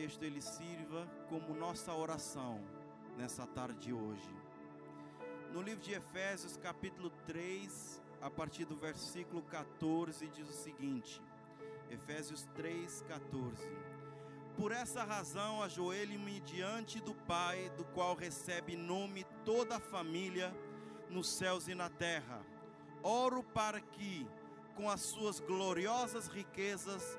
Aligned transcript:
texto 0.00 0.22
ele 0.22 0.40
sirva 0.40 1.06
como 1.28 1.54
nossa 1.54 1.92
oração 1.92 2.58
nessa 3.18 3.46
tarde 3.46 3.78
de 3.80 3.92
hoje. 3.92 4.34
No 5.52 5.60
livro 5.60 5.82
de 5.82 5.92
Efésios, 5.92 6.56
capítulo 6.56 7.10
3, 7.26 8.00
a 8.22 8.30
partir 8.30 8.64
do 8.64 8.74
versículo 8.74 9.42
14, 9.42 10.26
diz 10.28 10.48
o 10.48 10.54
seguinte: 10.54 11.20
Efésios 11.90 12.48
3, 12.54 13.02
14. 13.08 13.68
Por 14.56 14.72
essa 14.72 15.04
razão, 15.04 15.62
ajoelhe-me 15.62 16.40
diante 16.40 16.98
do 16.98 17.14
Pai, 17.14 17.70
do 17.76 17.84
qual 17.84 18.14
recebe 18.14 18.76
nome 18.76 19.26
toda 19.44 19.76
a 19.76 19.80
família 19.80 20.50
nos 21.10 21.28
céus 21.28 21.68
e 21.68 21.74
na 21.74 21.90
terra. 21.90 22.40
Oro 23.02 23.42
para 23.42 23.82
que, 23.82 24.26
com 24.74 24.88
as 24.88 25.02
suas 25.02 25.40
gloriosas 25.40 26.26
riquezas, 26.26 27.18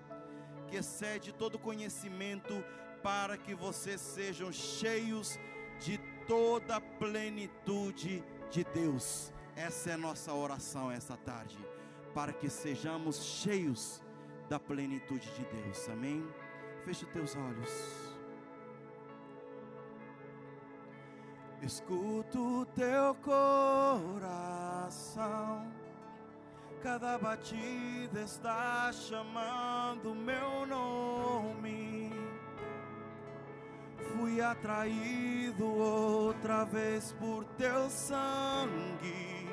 que 0.71 0.77
excede 0.77 1.33
todo 1.33 1.59
conhecimento, 1.59 2.63
para 3.03 3.37
que 3.37 3.53
vocês 3.53 3.99
sejam 3.99 4.53
cheios 4.53 5.37
de 5.81 5.97
toda 6.25 6.77
a 6.77 6.81
plenitude 6.81 8.23
de 8.49 8.63
Deus. 8.63 9.33
Essa 9.53 9.89
é 9.89 9.93
a 9.93 9.97
nossa 9.97 10.33
oração 10.33 10.89
esta 10.89 11.17
tarde, 11.17 11.59
para 12.13 12.31
que 12.31 12.49
sejamos 12.49 13.21
cheios 13.21 14.01
da 14.47 14.57
plenitude 14.57 15.29
de 15.33 15.43
Deus. 15.43 15.89
Amém? 15.89 16.25
Feche 16.85 17.05
teus 17.07 17.35
olhos. 17.35 17.69
Escuto 21.61 22.65
teu 22.73 23.13
coração, 23.15 24.31
cada 26.83 27.17
batida 27.17 28.21
está 28.21 28.91
chamando 28.91 30.15
meu 30.15 30.65
nome. 30.65 32.11
Fui 34.15 34.41
atraído 34.41 35.65
outra 35.65 36.65
vez 36.65 37.13
por 37.19 37.45
teu 37.57 37.89
sangue. 37.89 39.47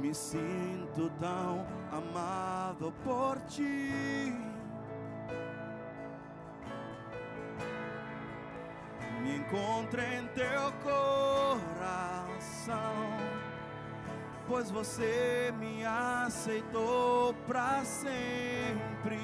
Me 0.00 0.14
sinto 0.14 1.10
tão 1.18 1.66
amado 1.90 2.92
por 3.02 3.40
ti. 3.42 4.32
me 9.26 9.36
encontre 9.38 10.02
em 10.02 10.26
teu 10.28 10.72
coração, 10.84 11.66
pois 14.48 14.70
você 14.70 15.52
me 15.58 15.84
aceitou 15.84 17.34
para 17.46 17.84
sempre. 17.84 19.18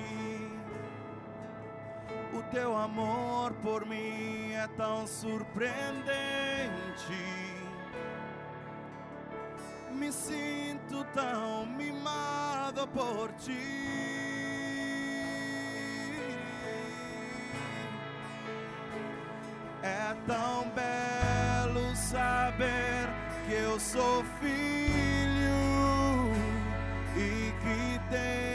O 2.33 2.43
teu 2.51 2.77
amor 2.77 3.53
por 3.63 3.87
mim 3.87 4.53
é 4.53 4.67
tão 4.77 5.07
surpreendente. 5.07 6.03
Me 9.93 10.11
sinto 10.11 11.05
tão 11.13 11.67
mimado 11.67 12.89
por 12.89 13.31
ti. 13.35 13.83
É 19.83 20.15
tão 20.27 20.71
belo 20.71 21.95
saber 21.95 23.32
que 23.47 23.55
eu 23.55 23.79
sou 23.81 24.25
filho 24.41 25.53
e 27.17 27.53
que 27.61 28.01
tenho 28.11 28.52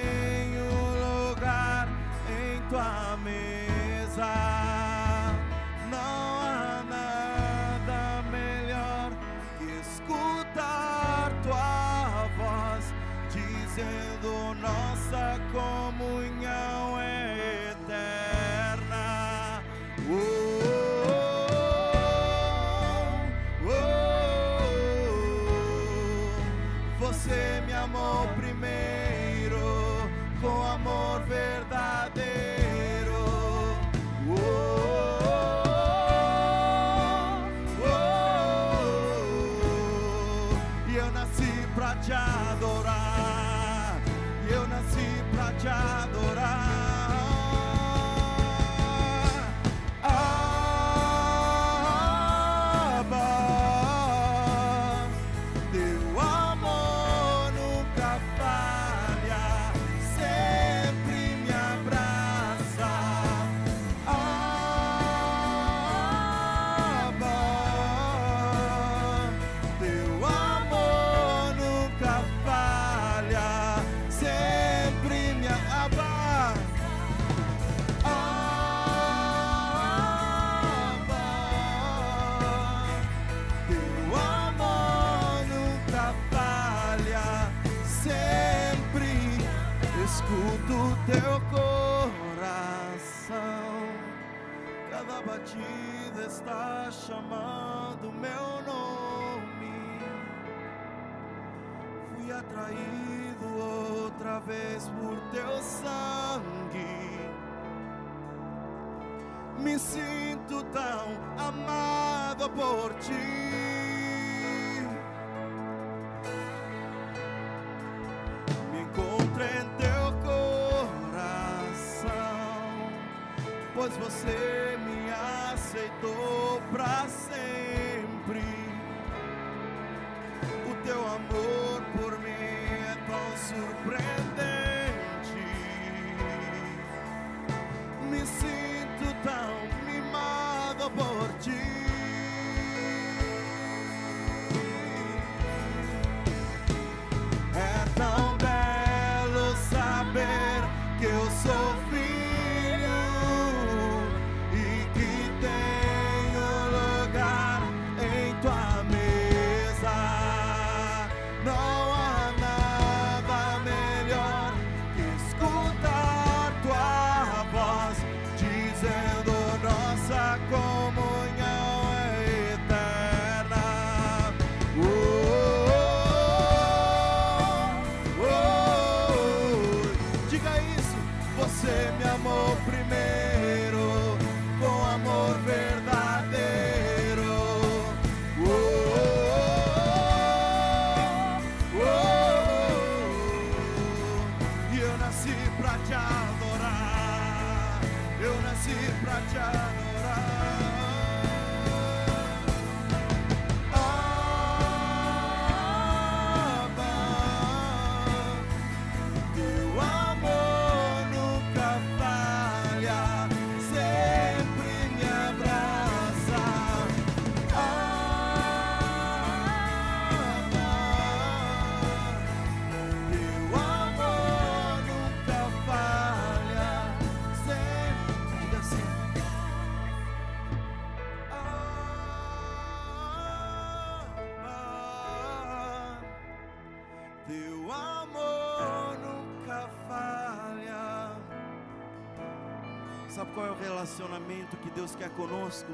Sabe 243.09 243.31
qual 243.33 243.47
é 243.47 243.51
o 243.51 243.55
relacionamento 243.55 244.57
que 244.57 244.69
Deus 244.69 244.95
quer 244.95 245.09
conosco? 245.11 245.71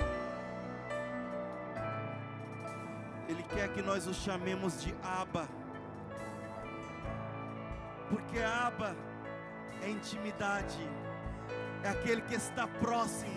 Ele 3.28 3.44
quer 3.44 3.70
que 3.70 3.82
nós 3.82 4.06
o 4.08 4.14
chamemos 4.14 4.82
de 4.82 4.94
Abba. 5.04 5.48
Porque 8.10 8.40
Abba 8.40 8.96
é 9.82 9.90
intimidade, 9.90 10.78
é 11.84 11.90
aquele 11.90 12.22
que 12.22 12.36
está 12.36 12.68
próximo, 12.68 13.34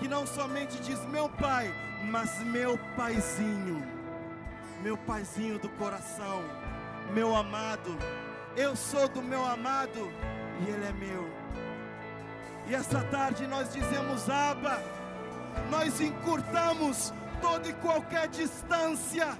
que 0.00 0.08
não 0.08 0.26
somente 0.26 0.78
diz 0.82 0.98
meu 1.06 1.28
pai, 1.28 1.72
mas 2.10 2.42
meu 2.42 2.76
paizinho, 2.96 3.80
meu 4.82 4.98
paizinho 4.98 5.58
do 5.58 5.68
coração, 5.70 6.42
meu 7.14 7.34
amado. 7.36 7.96
Eu 8.56 8.74
sou 8.74 9.08
do 9.08 9.22
meu 9.22 9.44
amado 9.44 10.10
e 10.60 10.70
ele 10.70 10.84
é 10.84 10.92
meu. 10.92 11.41
E 12.66 12.74
essa 12.74 13.02
tarde 13.04 13.46
nós 13.46 13.72
dizemos 13.72 14.28
Abba, 14.30 14.78
nós 15.70 16.00
encurtamos 16.00 17.12
toda 17.40 17.68
e 17.68 17.72
qualquer 17.74 18.28
distância. 18.28 19.36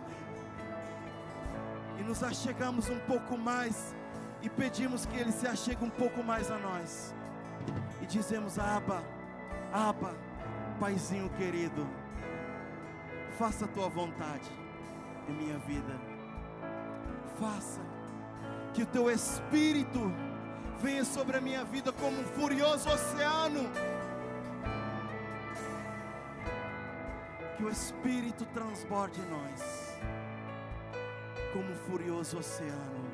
E 1.98 2.02
nos 2.02 2.22
achegamos 2.22 2.88
um 2.88 2.98
pouco 3.00 3.38
mais 3.38 3.94
e 4.42 4.50
pedimos 4.50 5.06
que 5.06 5.16
Ele 5.16 5.30
se 5.30 5.46
achegue 5.46 5.84
um 5.84 5.90
pouco 5.90 6.22
mais 6.22 6.50
a 6.50 6.58
nós. 6.58 7.14
E 8.00 8.06
dizemos 8.06 8.58
Abba, 8.58 9.02
Abba, 9.72 10.14
Paizinho 10.80 11.30
querido, 11.30 11.88
faça 13.38 13.66
a 13.66 13.69
Tua 13.69 13.88
vontade 13.88 14.50
em 15.28 15.32
minha 15.32 15.58
vida, 15.58 16.00
faça 17.38 17.80
que 18.74 18.82
o 18.82 18.86
Teu 18.86 19.08
Espírito 19.10 20.12
venha 20.82 21.05
sobre 21.05 21.37
a 21.37 21.40
minha 21.40 21.64
vida 21.64 21.93
como 21.93 22.20
um 22.20 22.25
furioso 22.25 22.88
oceano. 22.90 23.70
Que 27.56 27.64
o 27.64 27.70
Espírito 27.70 28.44
transborde 28.46 29.20
em 29.20 29.31
nós, 29.31 29.96
como 31.52 31.70
um 31.70 31.76
furioso 31.76 32.38
oceano. 32.38 33.12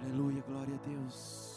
Aleluia, 0.00 0.42
glória 0.46 0.74
a 0.74 0.88
Deus. 0.88 1.53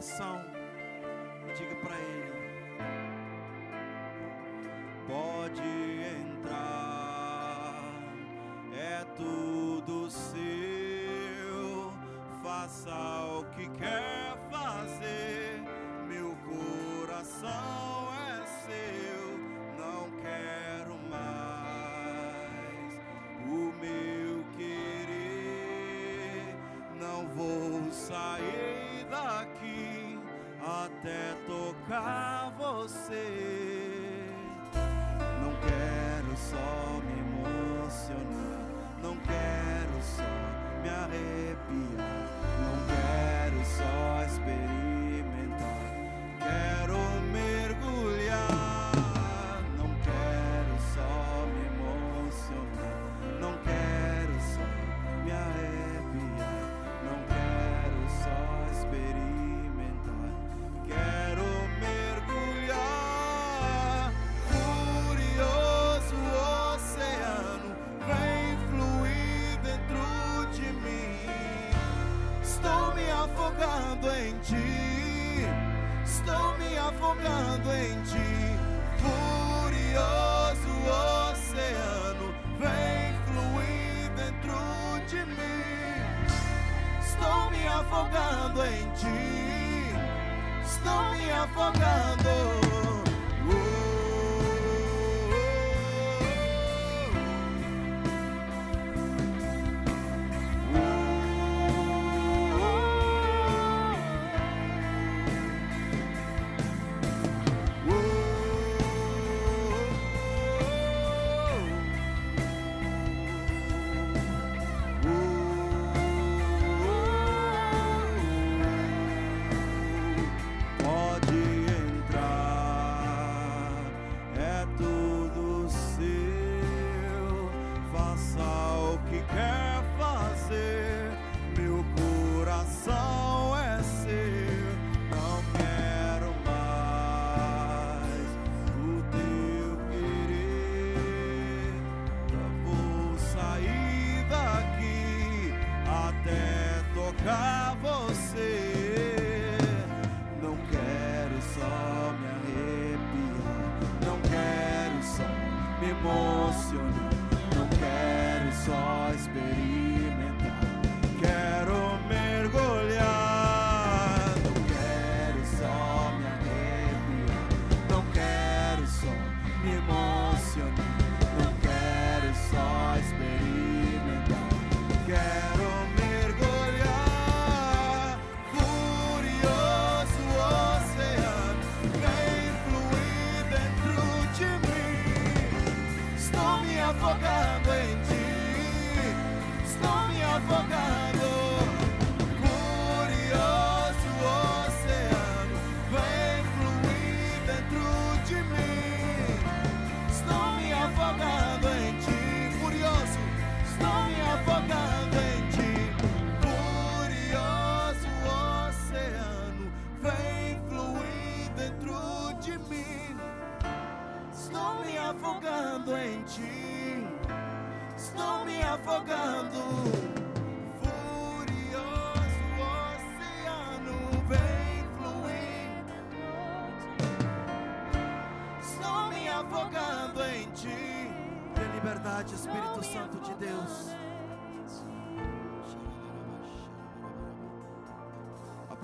No 0.00 0.39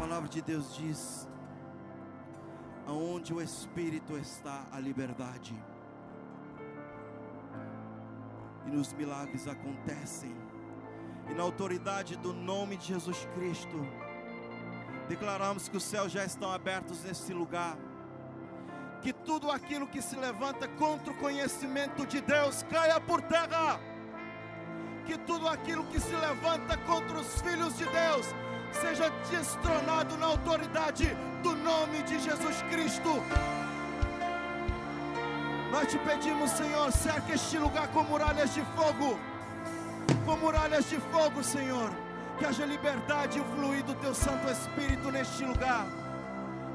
palavra 0.06 0.28
de 0.28 0.40
Deus 0.40 0.76
diz: 0.76 1.28
aonde 2.86 3.34
o 3.34 3.42
Espírito 3.42 4.16
está, 4.16 4.64
a 4.70 4.78
liberdade. 4.78 5.52
E 8.66 8.70
nos 8.70 8.92
milagres 8.92 9.48
acontecem. 9.48 10.32
E 11.28 11.34
na 11.34 11.42
autoridade 11.42 12.16
do 12.16 12.32
nome 12.32 12.76
de 12.76 12.86
Jesus 12.86 13.26
Cristo, 13.34 13.84
declaramos 15.08 15.68
que 15.68 15.76
os 15.76 15.82
céus 15.82 16.12
já 16.12 16.24
estão 16.24 16.52
abertos 16.52 17.02
nesse 17.02 17.32
lugar. 17.32 17.76
Que 19.02 19.12
tudo 19.12 19.50
aquilo 19.50 19.88
que 19.88 20.00
se 20.00 20.14
levanta 20.14 20.68
contra 20.68 21.12
o 21.12 21.16
conhecimento 21.16 22.06
de 22.06 22.20
Deus 22.20 22.62
caia 22.70 23.00
por 23.00 23.20
terra. 23.22 23.80
Que 25.04 25.18
tudo 25.18 25.48
aquilo 25.48 25.84
que 25.86 25.98
se 25.98 26.14
levanta 26.14 26.76
contra 26.78 27.18
os 27.18 27.40
filhos 27.40 27.76
de 27.76 27.84
Deus 27.86 28.45
seja 28.72 29.10
destronado 29.30 30.16
na 30.16 30.26
autoridade 30.26 31.16
do 31.42 31.54
nome 31.56 32.02
de 32.02 32.18
Jesus 32.18 32.62
Cristo. 32.70 33.22
Nós 35.70 35.88
te 35.88 35.98
pedimos, 35.98 36.50
Senhor, 36.52 36.90
cerca 36.92 37.34
este 37.34 37.58
lugar 37.58 37.88
com 37.88 38.02
muralhas 38.04 38.54
de 38.54 38.62
fogo. 38.76 39.18
Com 40.24 40.36
muralhas 40.36 40.88
de 40.88 40.98
fogo, 41.12 41.42
Senhor. 41.42 41.90
Que 42.38 42.44
haja 42.44 42.64
liberdade 42.64 43.38
e 43.38 43.44
fluir 43.54 43.82
do 43.84 43.94
teu 43.94 44.14
Santo 44.14 44.50
Espírito 44.50 45.10
neste 45.10 45.44
lugar. 45.44 45.86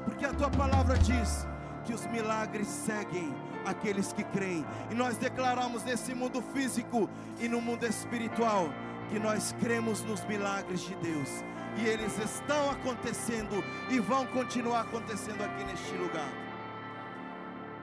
Porque 0.04 0.24
a 0.24 0.32
tua 0.32 0.50
palavra 0.50 0.98
diz 0.98 1.46
que 1.84 1.92
os 1.92 2.06
milagres 2.06 2.66
seguem 2.66 3.34
aqueles 3.64 4.12
que 4.12 4.24
creem. 4.24 4.64
E 4.90 4.94
nós 4.94 5.16
declaramos 5.16 5.82
nesse 5.84 6.14
mundo 6.14 6.42
físico 6.54 7.08
e 7.38 7.48
no 7.48 7.60
mundo 7.60 7.86
espiritual 7.86 8.68
que 9.12 9.18
nós 9.18 9.54
cremos 9.60 10.02
nos 10.04 10.24
milagres 10.24 10.80
de 10.80 10.94
Deus. 10.96 11.28
E 11.76 11.86
eles 11.86 12.18
estão 12.18 12.70
acontecendo 12.70 13.62
e 13.90 14.00
vão 14.00 14.26
continuar 14.28 14.80
acontecendo 14.80 15.42
aqui 15.42 15.64
neste 15.64 15.94
lugar. 15.98 16.32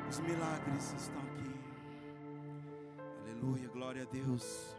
Os 0.10 0.20
milagres 0.22 0.94
estão 0.98 1.22
aqui. 1.22 1.56
Aleluia, 3.22 3.70
glória 3.70 4.02
a 4.02 4.06
Deus. 4.06 4.76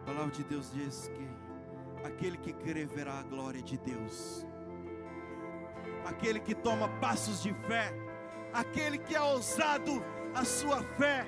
A 0.00 0.06
palavra 0.06 0.32
de 0.32 0.42
Deus 0.42 0.72
diz 0.72 1.08
que 1.08 2.04
aquele 2.04 2.36
que 2.36 2.52
crê 2.52 2.84
verá 2.84 3.20
a 3.20 3.22
glória 3.22 3.62
de 3.62 3.78
Deus. 3.78 4.44
Aquele 6.04 6.40
que 6.40 6.54
toma 6.54 6.88
passos 7.00 7.42
de 7.42 7.54
fé, 7.66 7.92
aquele 8.52 8.98
que 8.98 9.14
é 9.14 9.20
ousado, 9.20 10.04
a 10.34 10.44
sua 10.44 10.82
fé 10.98 11.26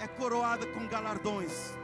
é 0.00 0.06
coroada 0.06 0.66
com 0.66 0.86
galardões. 0.86 1.74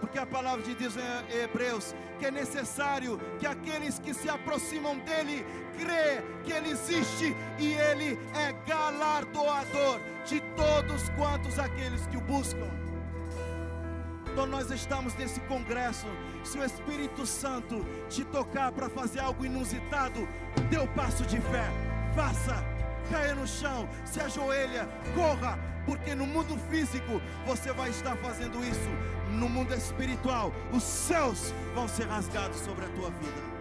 Porque 0.00 0.18
a 0.18 0.26
palavra 0.26 0.62
de 0.62 0.74
Deus 0.74 0.94
em 0.96 1.38
Hebreus 1.42 1.94
que 2.22 2.26
é 2.26 2.30
necessário 2.30 3.18
que 3.40 3.46
aqueles 3.46 3.98
que 3.98 4.14
se 4.14 4.28
aproximam 4.28 4.96
dele 4.98 5.44
crê 5.76 6.22
que 6.44 6.52
ele 6.52 6.70
existe 6.70 7.34
e 7.58 7.72
ele 7.72 8.16
é 8.32 8.52
galardoador 8.64 10.00
de 10.24 10.40
todos 10.54 11.08
quantos 11.16 11.58
aqueles 11.58 12.06
que 12.06 12.16
o 12.16 12.20
buscam. 12.20 12.81
Então 14.32 14.46
nós 14.46 14.70
estamos 14.70 15.14
nesse 15.14 15.40
congresso. 15.40 16.06
Se 16.42 16.58
o 16.58 16.64
Espírito 16.64 17.26
Santo 17.26 17.84
te 18.08 18.24
tocar 18.24 18.72
para 18.72 18.88
fazer 18.88 19.20
algo 19.20 19.44
inusitado, 19.44 20.26
dê 20.70 20.78
o 20.78 20.88
passo 20.88 21.24
de 21.26 21.38
fé. 21.38 21.66
Faça. 22.16 22.64
Caia 23.10 23.34
no 23.34 23.46
chão, 23.46 23.86
se 24.06 24.20
ajoelha, 24.20 24.88
corra, 25.14 25.58
porque 25.84 26.14
no 26.14 26.24
mundo 26.24 26.56
físico 26.70 27.20
você 27.44 27.72
vai 27.72 27.90
estar 27.90 28.16
fazendo 28.16 28.64
isso. 28.64 28.88
No 29.32 29.50
mundo 29.50 29.74
espiritual, 29.74 30.50
os 30.72 30.82
céus 30.82 31.52
vão 31.74 31.86
ser 31.86 32.06
rasgados 32.06 32.58
sobre 32.60 32.86
a 32.86 32.88
tua 32.88 33.10
vida. 33.10 33.52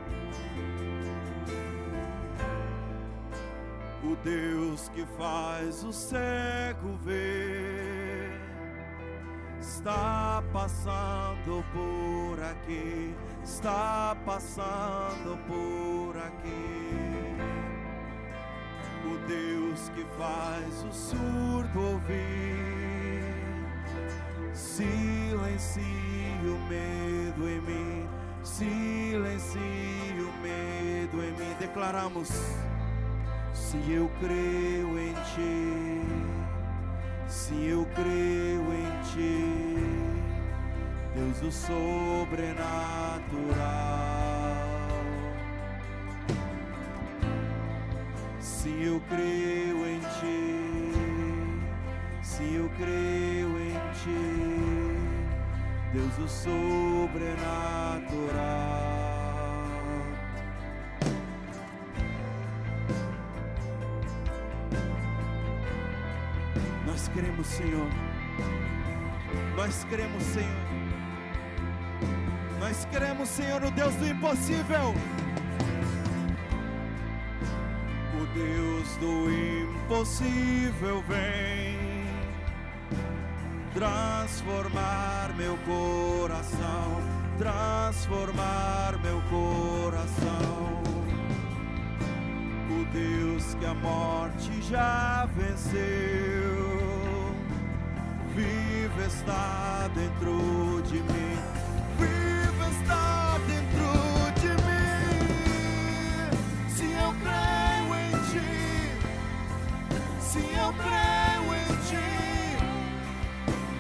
O 4.04 4.16
Deus 4.24 4.90
que 4.90 5.06
faz 5.18 5.84
o 5.84 5.92
cego 5.92 6.98
ver 7.04 8.01
está 9.62 10.44
passando 10.52 11.64
por 11.72 12.44
aqui, 12.44 13.16
está 13.44 14.18
passando 14.26 15.38
por 15.48 16.18
aqui. 16.18 17.38
O 19.06 19.18
Deus 19.28 19.90
que 19.90 20.04
faz 20.18 20.84
o 20.84 20.92
surdo 20.92 21.80
ouvir, 21.80 23.36
silencia 24.54 25.82
o 26.44 26.60
medo 26.68 27.48
em 27.48 27.62
mim, 27.62 28.10
silencia 28.44 29.62
o 29.62 30.42
medo 30.42 31.24
em 31.24 31.32
mim. 31.34 31.56
Declaramos: 31.60 32.30
se 33.54 33.78
eu 33.92 34.10
creio 34.20 35.00
em 35.00 35.14
Ti, 35.14 36.41
se 37.32 37.66
eu 37.66 37.88
creio 37.96 38.72
em 38.74 38.92
Ti, 39.10 39.78
Deus 41.16 41.42
o 41.42 41.52
sobrenatural. 41.52 42.68
Se 48.42 48.70
eu 48.84 49.02
creio 49.08 49.88
em 49.88 50.02
Ti, 50.20 50.92
se 52.22 52.54
eu 52.54 52.70
creio 52.78 53.58
em 53.62 53.80
Ti, 54.04 54.98
Deus 55.94 56.20
o 56.20 56.28
sobrenatural. 56.28 59.01
cremos, 67.14 67.48
Senhor. 67.48 67.90
Nós 69.56 69.86
cremos, 69.90 70.24
Senhor. 70.24 70.72
Nós 72.60 72.86
cremos, 72.92 73.30
Senhor, 73.30 73.64
o 73.64 73.72
Deus 73.72 73.96
do 73.96 74.08
impossível. 74.08 74.94
O 78.20 78.26
Deus 78.34 78.98
do 78.98 79.32
impossível 79.32 81.04
vem 81.08 81.78
transformar 83.74 85.34
meu 85.36 85.58
coração, 85.66 87.02
transformar 87.38 88.98
meu 89.02 89.22
coração. 89.30 90.82
O 92.70 92.86
Deus 92.94 93.56
que 93.56 93.66
a 93.66 93.74
morte 93.74 94.62
já 94.62 95.28
venceu 95.36 96.91
Viva 98.36 99.04
está 99.06 99.90
dentro 99.94 100.82
de 100.84 101.00
mim. 101.02 101.38
Viva 101.98 102.68
está 102.80 103.38
dentro 103.48 103.88
de 104.40 104.50
mim. 104.64 104.88
Se 106.70 106.86
eu 106.92 107.14
creio 107.22 107.96
em 108.00 108.12
ti, 108.32 108.52
se 110.22 110.40
eu 110.40 110.74
creio 110.74 111.50
em 111.56 111.72
ti, 111.88 112.10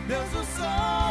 Deus 0.07 0.33
o 0.33 0.43
sobrenatural. 0.45 1.10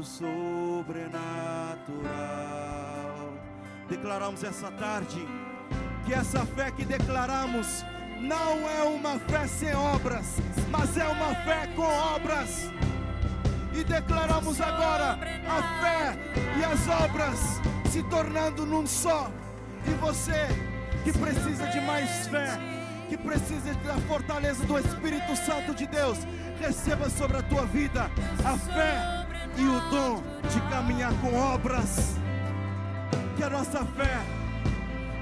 Sobrenatural. 0.00 1.12
Declaramos 3.90 4.42
essa 4.42 4.70
tarde 4.70 5.26
que 6.06 6.14
essa 6.14 6.46
fé 6.46 6.70
que 6.70 6.84
declaramos 6.84 7.84
não 8.18 8.68
é 8.68 8.82
uma 8.84 9.18
fé 9.18 9.46
sem 9.46 9.74
obras, 9.74 10.38
mas 10.70 10.96
é 10.96 11.06
uma 11.06 11.34
fé 11.44 11.66
com 11.76 11.82
obras. 11.82 12.70
E 13.74 13.84
declaramos 13.84 14.60
agora 14.60 15.18
a 15.46 15.62
fé 15.82 16.16
e 16.58 16.64
as 16.64 16.88
obras 17.04 17.60
se 17.90 18.02
tornando 18.04 18.64
num 18.64 18.86
só. 18.86 19.30
E 19.86 19.90
você 19.94 20.48
que 21.04 21.12
precisa 21.12 21.66
de 21.66 21.80
mais 21.82 22.26
fé, 22.28 22.58
que 23.08 23.16
precisa 23.18 23.74
da 23.74 23.96
fortaleza 24.08 24.64
do 24.64 24.78
Espírito 24.78 25.36
Santo 25.36 25.74
de 25.74 25.86
Deus, 25.86 26.18
receba 26.58 27.10
sobre 27.10 27.36
a 27.36 27.42
tua 27.42 27.66
vida 27.66 28.10
a 28.44 28.56
fé 28.56 29.21
e 29.56 29.64
o 29.64 29.80
dom 29.90 30.22
de 30.50 30.60
caminhar 30.70 31.12
com 31.20 31.34
obras. 31.34 32.16
Que 33.36 33.42
a 33.42 33.50
nossa 33.50 33.84
fé 33.84 34.20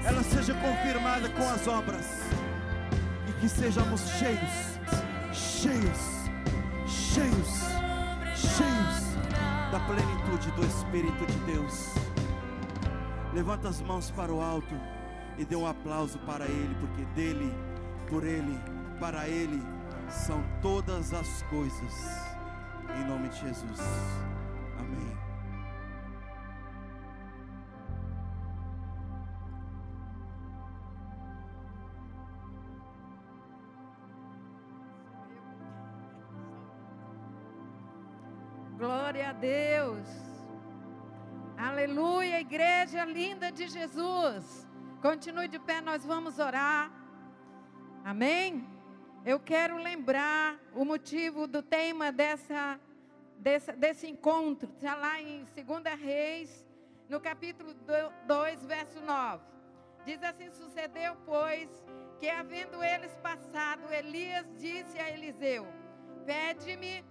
ela 0.03 0.23
seja 0.23 0.53
confirmada 0.55 1.29
com 1.29 1.49
as 1.49 1.67
obras 1.67 2.05
e 3.27 3.33
que 3.33 3.47
sejamos 3.47 4.01
cheios, 4.01 4.79
cheios, 5.31 6.29
cheios, 6.87 7.61
cheios 8.35 9.11
da 9.71 9.79
plenitude 9.79 10.51
do 10.51 10.65
Espírito 10.65 11.25
de 11.25 11.37
Deus. 11.53 11.93
Levanta 13.33 13.69
as 13.69 13.81
mãos 13.81 14.11
para 14.11 14.31
o 14.31 14.41
alto 14.41 14.75
e 15.37 15.45
dê 15.45 15.55
um 15.55 15.67
aplauso 15.67 16.19
para 16.19 16.45
Ele, 16.45 16.75
porque 16.79 17.05
dele, 17.15 17.53
por 18.09 18.25
Ele, 18.25 18.59
para 18.99 19.27
Ele 19.27 19.61
são 20.09 20.43
todas 20.61 21.13
as 21.13 21.41
coisas. 21.43 22.30
Em 22.99 23.03
nome 23.05 23.29
de 23.29 23.39
Jesus. 23.39 23.79
Amém. 24.79 25.17
Glória 38.77 39.29
a 39.29 39.33
Deus. 39.33 40.07
Aleluia, 41.57 42.41
igreja 42.41 43.05
linda 43.05 43.51
de 43.51 43.67
Jesus. 43.67 44.67
Continue 45.01 45.47
de 45.47 45.59
pé, 45.59 45.81
nós 45.81 46.05
vamos 46.05 46.39
orar. 46.39 46.91
Amém? 48.03 48.70
Eu 49.23 49.39
quero 49.39 49.77
lembrar 49.77 50.59
o 50.73 50.83
motivo 50.83 51.45
do 51.45 51.61
tema 51.61 52.11
dessa, 52.11 52.79
desse, 53.37 53.71
desse 53.73 54.07
encontro. 54.07 54.67
Está 54.75 54.95
lá 54.95 55.21
em 55.21 55.45
2 55.45 55.99
Reis, 56.01 56.67
no 57.07 57.19
capítulo 57.21 57.75
2, 58.25 58.65
verso 58.65 58.99
9. 58.99 59.43
Diz 60.05 60.23
assim: 60.23 60.49
Sucedeu, 60.49 61.15
pois, 61.23 61.69
que 62.19 62.27
havendo 62.29 62.83
eles 62.83 63.15
passado, 63.17 63.93
Elias 63.93 64.47
disse 64.59 64.97
a 64.97 65.11
Eliseu: 65.11 65.67
Pede-me 66.25 67.05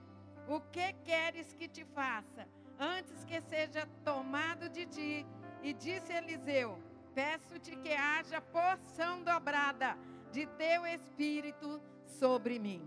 o 0.49 0.61
que 0.61 0.93
queres 1.05 1.53
que 1.53 1.69
te 1.69 1.85
faça, 1.85 2.45
antes 2.77 3.25
que 3.25 3.41
seja 3.43 3.89
tomado 4.05 4.69
de 4.69 4.85
ti. 4.85 5.27
E 5.63 5.73
disse 5.73 6.13
Eliseu: 6.13 6.77
Peço-te 7.15 7.77
que 7.77 7.93
haja 7.93 8.41
porção 8.41 9.23
dobrada 9.23 9.97
de 10.33 10.45
teu 10.47 10.85
espírito 10.87 11.81
sobre 12.11 12.59
mim. 12.59 12.83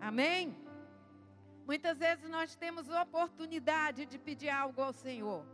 Amém? 0.00 0.56
Muitas 1.66 1.98
vezes 1.98 2.28
nós 2.28 2.54
temos 2.56 2.88
oportunidade 2.88 4.06
de 4.06 4.18
pedir 4.18 4.48
algo 4.48 4.80
ao 4.82 4.92
Senhor. 4.92 5.44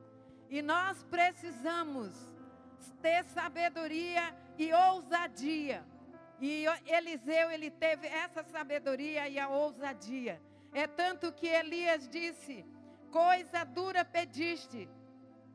E 0.49 0.63
nós 0.63 1.03
precisamos 1.05 2.11
ter 3.03 3.25
sabedoria 3.25 4.35
e 4.57 4.73
ousadia. 4.73 5.85
E 6.41 6.65
Eliseu, 6.87 7.51
ele 7.51 7.71
teve 7.71 8.07
essa 8.07 8.43
sabedoria 8.45 9.29
e 9.29 9.39
a 9.39 9.49
ousadia. 9.49 10.41
É 10.73 10.87
tanto 10.87 11.33
que 11.33 11.47
Elias 11.47 12.09
disse: 12.09 12.65
Coisa 13.11 13.65
dura 13.65 14.05
pediste, 14.05 14.89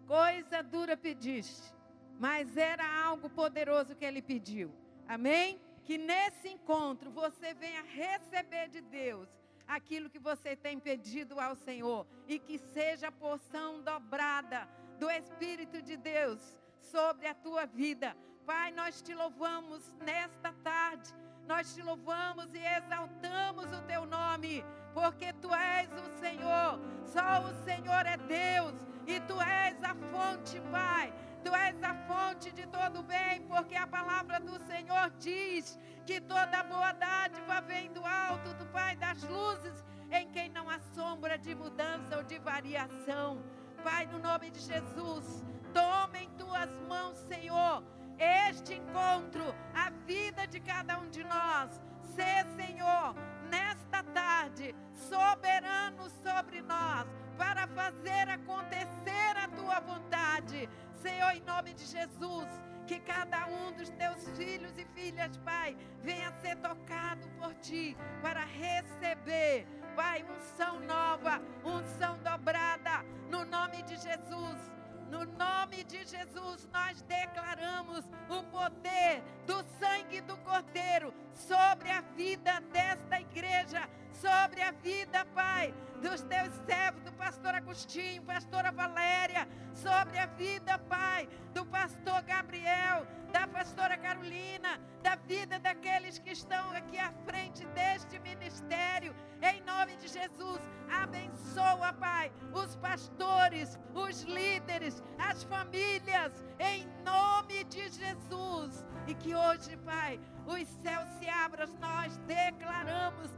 coisa 0.05 0.61
dura 0.61 0.97
pediste. 0.97 1.73
mas 2.19 2.57
era 2.57 2.85
algo 3.03 3.29
poderoso 3.29 3.95
que 3.95 4.05
ele 4.05 4.21
pediu. 4.21 4.71
Amém? 5.07 5.59
Que 5.85 5.97
nesse 5.97 6.47
encontro 6.47 7.11
você 7.11 7.53
venha 7.53 7.83
receber 7.83 8.69
de 8.69 8.81
Deus 8.81 9.29
aquilo 9.67 10.09
que 10.09 10.19
você 10.19 10.55
tem 10.55 10.79
pedido 10.79 11.39
ao 11.39 11.55
Senhor 11.55 12.05
e 12.27 12.39
que 12.39 12.57
seja 12.57 13.07
a 13.07 13.11
porção 13.11 13.81
dobrada 13.81 14.67
do 14.99 15.09
Espírito 15.09 15.81
de 15.81 15.97
Deus 15.97 16.39
sobre 16.79 17.27
a 17.27 17.33
tua 17.33 17.65
vida. 17.65 18.15
Pai, 18.45 18.71
nós 18.71 19.01
te 19.01 19.13
louvamos 19.13 19.93
nesta 19.99 20.53
tarde. 20.63 21.13
Nós 21.47 21.73
te 21.75 21.81
louvamos 21.81 22.53
e 22.53 22.59
exaltamos 22.59 23.65
o 23.73 23.81
teu 23.81 24.05
nome, 24.05 24.63
porque 24.93 25.33
tu 25.33 25.53
és 25.53 25.89
o 25.91 26.19
Senhor. 26.19 26.79
Só 27.05 27.41
o 27.41 27.53
Senhor 27.65 28.05
é 28.05 28.15
Deus 28.15 28.73
e 29.05 29.19
tu 29.21 29.41
és 29.41 29.83
a 29.83 29.93
fonte, 29.93 30.61
Pai 30.71 31.13
Tu 31.43 31.53
és 31.53 31.83
a 31.83 31.93
fonte 32.07 32.51
de 32.51 32.65
todo 32.67 33.03
bem, 33.03 33.41
porque 33.47 33.75
a 33.75 33.85
palavra 33.85 34.39
do 34.39 34.57
Senhor 34.65 35.09
diz 35.19 35.77
que 36.05 36.21
toda 36.21 36.63
boa 36.63 36.93
dádiva 36.93 37.59
vem 37.61 37.91
do 37.91 38.05
alto, 38.05 38.53
do 38.53 38.65
Pai 38.67 38.95
das 38.95 39.21
luzes, 39.23 39.83
em 40.11 40.29
quem 40.31 40.49
não 40.49 40.69
há 40.69 40.79
sombra 40.79 41.37
de 41.37 41.53
mudança 41.53 42.17
ou 42.17 42.23
de 42.23 42.39
variação. 42.39 43.43
Pai, 43.83 44.05
no 44.05 44.19
nome 44.19 44.51
de 44.51 44.59
Jesus, 44.59 45.43
toma 45.73 46.17
em 46.17 46.29
tuas 46.31 46.69
mãos, 46.87 47.17
Senhor, 47.17 47.83
este 48.17 48.75
encontro, 48.75 49.53
a 49.73 49.89
vida 50.05 50.47
de 50.47 50.59
cada 50.61 50.97
um 50.99 51.09
de 51.09 51.23
nós. 51.23 51.81
Sê, 52.15 52.45
Senhor, 52.55 53.15
nesta 53.49 54.01
tarde, 54.03 54.73
soberano 54.93 56.09
sobre 56.09 56.61
nós, 56.61 57.05
para 57.37 57.67
fazer 57.67 58.29
acontecer 58.29 59.37
a 59.43 59.47
tua 59.47 59.79
vontade. 59.81 60.69
Senhor, 61.03 61.31
em 61.31 61.41
nome 61.41 61.73
de 61.73 61.85
Jesus, 61.85 62.47
que 62.87 62.97
cada 63.01 63.45
um 63.47 63.73
dos 63.73 63.89
teus 63.89 64.25
filhos 64.37 64.71
e 64.77 64.85
filhas, 64.95 65.35
Pai, 65.39 65.75
venha 66.01 66.31
ser 66.41 66.55
tocado 66.57 67.27
por 67.37 67.53
ti 67.55 67.97
para 68.21 68.45
receber, 68.45 69.67
Pai, 69.97 70.23
unção 70.23 70.79
nova, 70.79 71.41
unção 71.65 72.17
dobrada, 72.19 73.03
no 73.29 73.43
nome 73.43 73.83
de 73.83 73.97
Jesus. 73.97 74.71
No 75.11 75.25
nome 75.25 75.83
de 75.83 76.05
Jesus, 76.05 76.67
nós 76.71 77.01
declaramos 77.01 78.05
o 78.29 78.41
poder 78.45 79.21
do 79.45 79.61
sangue 79.77 80.21
do 80.21 80.37
Cordeiro 80.37 81.13
sobre 81.33 81.91
a 81.91 81.99
vida 82.01 82.61
desta 82.71 83.19
igreja, 83.19 83.87
sobre 84.23 84.61
a 84.61 84.71
vida, 84.71 85.25
Pai, 85.35 85.73
dos 86.01 86.21
teus 86.21 86.53
servos, 86.65 87.03
do 87.03 87.11
pastor 87.23 87.53
Agostinho, 87.55 88.23
pastora 88.23 88.71
Valéria, 88.71 89.45
sobre 89.73 90.17
a 90.17 90.27
vida, 90.27 90.79
Pai, 90.95 91.27
do 91.53 91.65
pastor 91.65 92.21
Gabriel, 92.21 93.05
da 93.33 93.45
pastora 93.47 93.97
Carolina, 93.97 94.79
da 95.01 95.15
vida 95.15 95.59
daqueles 95.59 96.19
que 96.19 96.31
estão 96.31 96.71
aqui 96.71 96.97
à 96.97 97.11
frente 97.25 97.65
deste 97.79 98.17
ministério. 98.19 99.13
Em 99.41 99.59
nome 99.63 99.97
de 99.97 100.07
Jesus, 100.07 100.61
abençoa, 101.01 101.91
Pai, 101.99 102.31
os 102.53 102.77
pastores, 102.77 103.77
os 103.93 104.21
líderes, 104.21 105.03
as 105.19 105.43
famílias, 105.43 106.31
em 106.59 106.87
nome 107.03 107.65
de 107.65 107.89
Jesus. 107.89 108.85
E 109.05 109.13
que 109.15 109.35
hoje, 109.35 109.75
Pai, 109.77 110.17
os 110.45 110.65
céus 110.81 111.09
se 111.19 111.27
abram, 111.27 111.67
nós 111.81 112.15
declaramos 112.19 113.29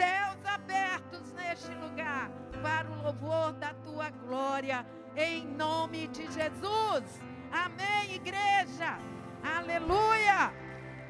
céus 0.00 0.42
abertos 0.46 1.30
neste 1.32 1.72
lugar 1.74 2.30
para 2.62 2.90
o 2.90 3.02
louvor 3.02 3.52
da 3.52 3.74
tua 3.74 4.08
glória, 4.08 4.86
em 5.14 5.46
nome 5.46 6.06
de 6.08 6.24
Jesus. 6.32 7.04
Amém, 7.52 8.14
igreja. 8.14 8.98
Aleluia. 9.42 10.54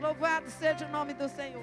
Louvado 0.01 0.51
seja 0.51 0.87
o 0.87 0.89
nome 0.89 1.15
do 1.15 1.29
Senhor. 1.29 1.63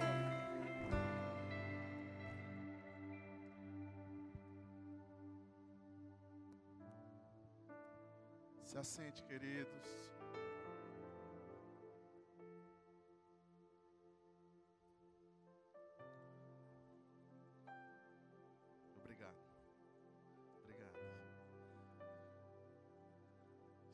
Se 8.63 8.78
assente, 8.78 9.22
queridos. 9.24 10.07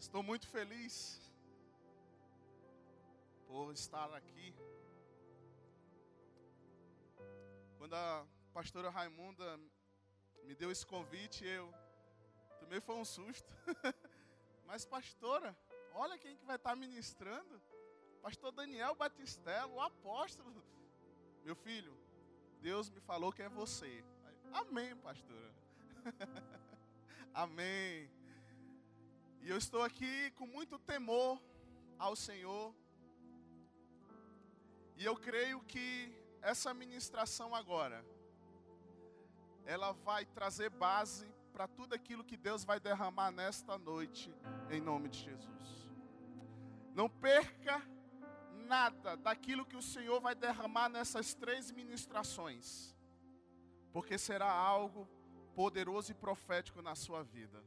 Estou 0.03 0.21
muito 0.21 0.45
feliz 0.49 1.17
por 3.47 3.71
estar 3.71 4.13
aqui. 4.13 4.53
Quando 7.77 7.93
a 7.95 8.27
pastora 8.53 8.89
Raimunda 8.89 9.57
me 10.43 10.53
deu 10.55 10.69
esse 10.69 10.85
convite, 10.85 11.45
eu 11.45 11.73
também 12.59 12.81
foi 12.81 12.95
um 12.95 13.05
susto. 13.05 13.49
Mas 14.67 14.85
pastora, 14.85 15.57
olha 15.93 16.17
quem 16.17 16.35
que 16.35 16.45
vai 16.45 16.57
estar 16.57 16.75
ministrando. 16.75 17.61
Pastor 18.21 18.51
Daniel 18.51 18.95
Batistello, 18.95 19.75
o 19.75 19.81
apóstolo. 19.81 20.61
Meu 21.45 21.55
filho, 21.55 21.97
Deus 22.59 22.89
me 22.89 22.99
falou 22.99 23.31
que 23.31 23.41
é 23.41 23.47
você. 23.47 24.03
Amém, 24.51 24.97
pastora. 24.97 25.53
Amém. 27.33 28.22
E 29.43 29.49
eu 29.49 29.57
estou 29.57 29.81
aqui 29.83 30.31
com 30.37 30.47
muito 30.47 30.79
temor 30.79 31.37
ao 31.99 32.15
Senhor. 32.15 32.73
E 34.95 35.03
eu 35.03 35.17
creio 35.17 35.59
que 35.63 36.15
essa 36.41 36.73
ministração 36.73 37.53
agora, 37.53 38.05
ela 39.65 39.91
vai 39.91 40.25
trazer 40.25 40.69
base 40.69 41.27
para 41.51 41.67
tudo 41.67 41.93
aquilo 41.93 42.23
que 42.23 42.37
Deus 42.37 42.63
vai 42.63 42.79
derramar 42.79 43.31
nesta 43.31 43.77
noite, 43.77 44.33
em 44.69 44.79
nome 44.79 45.09
de 45.09 45.19
Jesus. 45.19 45.91
Não 46.95 47.09
perca 47.09 47.85
nada 48.65 49.17
daquilo 49.17 49.65
que 49.65 49.75
o 49.75 49.81
Senhor 49.81 50.21
vai 50.21 50.35
derramar 50.35 50.87
nessas 50.87 51.33
três 51.33 51.69
ministrações, 51.69 52.95
porque 53.91 54.17
será 54.17 54.49
algo 54.49 55.05
poderoso 55.53 56.13
e 56.13 56.15
profético 56.15 56.81
na 56.81 56.95
sua 56.95 57.23
vida 57.23 57.61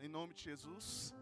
em 0.00 0.08
nome 0.08 0.32
de 0.32 0.44
Jesus. 0.44 1.12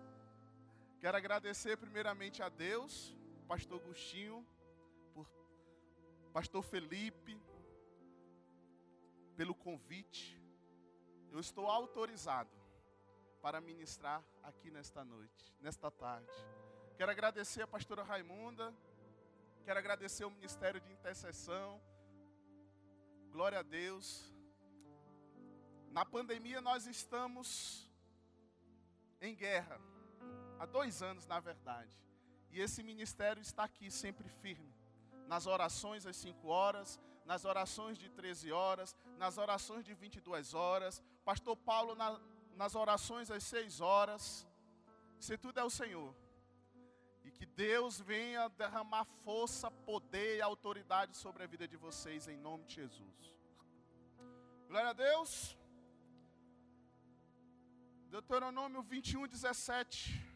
Quero 1.00 1.16
agradecer 1.16 1.76
primeiramente 1.76 2.42
a 2.42 2.48
Deus, 2.48 3.16
Pastor 3.48 3.80
Agostinho, 3.80 4.46
por 5.14 5.26
Pastor 6.32 6.62
Felipe, 6.62 7.40
pelo 9.36 9.54
convite. 9.54 10.40
Eu 11.30 11.40
estou 11.40 11.66
autorizado 11.66 12.50
para 13.40 13.60
ministrar 13.60 14.22
aqui 14.42 14.70
nesta 14.70 15.04
noite, 15.04 15.54
nesta 15.60 15.90
tarde. 15.90 16.32
Quero 16.96 17.10
agradecer 17.10 17.62
a 17.62 17.66
pastora 17.66 18.02
Raimunda, 18.02 18.74
quero 19.64 19.78
agradecer 19.78 20.24
o 20.24 20.30
Ministério 20.30 20.80
de 20.80 20.92
Intercessão. 20.92 21.80
Glória 23.30 23.60
a 23.60 23.62
Deus. 23.62 24.32
Na 25.90 26.04
pandemia 26.04 26.60
nós 26.60 26.86
estamos 26.86 27.85
em 29.20 29.34
guerra. 29.34 29.80
Há 30.58 30.66
dois 30.66 31.02
anos, 31.02 31.26
na 31.26 31.40
verdade. 31.40 31.96
E 32.50 32.60
esse 32.60 32.82
ministério 32.82 33.40
está 33.40 33.64
aqui 33.64 33.90
sempre 33.90 34.28
firme. 34.28 34.74
Nas 35.26 35.46
orações 35.46 36.06
às 36.06 36.16
5 36.16 36.48
horas, 36.48 37.00
nas 37.24 37.44
orações 37.44 37.98
de 37.98 38.08
13 38.08 38.52
horas, 38.52 38.96
nas 39.18 39.36
orações 39.36 39.84
de 39.84 39.92
22 39.94 40.54
horas. 40.54 41.02
Pastor 41.24 41.56
Paulo 41.56 41.94
na, 41.94 42.20
nas 42.54 42.74
orações 42.74 43.30
às 43.30 43.42
6 43.44 43.80
horas. 43.80 44.46
Isso 45.18 45.36
tudo 45.38 45.58
é 45.58 45.64
o 45.64 45.70
Senhor. 45.70 46.14
E 47.24 47.30
que 47.30 47.44
Deus 47.44 48.00
venha 48.00 48.48
derramar 48.48 49.04
força, 49.24 49.70
poder 49.70 50.36
e 50.36 50.42
autoridade 50.42 51.16
sobre 51.16 51.42
a 51.42 51.46
vida 51.46 51.66
de 51.66 51.76
vocês, 51.76 52.28
em 52.28 52.36
nome 52.36 52.64
de 52.64 52.76
Jesus. 52.76 53.34
Glória 54.68 54.90
a 54.90 54.92
Deus. 54.92 55.56
Deuteronômio 58.16 58.82
21, 58.82 59.26
17. 59.28 60.26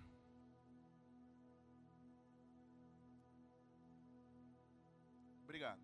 Obrigado. 5.45 5.81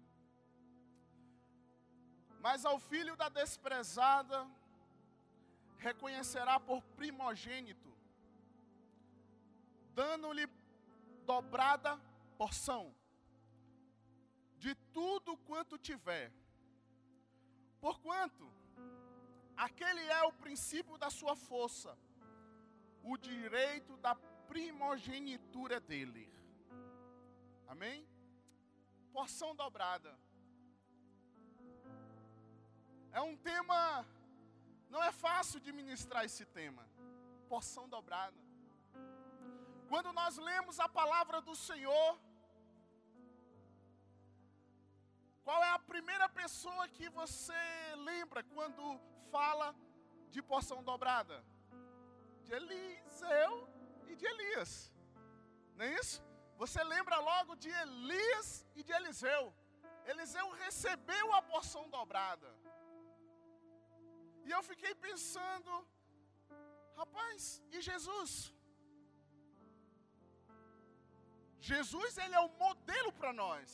Mas 2.39 2.67
ao 2.67 2.79
filho 2.79 3.17
da 3.17 3.31
desprezada 3.31 4.47
reconhecerá 5.79 6.61
por 6.61 6.83
primogênito, 6.99 7.91
dando-lhe 9.95 10.47
dobrada 11.25 11.99
porção 12.37 12.95
de 14.59 14.75
tudo 14.99 15.39
quanto 15.39 15.79
tiver. 15.79 16.31
Porquanto 17.81 18.56
Aquele 19.57 20.03
é 20.03 20.23
o 20.25 20.33
princípio 20.33 20.99
da 20.99 21.09
sua 21.11 21.35
força, 21.35 21.97
o 23.03 23.17
direito 23.17 23.97
da 23.97 24.15
primogenitura 24.49 25.81
dele. 25.81 26.31
Amém? 27.67 28.07
Porção 29.13 29.55
dobrada. 29.55 30.19
É 33.13 33.21
um 33.21 33.35
tema, 33.37 34.05
não 34.91 35.03
é 35.03 35.11
fácil 35.11 35.59
de 35.59 35.73
ministrar 35.73 36.25
esse 36.25 36.45
tema. 36.45 36.87
Porção 37.49 37.89
dobrada. 37.89 38.37
Quando 39.89 40.13
nós 40.13 40.37
lemos 40.37 40.79
a 40.79 40.89
palavra 40.89 41.41
do 41.41 41.55
Senhor, 41.55 42.19
qual 45.47 45.63
é 45.63 45.71
a 45.73 45.79
primeira 45.91 46.27
pessoa 46.29 46.85
que 46.97 47.09
você 47.19 47.61
lembra 48.09 48.41
quando 48.55 48.85
fala 49.35 49.67
de 50.35 50.41
porção 50.51 50.79
dobrada? 50.89 51.37
De 52.45 52.53
Eliseu 52.59 53.53
e 54.11 54.17
de 54.21 54.27
Elias. 54.33 54.73
Não 55.77 55.85
é 55.85 55.93
isso? 56.01 56.21
Você 56.63 56.83
lembra 56.95 57.17
logo 57.31 57.55
de 57.55 57.71
Elias 57.85 58.67
e 58.75 58.83
de 58.83 58.93
Eliseu. 58.99 59.43
Eliseu 60.13 60.47
recebeu 60.65 61.27
a 61.33 61.41
porção 61.53 61.85
dobrada. 61.97 62.51
E 64.47 64.51
eu 64.51 64.63
fiquei 64.71 64.95
pensando, 64.97 65.73
rapaz, 66.97 67.63
e 67.71 67.81
Jesus? 67.81 68.53
Jesus, 71.61 72.19
ele 72.19 72.35
é 72.35 72.41
o 72.41 72.55
modelo 72.65 73.13
para 73.21 73.33
nós. 73.45 73.71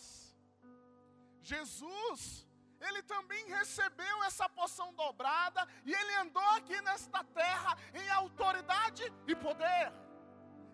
Jesus, 1.42 2.46
ele 2.80 3.02
também 3.02 3.46
recebeu 3.46 4.22
essa 4.24 4.48
porção 4.48 4.92
dobrada 4.94 5.66
e 5.84 5.92
ele 5.92 6.14
andou 6.16 6.48
aqui 6.50 6.80
nesta 6.82 7.22
terra 7.24 7.76
em 7.94 8.08
autoridade 8.10 9.04
e 9.26 9.34
poder 9.34 9.92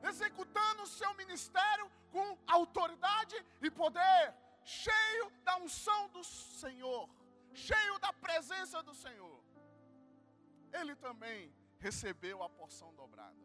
executando 0.02 0.82
o 0.82 0.86
seu 0.86 1.12
ministério 1.14 1.90
com 2.10 2.38
autoridade 2.46 3.36
e 3.60 3.70
poder, 3.70 4.34
cheio 4.64 5.30
da 5.42 5.56
unção 5.58 6.08
do 6.10 6.22
Senhor, 6.24 7.08
cheio 7.52 7.98
da 7.98 8.12
presença 8.12 8.82
do 8.82 8.94
Senhor. 8.94 9.42
Ele 10.72 10.94
também 10.96 11.52
recebeu 11.78 12.42
a 12.42 12.48
porção 12.48 12.94
dobrada. 12.94 13.36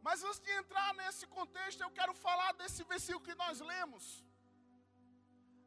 Mas 0.00 0.22
antes 0.22 0.40
de 0.40 0.50
entrar 0.52 0.94
nesse 0.94 1.26
contexto, 1.26 1.82
eu 1.82 1.90
quero 1.90 2.14
falar 2.14 2.52
desse 2.52 2.82
versículo 2.84 3.24
que 3.24 3.34
nós 3.34 3.60
lemos. 3.60 4.24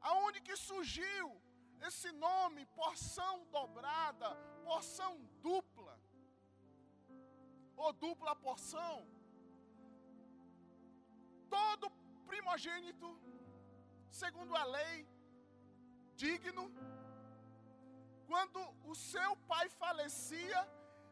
Aonde 0.02 0.42
que 0.42 0.56
surgiu 0.56 1.42
esse 1.88 2.12
nome, 2.12 2.66
porção 2.82 3.46
dobrada, 3.52 4.30
porção 4.64 5.14
dupla 5.42 6.00
ou 7.76 7.92
dupla 7.94 8.36
porção. 8.36 9.08
Todo 11.50 11.90
primogênito, 12.26 13.08
segundo 14.10 14.56
a 14.56 14.64
lei, 14.64 15.08
digno, 16.16 16.72
quando 18.28 18.60
o 18.86 18.96
seu 18.96 19.36
pai 19.52 19.68
falecia, 19.70 20.60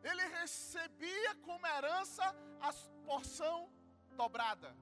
ele 0.04 0.25
recebia 0.39 1.36
como 1.47 1.67
herança 1.67 2.23
a 2.62 2.71
porção 3.06 3.69
dobrada. 4.15 4.75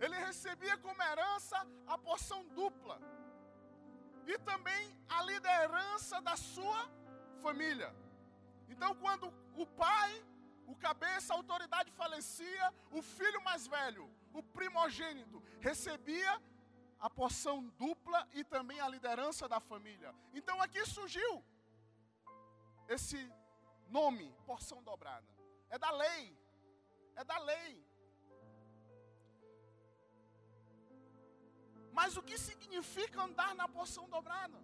Ele 0.00 0.16
recebia 0.16 0.76
como 0.78 1.02
herança 1.02 1.66
a 1.86 1.96
porção 1.96 2.46
dupla. 2.48 3.00
E 4.26 4.38
também 4.38 4.96
a 5.08 5.22
liderança 5.22 6.20
da 6.20 6.36
sua 6.36 6.90
família. 7.40 7.94
Então, 8.68 8.94
quando 8.96 9.32
o 9.54 9.66
pai, 9.66 10.24
o 10.66 10.74
cabeça, 10.74 11.32
a 11.32 11.36
autoridade 11.36 11.90
falecia, 11.92 12.74
o 12.90 13.00
filho 13.00 13.40
mais 13.42 13.66
velho, 13.66 14.10
o 14.32 14.42
primogênito, 14.42 15.42
recebia 15.60 16.42
a 16.98 17.10
porção 17.10 17.62
dupla 17.78 18.26
e 18.32 18.42
também 18.42 18.80
a 18.80 18.88
liderança 18.88 19.48
da 19.48 19.60
família. 19.60 20.14
Então 20.32 20.60
aqui 20.60 20.84
surgiu 20.86 21.44
esse 22.88 23.30
nome, 23.88 24.34
porção 24.44 24.82
dobrada. 24.82 25.26
É 25.68 25.78
da 25.78 25.90
lei. 25.90 26.36
É 27.14 27.24
da 27.24 27.38
lei. 27.38 27.85
Mas 31.98 32.16
o 32.20 32.22
que 32.28 32.38
significa 32.48 33.18
andar 33.28 33.52
na 33.60 33.68
porção 33.76 34.06
dobrada? 34.16 34.58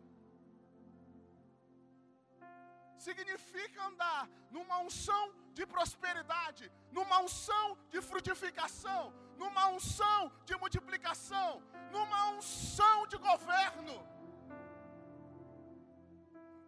significa 3.06 3.78
andar 3.90 4.20
numa 4.56 4.76
unção 4.86 5.24
de 5.58 5.64
prosperidade, 5.74 6.64
numa 6.96 7.18
unção 7.26 7.66
de 7.92 8.00
frutificação, 8.10 9.02
numa 9.42 9.64
unção 9.76 10.20
de 10.48 10.54
multiplicação, 10.62 11.48
numa 11.94 12.20
unção 12.36 12.96
de 13.12 13.18
governo. 13.28 13.96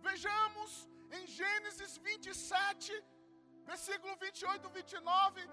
Vejamos 0.08 0.70
em 1.16 1.24
Gênesis 1.38 1.92
27, 2.08 2.92
versículo 3.70 4.14
28 4.16 4.68
e 4.68 4.74
29, 4.78 5.50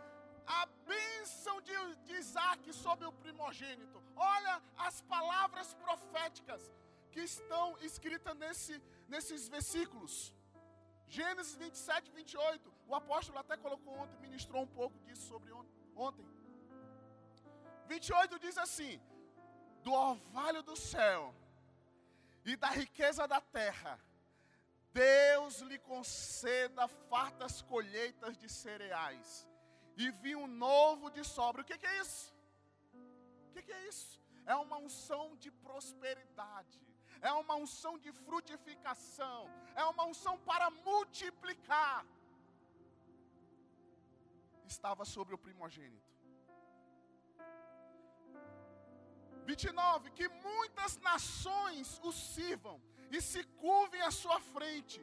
a 0.59 0.65
bênção 0.93 1.55
de, 1.67 1.75
de 2.07 2.13
Isaac 2.23 2.73
sobre 2.73 3.05
o 3.11 3.13
primogênito. 3.23 4.00
Olha 4.21 4.61
as 4.77 5.01
palavras 5.01 5.73
proféticas 5.85 6.61
que 7.11 7.21
estão 7.21 7.77
escritas 7.79 8.35
nesse, 8.43 8.81
nesses 9.07 9.47
versículos. 9.47 10.33
Gênesis 11.07 11.55
27, 11.55 12.11
28. 12.11 12.73
O 12.87 12.95
apóstolo 12.95 13.39
até 13.39 13.57
colocou 13.57 13.93
ontem, 13.97 14.17
ministrou 14.19 14.61
um 14.63 14.67
pouco 14.67 14.97
disso 15.05 15.27
sobre 15.27 15.51
ontem. 15.95 16.25
28 17.87 18.39
diz 18.39 18.57
assim: 18.57 19.01
Do 19.83 19.91
orvalho 19.91 20.61
do 20.63 20.75
céu 20.75 21.33
e 22.45 22.55
da 22.55 22.69
riqueza 22.69 23.27
da 23.27 23.41
terra, 23.41 23.99
Deus 24.93 25.59
lhe 25.61 25.79
conceda 25.79 26.87
fartas 26.87 27.61
colheitas 27.61 28.37
de 28.37 28.47
cereais 28.47 29.47
e 29.97 30.11
vinho 30.11 30.45
novo 30.47 31.09
de 31.09 31.23
sobra. 31.23 31.61
O 31.61 31.65
que, 31.65 31.77
que 31.77 31.87
é 31.87 31.99
isso? 31.99 32.33
O 33.51 33.53
que, 33.53 33.63
que 33.67 33.73
é 33.79 33.87
isso? 33.87 34.19
É 34.53 34.55
uma 34.55 34.77
unção 34.77 35.35
de 35.35 35.51
prosperidade 35.67 36.79
é 37.29 37.31
uma 37.41 37.55
unção 37.63 37.93
de 38.03 38.11
frutificação, 38.25 39.41
é 39.75 39.83
uma 39.93 40.05
unção 40.11 40.35
para 40.49 40.69
multiplicar. 40.89 42.03
Estava 44.65 45.05
sobre 45.05 45.35
o 45.35 45.37
primogênito. 45.37 46.09
29. 49.45 50.11
Que 50.11 50.27
muitas 50.29 50.97
nações 51.09 51.99
o 52.03 52.11
sirvam 52.11 52.77
e 53.11 53.21
se 53.21 53.43
curvem 53.65 54.01
à 54.01 54.11
sua 54.21 54.39
frente. 54.39 55.01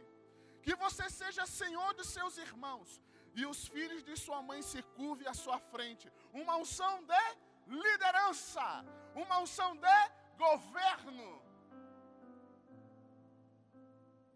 Que 0.63 0.75
você 0.75 1.09
seja 1.09 1.47
senhor 1.47 1.91
de 1.95 2.05
seus 2.15 2.37
irmãos 2.39 3.01
e 3.35 3.45
os 3.47 3.61
filhos 3.75 4.03
de 4.03 4.17
sua 4.17 4.41
mãe 4.43 4.61
se 4.63 4.83
curvem 4.99 5.29
à 5.29 5.35
sua 5.35 5.59
frente. 5.73 6.11
Uma 6.33 6.57
unção 6.57 6.95
de 7.05 7.25
liderança, 7.69 8.85
uma 9.15 9.39
unção 9.41 9.77
de 9.77 10.11
governo. 10.37 11.43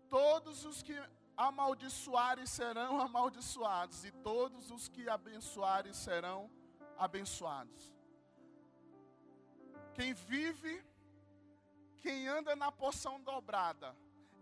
Todos 0.09 0.65
os 0.65 0.83
que 0.83 0.95
amaldiçoarem 1.37 2.47
serão 2.47 3.01
amaldiçoados, 3.01 4.05
e 4.05 4.13
todos 4.13 4.71
os 4.71 4.89
que 4.89 5.09
abençoarem 5.09 5.93
serão 5.93 6.51
abençoados. 6.99 7.93
Quem 9.95 10.13
vive, 10.15 10.85
quem 11.99 12.29
anda 12.29 12.55
na 12.55 12.71
porção 12.71 13.21
dobrada, 13.21 13.97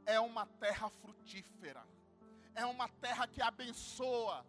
é 0.05 0.19
uma 0.19 0.47
terra 0.47 0.89
frutífera, 0.89 1.87
é 2.55 2.65
uma 2.67 2.89
terra 2.89 3.27
que 3.27 3.41
abençoa, 3.41 4.45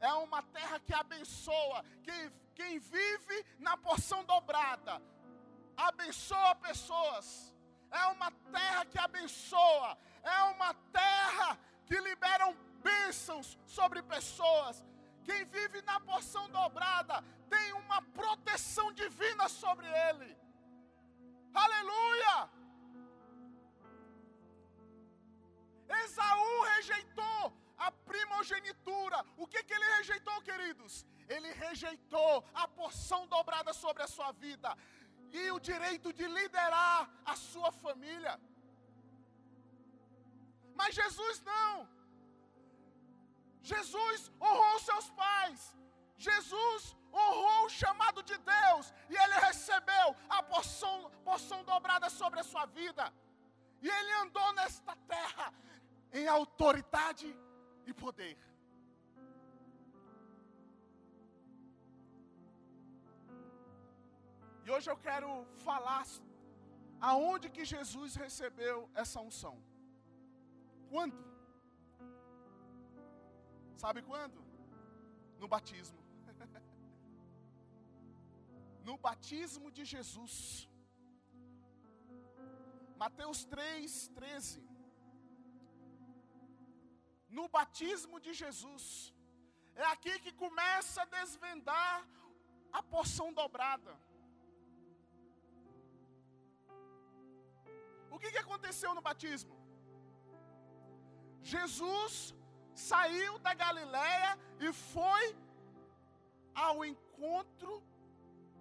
é 0.00 0.12
uma 0.14 0.42
terra 0.42 0.80
que 0.80 0.92
abençoa. 0.92 1.84
Quem, 2.02 2.32
quem 2.52 2.78
vive 2.78 3.38
na 3.58 3.76
porção 3.76 4.24
dobrada, 4.24 5.00
abençoa 5.76 6.54
pessoas 6.56 7.52
é 7.92 8.06
uma 8.06 8.30
terra 8.56 8.84
que 8.86 8.98
abençoa, 8.98 9.98
é 10.22 10.42
uma 10.54 10.72
terra 11.00 11.58
que 11.86 11.98
libera 12.00 12.46
bênçãos 12.82 13.58
sobre 13.66 14.02
pessoas. 14.02 14.82
Quem 15.24 15.44
vive 15.44 15.82
na 15.82 16.00
porção 16.00 16.48
dobrada 16.50 17.22
tem 17.48 17.72
uma 17.74 18.00
proteção 18.20 18.92
divina 18.92 19.48
sobre 19.48 19.86
ele. 20.08 20.36
Aleluia! 21.54 22.50
Esaú 26.04 26.62
rejeitou 26.74 27.52
a 27.86 27.90
primogenitura. 28.10 29.18
O 29.36 29.46
que, 29.52 29.62
que 29.66 29.74
ele 29.76 29.88
rejeitou, 29.96 30.36
queridos? 30.48 31.04
Ele 31.34 31.50
rejeitou 31.64 32.44
a 32.62 32.66
porção 32.80 33.20
dobrada 33.26 33.72
sobre 33.82 34.02
a 34.02 34.12
sua 34.16 34.30
vida 34.44 34.70
e 35.40 35.50
o 35.50 35.58
direito 35.70 36.12
de 36.18 36.26
liderar 36.38 37.10
a 37.32 37.34
sua 37.50 37.70
família. 37.84 38.34
Mas 40.80 40.94
Jesus 40.94 41.42
não. 41.52 41.88
Jesus 43.72 44.30
honrou 44.40 44.78
seus 44.80 45.08
pais. 45.22 45.60
Jesus 46.16 46.96
honrou 47.12 47.66
o 47.66 47.74
chamado 47.82 48.22
de 48.30 48.36
Deus 48.54 48.94
e 49.10 49.16
ele 49.22 49.38
recebeu 49.46 50.06
a 50.36 50.42
porção, 50.42 51.10
porção 51.24 51.60
dobrada 51.64 52.08
sobre 52.20 52.40
a 52.40 52.48
sua 52.52 52.66
vida. 52.66 53.12
E 53.80 53.88
ele 53.88 54.12
andou 54.24 54.52
nesta 54.52 54.94
terra 55.14 55.52
em 56.12 56.28
autoridade 56.28 57.26
e 57.86 57.92
poder. 58.04 58.36
E 64.64 64.70
hoje 64.74 64.88
eu 64.92 64.98
quero 65.06 65.30
falar 65.66 66.04
aonde 67.10 67.52
que 67.54 67.64
Jesus 67.74 68.10
recebeu 68.24 68.76
essa 69.02 69.20
unção. 69.28 69.54
Quando? 70.92 71.18
Sabe 73.84 74.02
quando? 74.10 74.40
No 75.40 75.48
batismo. 75.54 76.00
no 78.88 78.96
batismo 79.06 79.68
de 79.76 79.84
Jesus. 79.94 80.36
Mateus 83.02 83.38
3, 83.44 84.08
13. 84.20 84.71
No 87.38 87.44
batismo 87.56 88.16
de 88.24 88.32
Jesus. 88.42 88.84
É 89.82 89.84
aqui 89.94 90.14
que 90.24 90.32
começa 90.44 90.98
a 91.02 91.10
desvendar 91.18 91.94
a 92.78 92.82
porção 92.94 93.28
dobrada. 93.40 93.92
O 98.14 98.18
que, 98.20 98.30
que 98.34 98.42
aconteceu 98.44 98.90
no 98.96 99.04
batismo? 99.08 99.56
Jesus 101.54 102.34
saiu 102.90 103.32
da 103.46 103.54
Galiléia 103.64 104.30
e 104.60 104.72
foi 104.72 105.24
ao 106.66 106.84
encontro 106.92 107.72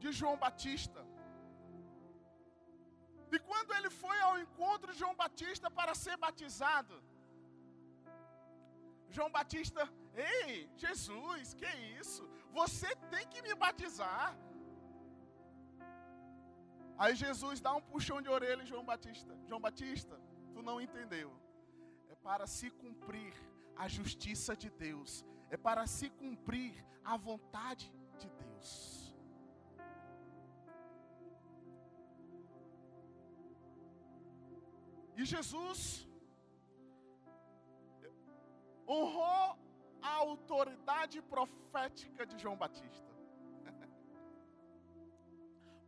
de 0.02 0.12
João 0.20 0.38
Batista. 0.46 1.02
E 3.36 3.40
quando 3.50 3.74
ele 3.78 3.90
foi 3.90 4.18
ao 4.28 4.34
encontro 4.44 4.92
de 4.92 5.00
João 5.02 5.16
Batista 5.24 5.68
para 5.80 5.94
ser 6.04 6.18
batizado, 6.26 6.96
João 9.16 9.32
Batista, 9.38 9.82
ei, 10.16 10.70
Jesus, 10.84 11.54
que 11.60 11.70
isso? 12.00 12.24
Você 12.60 12.90
tem 13.14 13.26
que 13.28 13.42
me 13.42 13.54
batizar. 13.64 14.38
Aí 16.98 17.14
Jesus 17.16 17.60
dá 17.66 17.74
um 17.76 17.82
puxão 17.92 18.22
de 18.22 18.30
orelha 18.30 18.62
em 18.64 18.72
João 18.74 18.86
Batista. 18.92 19.38
João 19.48 19.62
Batista, 19.68 20.20
tu 20.54 20.62
não 20.62 20.80
entendeu. 20.86 21.30
É 22.10 22.16
para 22.16 22.46
se 22.46 22.70
cumprir 22.70 23.34
a 23.76 23.88
justiça 23.88 24.56
de 24.56 24.70
Deus. 24.70 25.26
É 25.50 25.58
para 25.58 25.86
se 25.88 26.10
cumprir 26.22 26.74
a 27.04 27.18
vontade 27.18 27.92
de 28.20 28.30
Deus. 28.44 28.70
E 35.18 35.26
Jesus 35.26 36.08
honrou 38.94 39.46
a 40.10 40.12
autoridade 40.28 41.18
profética 41.34 42.26
de 42.26 42.38
João 42.42 42.58
Batista. 42.64 43.12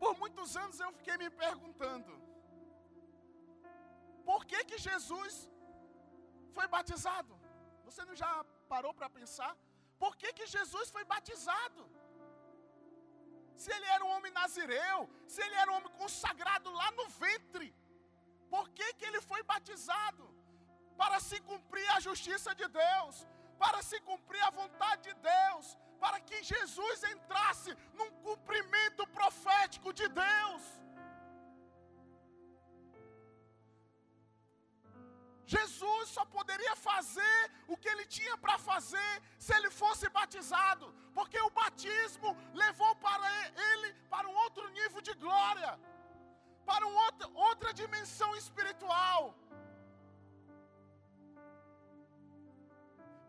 Por 0.02 0.14
muitos 0.24 0.56
anos 0.64 0.80
eu 0.80 0.92
fiquei 1.00 1.18
me 1.24 1.30
perguntando: 1.30 2.14
por 4.30 4.46
que 4.46 4.60
que 4.70 4.78
Jesus 4.78 5.50
foi 6.56 6.68
batizado? 6.76 7.34
Você 7.86 8.04
não 8.06 8.16
já 8.16 8.32
parou 8.74 8.94
para 8.94 9.10
pensar? 9.10 9.52
Por 10.04 10.16
que 10.20 10.32
que 10.38 10.48
Jesus 10.48 10.90
foi 10.90 11.04
batizado? 11.04 11.84
Se 13.56 13.72
ele 13.76 13.86
era 13.96 14.04
um 14.06 14.12
homem 14.16 14.32
nazireu, 14.32 15.10
se 15.28 15.42
ele 15.42 15.56
era 15.56 15.72
um 15.72 15.76
homem 15.76 15.92
consagrado 16.02 16.72
lá 16.72 16.92
no 16.92 17.08
ventre, 17.08 17.68
por 18.50 18.70
que 18.70 18.94
que 18.94 19.06
ele 19.06 19.22
foi 19.22 19.44
batizado? 19.44 20.33
Para 21.02 21.20
se 21.20 21.40
cumprir 21.50 21.88
a 21.96 22.00
justiça 22.08 22.54
de 22.62 22.68
Deus, 22.68 23.28
para 23.64 23.82
se 23.90 24.00
cumprir 24.10 24.44
a 24.46 24.52
vontade 24.62 25.02
de 25.10 25.16
Deus, 25.32 25.78
para 26.04 26.20
que 26.28 26.38
Jesus 26.52 27.04
entrasse 27.16 27.72
num 27.98 28.12
cumprimento 28.28 29.04
profético 29.20 29.92
de 30.00 30.08
Deus. 30.08 30.64
Jesus 35.54 36.10
só 36.16 36.24
poderia 36.38 36.76
fazer 36.90 37.40
o 37.68 37.78
que 37.82 37.90
ele 37.94 38.06
tinha 38.18 38.36
para 38.44 38.58
fazer 38.70 39.14
se 39.38 39.52
ele 39.56 39.70
fosse 39.82 40.06
batizado, 40.18 40.86
porque 41.18 41.40
o 41.48 41.54
batismo 41.62 42.30
levou 42.54 42.92
para 43.08 43.30
ele 43.72 43.90
para 44.14 44.28
um 44.32 44.36
outro 44.46 44.66
nível 44.80 45.02
de 45.02 45.14
glória, 45.26 45.72
para 46.70 46.86
um 46.88 46.96
outro, 47.06 47.28
outra 47.50 47.74
dimensão 47.82 48.32
espiritual. 48.44 49.22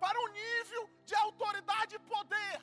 Para 0.04 0.20
um 0.24 0.30
nível 0.44 0.82
de 1.08 1.14
autoridade 1.24 1.92
e 1.96 2.04
poder. 2.14 2.56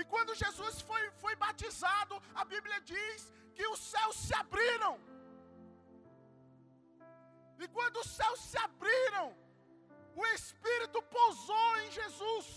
E 0.00 0.04
quando 0.12 0.38
Jesus 0.42 0.80
foi, 0.88 1.02
foi 1.22 1.34
batizado, 1.44 2.20
a 2.34 2.44
Bíblia 2.52 2.80
diz 2.92 3.20
que 3.56 3.66
os 3.74 3.80
céus 3.92 4.16
se 4.26 4.34
abriram. 4.42 4.94
E 7.62 7.68
quando 7.76 7.98
os 8.02 8.10
céus 8.18 8.40
se 8.50 8.58
abriram, 8.66 9.26
o 10.22 10.26
Espírito 10.38 11.00
pousou 11.16 11.70
em 11.82 11.90
Jesus. 12.00 12.48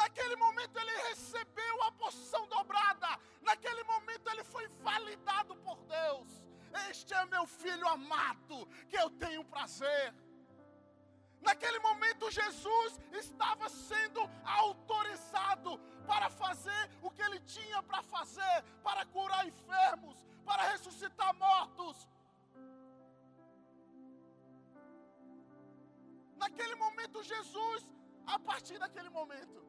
Naquele 0.00 0.36
momento 0.36 0.76
ele 0.82 0.96
recebeu 1.10 1.76
a 1.82 1.92
porção 2.02 2.42
dobrada. 2.56 3.10
Naquele 3.42 3.84
momento 3.94 4.26
ele 4.30 4.44
foi 4.44 4.66
validado 4.90 5.54
por 5.66 5.78
Deus. 5.98 6.47
Este 6.90 7.14
é 7.14 7.24
meu 7.26 7.46
filho 7.46 7.86
amado, 7.88 8.66
que 8.88 8.96
eu 8.96 9.10
tenho 9.10 9.44
prazer. 9.44 10.14
Naquele 11.40 11.78
momento, 11.78 12.30
Jesus 12.30 13.00
estava 13.12 13.68
sendo 13.68 14.20
autorizado 14.44 15.78
para 16.06 16.28
fazer 16.28 16.90
o 17.02 17.10
que 17.10 17.22
ele 17.22 17.40
tinha 17.40 17.82
para 17.82 18.02
fazer, 18.02 18.64
para 18.82 19.04
curar 19.06 19.46
enfermos, 19.46 20.26
para 20.44 20.62
ressuscitar 20.72 21.34
mortos. 21.34 22.08
Naquele 26.36 26.74
momento, 26.74 27.22
Jesus, 27.22 27.88
a 28.26 28.38
partir 28.38 28.78
daquele 28.78 29.10
momento, 29.10 29.66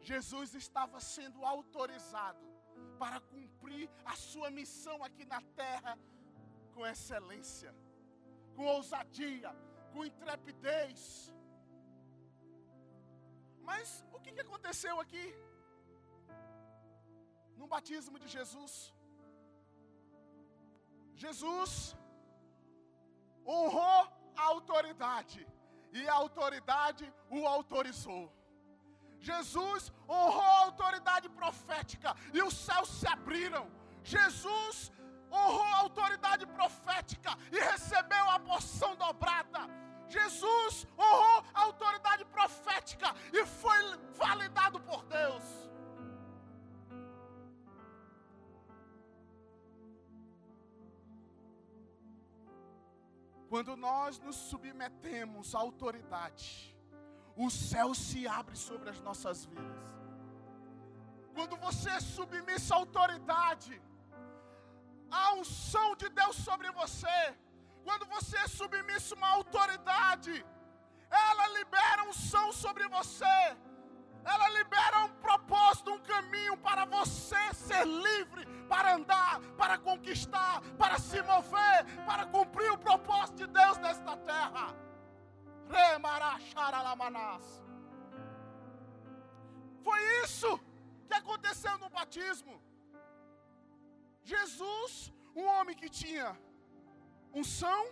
Jesus 0.00 0.54
estava 0.54 1.00
sendo 1.00 1.44
autorizado 1.44 2.55
para 3.02 3.20
cumprir 3.32 3.88
a 4.04 4.14
sua 4.16 4.50
missão 4.50 4.96
aqui 5.04 5.24
na 5.24 5.40
terra 5.62 5.98
com 6.74 6.86
excelência, 6.86 7.74
com 8.54 8.66
ousadia, 8.76 9.50
com 9.92 10.04
intrepidez. 10.04 11.32
Mas 13.68 14.04
o 14.12 14.20
que, 14.20 14.40
aconteceu 14.40 15.00
aqui? 15.00 15.26
No 17.56 17.66
batismo 17.66 18.18
de 18.18 18.28
Jesus. 18.28 18.74
Jesus 21.14 21.96
honrou 23.46 24.02
a 24.36 24.42
autoridade 24.54 25.46
e 25.92 26.06
a 26.06 26.14
autoridade 26.14 27.12
o 27.30 27.46
autorizou. 27.46 28.35
Jesus 29.20 29.92
honrou 30.08 30.40
a 30.40 30.60
autoridade 30.60 31.28
profética 31.28 32.14
e 32.32 32.42
os 32.42 32.54
céus 32.54 32.88
se 32.88 33.08
abriram. 33.08 33.70
Jesus 34.02 34.92
honrou 35.32 35.62
a 35.62 35.78
autoridade 35.78 36.46
profética 36.46 37.36
e 37.50 37.58
recebeu 37.58 38.30
a 38.30 38.38
porção 38.38 38.94
dobrada. 38.96 39.60
Jesus 40.08 40.86
honrou 40.96 41.44
a 41.52 41.62
autoridade 41.62 42.24
profética 42.26 43.14
e 43.32 43.44
foi 43.44 43.98
validado 44.14 44.80
por 44.80 45.04
Deus. 45.04 45.66
Quando 53.48 53.76
nós 53.76 54.18
nos 54.18 54.36
submetemos 54.36 55.54
à 55.54 55.58
autoridade, 55.58 56.75
o 57.36 57.50
céu 57.50 57.94
se 57.94 58.26
abre 58.26 58.56
sobre 58.56 58.88
as 58.90 59.00
nossas 59.00 59.44
vidas. 59.44 59.86
Quando 61.34 61.56
você 61.56 61.90
é 61.90 62.00
submissa 62.00 62.74
à 62.74 62.78
autoridade, 62.78 63.80
a 65.10 65.34
unção 65.34 65.94
de 65.96 66.08
Deus 66.08 66.36
sobre 66.36 66.70
você, 66.72 67.36
quando 67.84 68.06
você 68.06 68.36
é 68.38 68.48
submisso 68.48 69.14
a 69.14 69.18
uma 69.18 69.28
autoridade, 69.28 70.44
ela 71.10 71.46
libera 71.58 72.08
unção 72.08 72.52
sobre 72.52 72.88
você, 72.88 73.56
ela 74.24 74.48
libera 74.58 75.04
um 75.04 75.08
propósito, 75.20 75.92
um 75.92 76.00
caminho 76.00 76.56
para 76.56 76.84
você 76.84 77.54
ser 77.54 77.84
livre, 77.86 78.44
para 78.66 78.94
andar, 78.94 79.40
para 79.56 79.78
conquistar, 79.78 80.60
para 80.76 80.98
se 80.98 81.22
mover, 81.22 81.84
para 82.04 82.26
cumprir 82.26 82.72
o 82.72 82.78
propósito 82.78 83.36
de 83.36 83.46
Deus 83.46 83.78
nesta 83.78 84.16
terra. 84.16 84.74
Foi 89.84 90.00
isso 90.24 90.60
que 91.06 91.14
aconteceu 91.14 91.78
no 91.78 91.88
batismo. 91.88 92.54
Jesus, 94.24 95.12
um 95.34 95.44
homem 95.46 95.76
que 95.76 95.88
tinha 95.88 96.36
unção, 97.32 97.82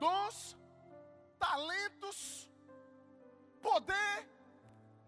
dons, 0.00 0.56
talentos, 1.38 2.50
poder, 3.60 4.28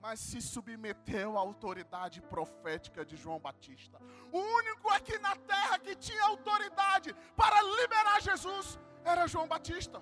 mas 0.00 0.20
se 0.20 0.40
submeteu 0.40 1.36
à 1.36 1.40
autoridade 1.40 2.20
profética 2.20 3.04
de 3.04 3.16
João 3.16 3.40
Batista. 3.40 3.98
O 4.30 4.38
único 4.38 4.88
aqui 4.90 5.18
na 5.18 5.34
terra 5.34 5.78
que 5.78 5.96
tinha 5.96 6.22
autoridade 6.24 7.14
para 7.36 7.60
liberar 7.62 8.20
Jesus 8.20 8.78
era 9.04 9.26
João 9.26 9.48
Batista. 9.48 10.00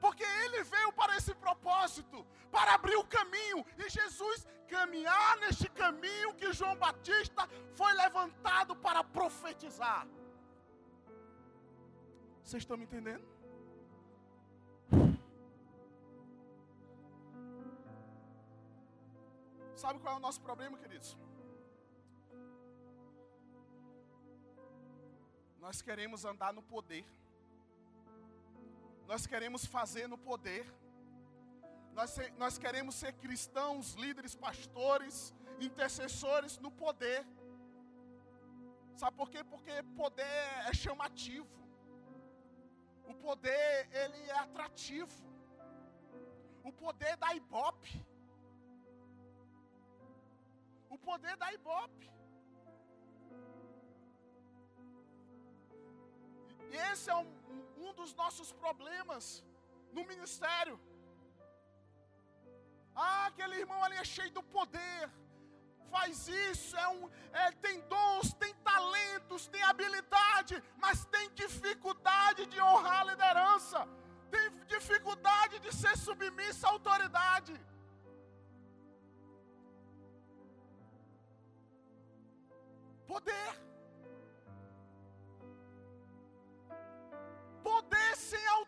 Porque 0.00 0.24
ele 0.44 0.62
veio 0.64 0.92
para 0.92 1.16
esse 1.16 1.34
propósito, 1.34 2.26
para 2.50 2.74
abrir 2.74 2.96
o 2.96 3.04
caminho, 3.04 3.64
e 3.78 3.88
Jesus 3.88 4.46
caminhar 4.66 5.36
neste 5.38 5.68
caminho 5.70 6.34
que 6.34 6.52
João 6.52 6.76
Batista 6.76 7.48
foi 7.74 7.92
levantado 7.94 8.74
para 8.76 9.02
profetizar. 9.04 10.06
Vocês 12.42 12.62
estão 12.62 12.76
me 12.76 12.84
entendendo? 12.84 13.24
Sabe 19.74 20.00
qual 20.00 20.14
é 20.14 20.16
o 20.16 20.20
nosso 20.20 20.40
problema, 20.40 20.78
queridos? 20.78 21.16
Nós 25.58 25.82
queremos 25.82 26.24
andar 26.24 26.52
no 26.52 26.62
poder. 26.62 27.04
Nós 29.06 29.26
queremos 29.26 29.64
fazer 29.64 30.06
no 30.08 30.18
poder. 30.18 30.66
Nós, 31.92 32.16
nós 32.36 32.58
queremos 32.58 32.94
ser 32.94 33.12
cristãos, 33.14 33.94
líderes, 33.94 34.34
pastores, 34.34 35.34
intercessores 35.60 36.58
no 36.58 36.70
poder. 36.70 37.26
Sabe 38.94 39.16
por 39.16 39.30
quê? 39.30 39.42
Porque 39.44 39.82
poder 39.96 40.24
é 40.68 40.74
chamativo. 40.74 41.48
O 43.06 43.14
poder, 43.14 43.88
ele 43.92 44.20
é 44.30 44.38
atrativo. 44.38 45.24
O 46.64 46.72
poder 46.72 47.16
dá 47.16 47.34
ibope 47.34 48.04
o 50.96 50.98
poder 50.98 51.36
da 51.36 51.52
Ibope. 51.52 52.10
E 56.72 56.76
esse 56.90 57.10
é 57.10 57.14
um, 57.14 57.26
um 57.76 57.92
dos 58.00 58.14
nossos 58.14 58.52
problemas 58.52 59.44
no 59.92 60.04
ministério. 60.12 60.78
Ah, 62.94 63.26
aquele 63.26 63.56
irmão 63.62 63.82
ali 63.84 63.96
é 63.96 64.04
cheio 64.04 64.32
do 64.38 64.42
poder, 64.42 65.02
faz 65.90 66.28
isso, 66.28 66.76
é 66.84 66.88
um, 66.88 67.10
é, 67.32 67.50
tem 67.64 67.80
dons, 67.92 68.32
tem 68.42 68.54
talentos, 68.70 69.46
tem 69.48 69.62
habilidade, 69.62 70.62
mas 70.78 71.04
tem 71.06 71.30
dificuldade 71.42 72.46
de 72.46 72.60
honrar 72.60 73.00
a 73.02 73.08
liderança, 73.12 73.86
tem 74.30 74.46
dificuldade 74.66 75.58
de 75.60 75.72
ser 75.74 75.96
submissa 75.96 76.66
à 76.66 76.70
autoridade. 76.70 77.54
Poder. 83.06 83.48
Poder 83.52 83.75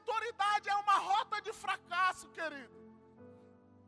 autoridade 0.09 0.69
é 0.69 0.77
uma 0.77 0.99
rota 1.11 1.41
de 1.43 1.53
fracasso, 1.53 2.29
querido. 2.31 2.77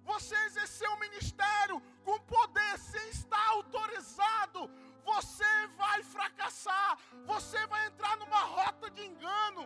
Você 0.04 0.36
exercer 0.46 0.88
um 0.90 0.98
ministério 0.98 1.80
com 2.04 2.18
poder 2.20 2.78
sem 2.78 3.08
estar 3.08 3.48
autorizado, 3.48 4.70
você 5.04 5.66
vai 5.76 6.02
fracassar, 6.02 6.98
você 7.24 7.66
vai 7.66 7.86
entrar 7.86 8.16
numa 8.18 8.42
rota 8.56 8.90
de 8.90 9.04
engano. 9.04 9.64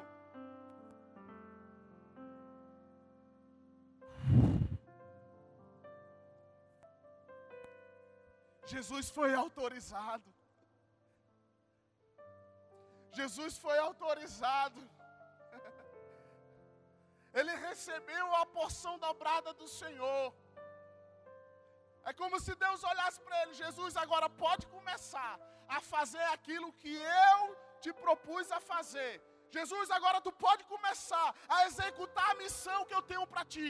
Jesus 8.67 9.11
foi 9.11 9.35
autorizado. 9.35 10.33
Jesus 13.13 13.57
foi 13.65 13.79
autorizado. 13.79 14.81
Ele 17.39 17.55
recebeu 17.68 18.26
a 18.37 18.47
porção 18.47 18.95
dobrada 19.07 19.53
do 19.61 19.66
Senhor. 19.80 20.26
É 22.11 22.12
como 22.20 22.39
se 22.45 22.55
Deus 22.64 22.82
olhasse 22.93 23.20
para 23.26 23.43
ele: 23.43 23.55
Jesus, 23.62 23.97
agora 24.05 24.28
pode 24.45 24.66
começar 24.76 25.35
a 25.76 25.80
fazer 25.80 26.24
aquilo 26.37 26.72
que 26.82 26.95
eu 26.95 27.39
te 27.80 27.93
propus 27.93 28.53
a 28.53 28.61
fazer. 28.72 29.12
Jesus, 29.57 29.91
agora 29.91 30.20
tu 30.26 30.32
pode 30.47 30.62
começar 30.74 31.28
a 31.49 31.66
executar 31.66 32.28
a 32.30 32.39
missão 32.43 32.85
que 32.89 32.95
eu 32.99 33.03
tenho 33.11 33.26
para 33.32 33.45
ti. 33.55 33.68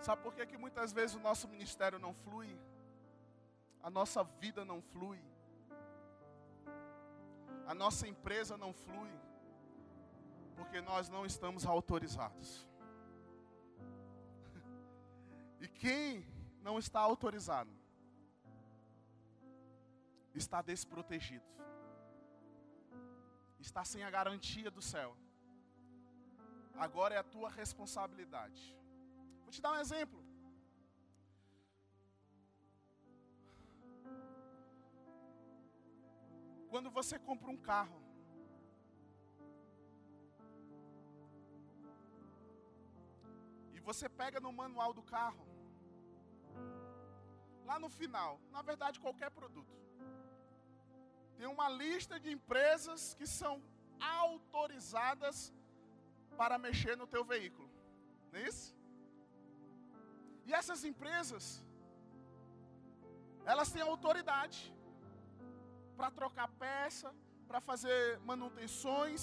Sabe 0.00 0.22
por 0.22 0.34
que, 0.34 0.46
que 0.46 0.56
muitas 0.56 0.92
vezes 0.92 1.14
o 1.14 1.20
nosso 1.20 1.46
ministério 1.46 1.98
não 1.98 2.14
flui? 2.14 2.58
A 3.82 3.90
nossa 3.90 4.24
vida 4.24 4.64
não 4.64 4.80
flui. 4.80 5.20
A 7.66 7.74
nossa 7.74 8.08
empresa 8.08 8.56
não 8.56 8.72
flui. 8.72 9.10
Porque 10.56 10.80
nós 10.80 11.08
não 11.08 11.26
estamos 11.26 11.66
autorizados. 11.66 12.66
E 15.60 15.68
quem 15.68 16.26
não 16.62 16.78
está 16.78 17.00
autorizado 17.00 17.70
está 20.34 20.62
desprotegido. 20.62 21.44
Está 23.58 23.84
sem 23.84 24.02
a 24.02 24.08
garantia 24.08 24.70
do 24.70 24.80
céu. 24.80 25.14
Agora 26.74 27.14
é 27.14 27.18
a 27.18 27.22
tua 27.22 27.50
responsabilidade 27.50 28.79
Vou 29.50 29.56
te 29.56 29.62
dar 29.62 29.72
um 29.72 29.80
exemplo. 29.84 30.18
Quando 36.72 36.88
você 36.98 37.18
compra 37.18 37.50
um 37.50 37.56
carro, 37.56 38.00
e 43.74 43.80
você 43.80 44.08
pega 44.08 44.38
no 44.38 44.52
manual 44.52 44.94
do 44.94 45.02
carro, 45.02 45.44
lá 47.64 47.76
no 47.84 47.90
final, 47.98 48.40
na 48.52 48.62
verdade 48.62 49.00
qualquer 49.00 49.32
produto, 49.32 49.76
tem 51.36 51.48
uma 51.48 51.68
lista 51.68 52.20
de 52.20 52.30
empresas 52.38 53.14
que 53.14 53.26
são 53.26 53.60
autorizadas 53.98 55.52
para 56.36 56.56
mexer 56.56 56.96
no 56.96 57.08
teu 57.14 57.24
veículo. 57.24 57.68
Não 58.30 58.38
é 58.38 58.46
isso? 58.52 58.79
E 60.50 60.54
essas 60.60 60.80
empresas, 60.88 61.44
elas 63.52 63.68
têm 63.74 63.82
autoridade 63.82 64.60
para 65.96 66.08
trocar 66.10 66.48
peça, 66.62 67.08
para 67.48 67.60
fazer 67.68 68.00
manutenções. 68.30 69.22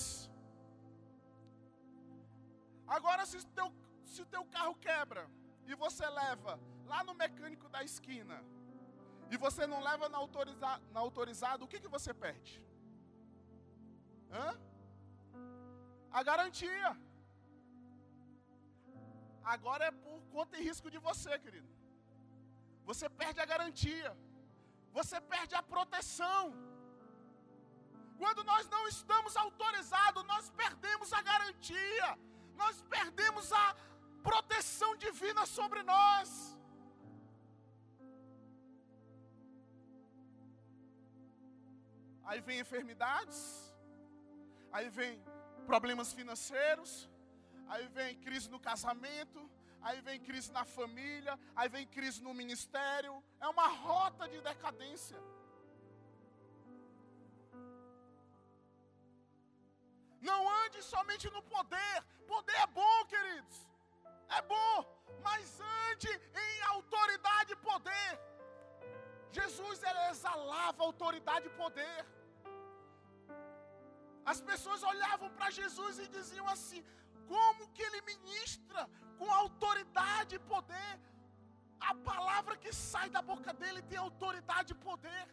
Agora, 2.96 3.26
se 3.26 3.36
o, 3.42 3.44
teu, 3.58 3.68
se 4.12 4.26
teu 4.36 4.46
carro 4.56 4.76
quebra 4.88 5.24
e 5.66 5.76
você 5.84 6.08
leva 6.22 6.54
lá 6.92 7.04
no 7.04 7.14
mecânico 7.24 7.68
da 7.76 7.84
esquina 7.90 8.38
e 9.30 9.36
você 9.46 9.68
não 9.68 9.82
leva 9.90 10.08
na, 10.08 10.20
autoriza, 10.24 10.72
na 10.94 11.02
autorizado, 11.02 11.66
o 11.66 11.68
que, 11.68 11.82
que 11.84 11.94
você 11.98 12.14
perde? 12.14 12.56
Hã? 14.32 14.50
A 16.20 16.24
garantia. 16.32 16.90
Agora 19.56 19.84
é 19.90 19.92
por 20.06 20.20
conta 20.36 20.58
e 20.58 20.64
risco 20.70 20.90
de 20.94 21.00
você, 21.08 21.34
querido. 21.44 21.70
Você 22.90 23.08
perde 23.22 23.40
a 23.44 23.48
garantia. 23.54 24.10
Você 24.98 25.18
perde 25.34 25.54
a 25.60 25.64
proteção. 25.74 26.44
Quando 28.22 28.44
nós 28.52 28.66
não 28.76 28.84
estamos 28.96 29.34
autorizados, 29.46 30.24
nós 30.34 30.46
perdemos 30.62 31.12
a 31.20 31.22
garantia. 31.32 32.10
Nós 32.62 32.76
perdemos 32.96 33.48
a 33.64 33.66
proteção 34.30 34.92
divina 35.06 35.46
sobre 35.58 35.82
nós. 35.94 36.30
Aí 42.30 42.40
vem 42.48 42.60
enfermidades, 42.64 43.40
aí 44.78 44.88
vem 44.98 45.14
problemas 45.70 46.10
financeiros, 46.18 46.92
aí 47.70 47.88
vem 47.98 48.20
crise 48.26 48.50
no 48.50 48.60
casamento, 48.60 49.40
aí 49.82 50.00
vem 50.02 50.20
crise 50.20 50.52
na 50.52 50.66
família, 50.66 51.34
aí 51.56 51.70
vem 51.70 51.86
crise 51.96 52.22
no 52.28 52.34
ministério. 52.34 53.14
É 53.40 53.48
uma 53.48 53.68
rota 53.68 54.28
de 54.28 54.40
decadência. 54.42 55.20
Não 60.30 60.40
ande 60.62 60.82
somente 60.94 61.30
no 61.36 61.42
poder. 61.56 61.96
Poder 62.34 62.58
é 62.66 62.68
bom, 62.68 62.98
queridos. 63.14 63.58
É 64.38 64.42
bom, 64.42 64.76
mas 65.28 65.60
ande 65.90 66.12
em 66.46 66.62
autoridade 66.74 67.54
e 67.54 67.62
poder. 67.70 68.10
Jesus 69.32 69.82
ele 69.90 70.04
exalava 70.12 70.84
autoridade 70.84 71.48
e 71.48 71.56
poder. 71.64 71.98
As 74.32 74.40
pessoas 74.50 74.82
olhavam 74.92 75.30
para 75.36 75.50
Jesus 75.60 76.00
e 76.04 76.08
diziam 76.18 76.48
assim: 76.56 76.82
como 77.28 77.70
que 77.76 77.84
ele 77.88 78.02
ministra 78.02 78.90
com 79.18 79.32
autoridade 79.32 80.36
e 80.36 80.40
poder? 80.40 81.00
A 81.80 81.94
palavra 81.94 82.58
que 82.58 82.74
sai 82.74 83.10
da 83.10 83.22
boca 83.22 83.54
dele 83.54 83.82
tem 83.84 83.98
autoridade 83.98 84.74
e 84.74 84.82
poder. 84.90 85.28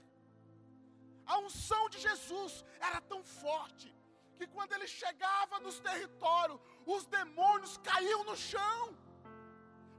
A 1.26 1.38
unção 1.38 1.88
de 1.88 1.98
Jesus 1.98 2.64
era 2.80 3.00
tão 3.00 3.22
forte 3.24 3.94
que 4.36 4.46
quando 4.46 4.72
ele 4.72 4.86
chegava 4.86 5.60
nos 5.60 5.80
territórios, 5.80 6.60
os 6.84 7.06
demônios 7.06 7.78
caíam 7.78 8.24
no 8.24 8.36
chão. 8.36 8.96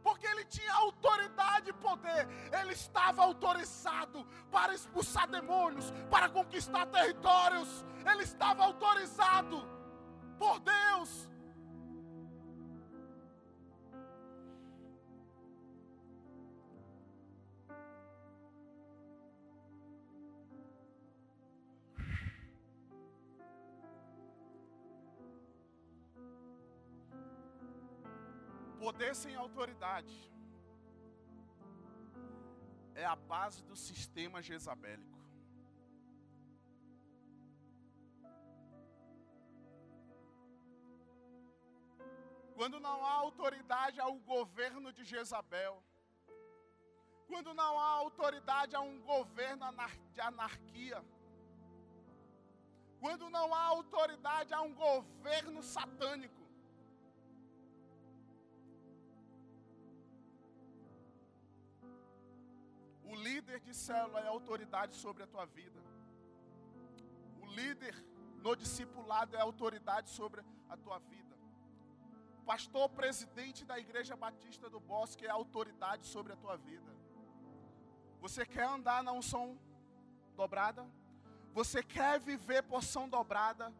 Porque 0.03 0.27
ele 0.27 0.45
tinha 0.45 0.71
autoridade 0.71 1.71
e 1.71 1.73
poder, 1.73 2.27
ele 2.59 2.73
estava 2.73 3.23
autorizado 3.23 4.23
para 4.51 4.75
expulsar 4.75 5.27
demônios, 5.27 5.91
para 6.11 6.29
conquistar 6.29 6.85
territórios, 6.85 7.83
ele 8.11 8.21
estava 8.21 8.63
autorizado 8.63 9.57
por 10.37 10.59
Deus. 10.59 11.27
Poder 28.85 29.15
sem 29.15 29.35
autoridade. 29.35 30.15
É 32.93 33.03
a 33.03 33.15
base 33.15 33.63
do 33.63 33.75
sistema 33.75 34.43
jezabélico. 34.43 35.17
Quando 42.53 42.79
não 42.79 43.03
há 43.03 43.13
autoridade 43.13 43.99
ao 43.99 44.13
governo 44.19 44.93
de 44.93 45.03
Jezabel, 45.03 45.83
quando 47.25 47.55
não 47.55 47.79
há 47.79 47.89
autoridade 48.05 48.75
a 48.75 48.81
um 48.81 49.01
governo 49.01 49.65
de 50.13 50.21
anarquia, 50.21 51.03
quando 52.99 53.31
não 53.31 53.51
há 53.51 53.63
autoridade 53.63 54.53
a 54.53 54.61
um 54.61 54.75
governo 54.75 55.63
satânico, 55.63 56.44
líder 63.25 63.59
de 63.67 63.73
célula 63.73 64.19
é 64.21 64.27
autoridade 64.27 64.95
sobre 65.03 65.23
a 65.23 65.27
tua 65.33 65.45
vida. 65.45 65.81
O 67.41 67.45
líder 67.59 67.95
no 68.43 68.55
discipulado 68.55 69.35
é 69.35 69.41
autoridade 69.41 70.09
sobre 70.19 70.41
a 70.69 70.77
tua 70.77 70.99
vida. 70.99 71.35
Pastor 72.45 72.87
presidente 72.89 73.61
da 73.69 73.77
Igreja 73.79 74.15
Batista 74.15 74.69
do 74.69 74.79
Bosque 74.79 75.25
é 75.25 75.31
autoridade 75.31 76.05
sobre 76.05 76.33
a 76.33 76.35
tua 76.43 76.55
vida. 76.55 76.91
Você 78.21 78.45
quer 78.45 78.67
andar 78.75 79.01
na 79.03 79.11
unção 79.11 79.57
dobrada? 80.35 80.85
Você 81.59 81.81
quer 81.81 82.19
viver 82.19 82.61
porção 82.73 83.09
dobrada? 83.09 83.73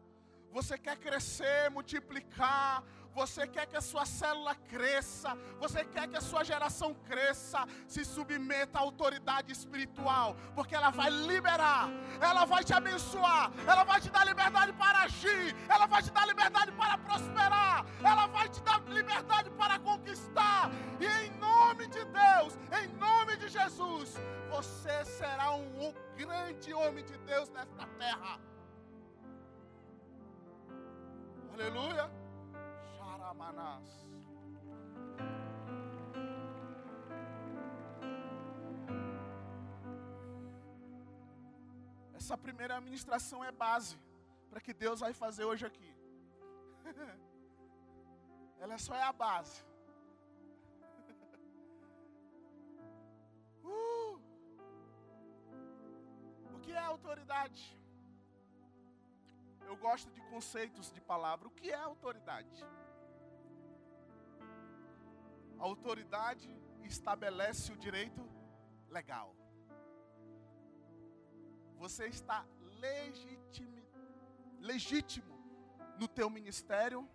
Você 0.56 0.76
quer 0.76 0.96
crescer, 1.06 1.70
multiplicar, 1.70 2.82
você 3.16 3.46
quer 3.54 3.66
que 3.70 3.78
a 3.78 3.80
sua 3.80 4.04
célula 4.04 4.54
cresça, 4.72 5.30
você 5.58 5.82
quer 5.94 6.06
que 6.06 6.18
a 6.18 6.20
sua 6.20 6.42
geração 6.44 6.92
cresça, 7.10 7.60
se 7.88 8.04
submeta 8.04 8.78
à 8.78 8.82
autoridade 8.82 9.50
espiritual, 9.50 10.36
porque 10.54 10.74
ela 10.74 10.90
vai 10.90 11.08
liberar, 11.10 11.88
ela 12.20 12.44
vai 12.44 12.62
te 12.62 12.74
abençoar, 12.74 13.50
ela 13.66 13.84
vai 13.84 13.98
te 14.02 14.10
dar 14.10 14.24
liberdade 14.26 14.72
para 14.74 14.98
agir, 15.04 15.56
ela 15.66 15.86
vai 15.86 16.02
te 16.02 16.10
dar 16.10 16.26
liberdade 16.26 16.72
para 16.72 16.98
prosperar, 16.98 17.86
ela 18.04 18.26
vai 18.26 18.50
te 18.50 18.60
dar 18.68 18.82
liberdade 18.98 19.48
para 19.62 19.78
conquistar, 19.78 20.70
e 21.00 21.06
em 21.24 21.30
nome 21.38 21.86
de 21.86 22.04
Deus, 22.04 22.58
em 22.78 22.86
nome 22.98 23.38
de 23.38 23.48
Jesus, 23.48 24.14
você 24.50 25.04
será 25.06 25.52
um 25.54 25.94
grande 26.14 26.74
homem 26.74 27.02
de 27.02 27.16
Deus 27.30 27.48
nesta 27.48 27.86
terra. 27.98 28.38
Aleluia. 31.54 32.25
Manás. 33.36 34.06
Essa 42.14 42.36
primeira 42.36 42.76
administração 42.76 43.44
é 43.44 43.52
base 43.52 43.96
para 44.50 44.60
que 44.60 44.72
Deus 44.74 45.00
vai 45.00 45.12
fazer 45.12 45.44
hoje 45.44 45.64
aqui. 45.64 45.94
Ela 48.58 48.78
só 48.78 48.94
é 48.94 49.02
a 49.02 49.12
base. 49.12 49.64
Uh! 53.62 54.20
O 56.54 56.58
que 56.60 56.72
é 56.72 56.78
autoridade? 56.78 57.78
Eu 59.66 59.76
gosto 59.76 60.10
de 60.10 60.20
conceitos 60.22 60.90
de 60.90 61.00
palavra. 61.00 61.46
O 61.48 61.50
que 61.50 61.70
é 61.70 61.74
autoridade? 61.74 62.64
A 65.58 65.64
autoridade 65.64 66.48
estabelece 66.84 67.72
o 67.72 67.76
direito 67.76 68.28
legal. 68.88 69.34
Você 71.76 72.06
está 72.06 72.46
legítimo, 72.80 73.82
legítimo 74.60 75.34
no 75.98 76.08
teu 76.08 76.28
ministério, 76.30 77.08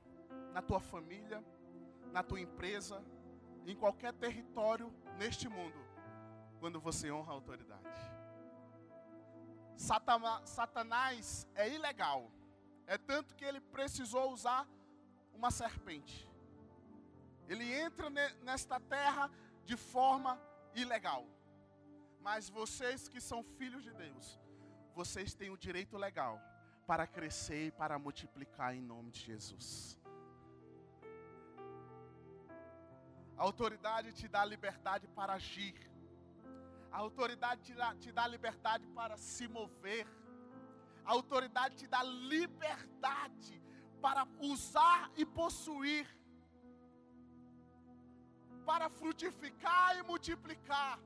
na 0.54 0.62
tua 0.62 0.80
família, 0.80 1.44
na 2.12 2.24
tua 2.24 2.39
empresa, 2.39 3.04
em 3.66 3.76
qualquer 3.76 4.14
território 4.14 4.94
neste 5.18 5.48
mundo, 5.48 5.80
quando 6.60 6.80
você 6.80 7.12
honra 7.12 7.32
a 7.32 7.36
autoridade. 7.36 7.82
Satanás 10.46 11.48
é 11.56 11.70
ilegal. 11.74 12.32
É 12.86 12.98
tanto 12.98 13.36
que 13.36 13.46
ele 13.46 13.62
precisou 13.62 14.32
usar 14.32 14.68
uma 15.34 15.50
serpente. 15.50 16.30
Ele 17.52 17.68
entra 17.86 18.10
nesta 18.49 18.80
terra 18.80 19.30
de 19.66 19.76
forma 19.76 20.39
ilegal. 20.74 21.24
Mas 22.28 22.49
vocês 22.49 23.10
que 23.10 23.20
são 23.20 23.43
filhos 23.43 23.84
de 23.84 23.93
Deus, 24.04 24.39
vocês 24.95 25.34
têm 25.34 25.49
o 25.49 25.58
direito 25.58 25.97
legal 25.97 26.39
para 26.88 27.06
crescer 27.06 27.68
e 27.68 27.72
para 27.72 27.99
multiplicar 27.99 28.74
em 28.74 28.82
nome 28.82 29.12
de 29.12 29.20
Jesus. 29.20 29.99
A 33.38 33.43
autoridade 33.43 34.14
te 34.14 34.30
dá 34.30 34.45
liberdade 34.45 35.06
para 35.10 35.34
agir. 35.34 35.76
A 36.89 36.99
autoridade 36.99 37.64
te 37.64 37.74
dá, 37.74 37.93
te 37.95 38.14
dá 38.14 38.28
liberdade 38.28 38.88
para 38.99 39.18
se 39.18 39.45
mover. 39.49 40.08
A 41.04 41.12
autoridade 41.12 41.76
te 41.76 41.88
dá 41.88 42.02
liberdade 42.02 43.62
para 44.02 44.26
usar 44.39 45.12
e 45.18 45.26
possuir 45.26 46.20
para 48.66 48.89
frutificar 48.89 49.97
e 49.97 50.03
multiplicar 50.03 50.99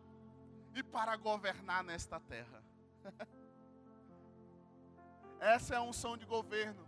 e 0.74 0.84
para 0.84 1.16
governar 1.16 1.84
nesta 1.84 2.20
terra. 2.20 2.64
Essa 5.40 5.76
é 5.76 5.78
a 5.78 5.82
unção 5.82 6.18
de 6.18 6.26
governo 6.26 6.88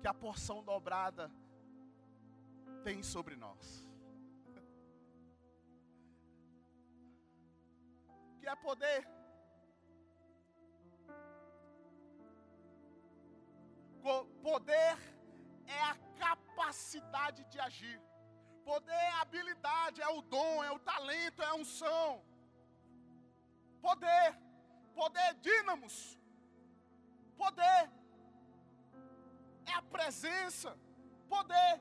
que 0.00 0.08
a 0.08 0.14
porção 0.14 0.62
dobrada 0.62 1.30
tem 2.82 3.02
sobre 3.02 3.36
nós. 3.36 3.86
Que 8.40 8.48
é 8.48 8.56
poder. 8.56 9.06
Poder 14.42 14.96
é 15.66 15.80
a 15.82 15.96
capacidade 16.18 17.44
de 17.44 17.60
agir. 17.60 18.00
Poder 18.70 19.02
é 19.10 19.12
habilidade, 19.20 19.98
é 20.06 20.08
o 20.16 20.20
dom, 20.32 20.62
é 20.62 20.70
o 20.70 20.80
talento, 20.88 21.42
é 21.42 21.46
a 21.50 21.54
unção. 21.54 22.22
Poder. 23.86 24.26
Poder 24.98 25.26
é 25.28 25.34
dínamos. 25.46 25.94
Poder 27.42 27.80
é 29.70 29.72
a 29.72 29.80
presença. 29.94 30.70
Poder. 31.34 31.72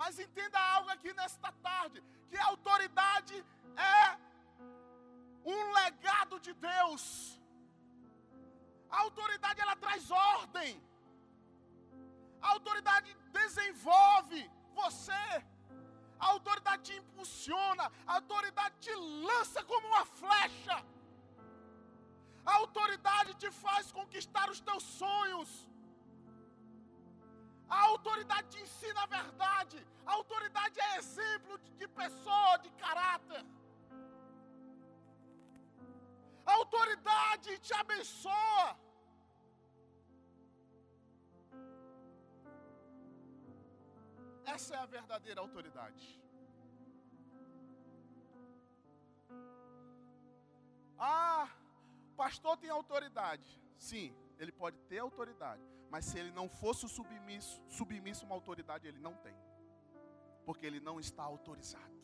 Mas 0.00 0.20
entenda 0.26 0.60
algo 0.76 0.90
aqui 0.96 1.12
nesta 1.20 1.50
tarde: 1.68 1.98
que 2.30 2.36
a 2.36 2.46
autoridade 2.52 3.36
é 3.96 4.00
um 5.56 5.72
legado 5.80 6.38
de 6.38 6.54
Deus. 6.70 7.04
A 8.88 9.00
autoridade 9.00 9.60
ela 9.60 9.76
traz 9.84 10.08
ordem. 10.36 10.72
A 12.40 12.48
autoridade 12.54 13.23
desenvolve 13.38 14.40
você. 14.80 15.26
A 16.24 16.26
autoridade 16.34 16.82
te 16.88 16.94
impulsiona, 17.02 17.86
a 18.06 18.14
autoridade 18.18 18.74
te 18.84 18.94
lança 19.28 19.62
como 19.70 19.86
uma 19.92 20.04
flecha. 20.20 20.76
A 22.50 22.52
autoridade 22.62 23.34
te 23.42 23.50
faz 23.64 23.90
conquistar 23.98 24.46
os 24.54 24.60
teus 24.68 24.84
sonhos. 25.00 25.50
A 27.76 27.80
autoridade 27.90 28.48
te 28.52 28.60
ensina 28.64 29.02
a 29.02 29.12
verdade. 29.18 29.78
A 30.06 30.12
autoridade 30.18 30.78
é 30.88 30.96
exemplo 30.98 31.58
de 31.78 31.86
pessoa, 32.00 32.58
de 32.64 32.70
caráter. 32.84 33.44
A 36.46 36.52
autoridade 36.60 37.58
te 37.66 37.74
abençoa. 37.82 38.66
Essa 44.46 44.74
é 44.74 44.78
a 44.78 44.86
verdadeira 44.86 45.40
autoridade. 45.40 46.20
Ah, 50.98 51.48
pastor 52.16 52.56
tem 52.56 52.70
autoridade. 52.70 53.60
Sim, 53.76 54.14
ele 54.38 54.52
pode 54.52 54.78
ter 54.82 54.98
autoridade. 54.98 55.62
Mas 55.90 56.04
se 56.06 56.18
ele 56.18 56.30
não 56.30 56.48
fosse 56.48 56.88
submisso, 56.88 57.62
submisso 57.68 58.24
a 58.24 58.26
uma 58.26 58.34
autoridade, 58.34 58.86
ele 58.86 58.98
não 58.98 59.14
tem. 59.14 59.36
Porque 60.44 60.66
ele 60.66 60.80
não 60.80 60.98
está 61.00 61.22
autorizado. 61.22 61.94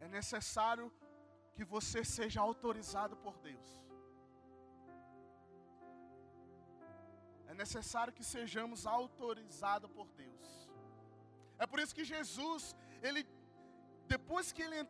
É 0.00 0.08
necessário 0.08 0.92
que 1.54 1.64
você 1.64 2.04
seja 2.04 2.40
autorizado 2.40 3.16
por 3.16 3.36
Deus. 3.38 3.87
Necessário 7.62 8.16
que 8.18 8.24
sejamos 8.36 8.80
autorizados 8.98 9.90
por 9.96 10.08
Deus. 10.22 10.46
É 11.62 11.66
por 11.70 11.78
isso 11.82 11.96
que 11.98 12.04
Jesus, 12.14 12.64
ele 13.08 13.22
depois 14.14 14.52
que 14.56 14.62
ele 14.66 14.80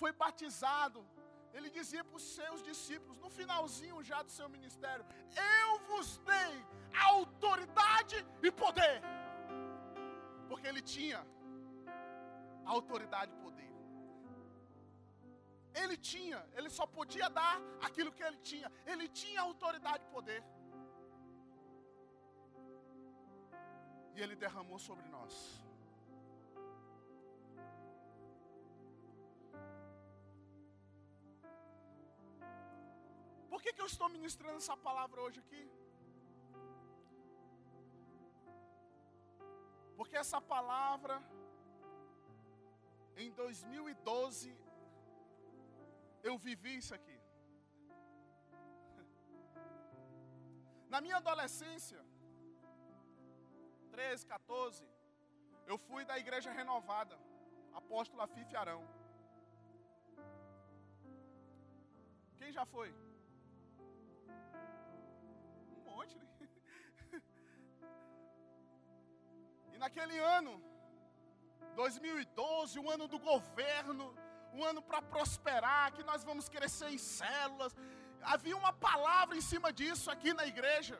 foi 0.00 0.12
batizado, 0.22 1.00
ele 1.56 1.68
dizia 1.78 2.02
para 2.06 2.18
os 2.20 2.26
seus 2.38 2.60
discípulos, 2.70 3.18
no 3.24 3.30
finalzinho 3.38 4.02
já 4.10 4.18
do 4.26 4.32
seu 4.38 4.48
ministério: 4.56 5.04
Eu 5.58 5.70
vos 5.90 6.08
dei 6.32 6.54
autoridade 7.10 8.18
e 8.46 8.50
poder. 8.64 8.96
Porque 10.48 10.66
ele 10.70 10.82
tinha 10.96 11.20
autoridade 12.76 13.32
e 13.36 13.38
poder. 13.46 13.72
Ele 15.82 15.96
tinha, 16.10 16.38
ele 16.58 16.70
só 16.76 16.84
podia 16.98 17.28
dar 17.40 17.56
aquilo 17.86 18.12
que 18.16 18.24
ele 18.28 18.38
tinha. 18.50 18.68
Ele 18.92 19.06
tinha 19.20 19.40
autoridade 19.48 20.04
e 20.04 20.12
poder. 20.16 20.42
E 24.16 24.20
ele 24.24 24.36
derramou 24.42 24.78
sobre 24.88 25.06
nós. 25.14 25.34
Por 33.50 33.60
que, 33.62 33.72
que 33.74 33.82
eu 33.84 33.90
estou 33.92 34.08
ministrando 34.16 34.56
essa 34.62 34.76
palavra 34.86 35.20
hoje 35.24 35.38
aqui? 35.44 35.64
Porque 39.98 40.16
essa 40.24 40.40
palavra, 40.54 41.16
em 43.24 43.30
2012, 43.42 44.50
eu 46.28 46.36
vivi 46.48 46.74
isso 46.80 46.94
aqui. 46.98 47.18
Na 50.92 51.00
minha 51.06 51.18
adolescência, 51.22 52.02
13, 53.96 54.26
14, 54.26 54.84
eu 55.70 55.76
fui 55.86 56.02
da 56.10 56.16
igreja 56.22 56.50
renovada, 56.60 57.14
apóstolo 57.80 58.22
Afife 58.26 58.54
Arão. 58.62 58.82
Quem 62.38 62.52
já 62.58 62.64
foi? 62.74 62.88
monte. 65.88 66.16
Né? 66.18 66.26
E 69.72 69.78
naquele 69.78 70.18
ano, 70.36 70.52
2012, 71.74 72.78
o 72.84 72.90
ano 72.94 73.06
do 73.14 73.18
governo, 73.18 74.06
um 74.54 74.62
ano 74.70 74.80
para 74.88 75.00
prosperar, 75.02 75.92
que 75.96 76.02
nós 76.10 76.22
vamos 76.28 76.48
crescer 76.48 76.88
em 76.96 76.98
células. 76.98 77.74
Havia 78.34 78.56
uma 78.62 78.72
palavra 78.88 79.36
em 79.36 79.44
cima 79.52 79.70
disso 79.80 80.10
aqui 80.10 80.32
na 80.32 80.46
igreja. 80.54 80.98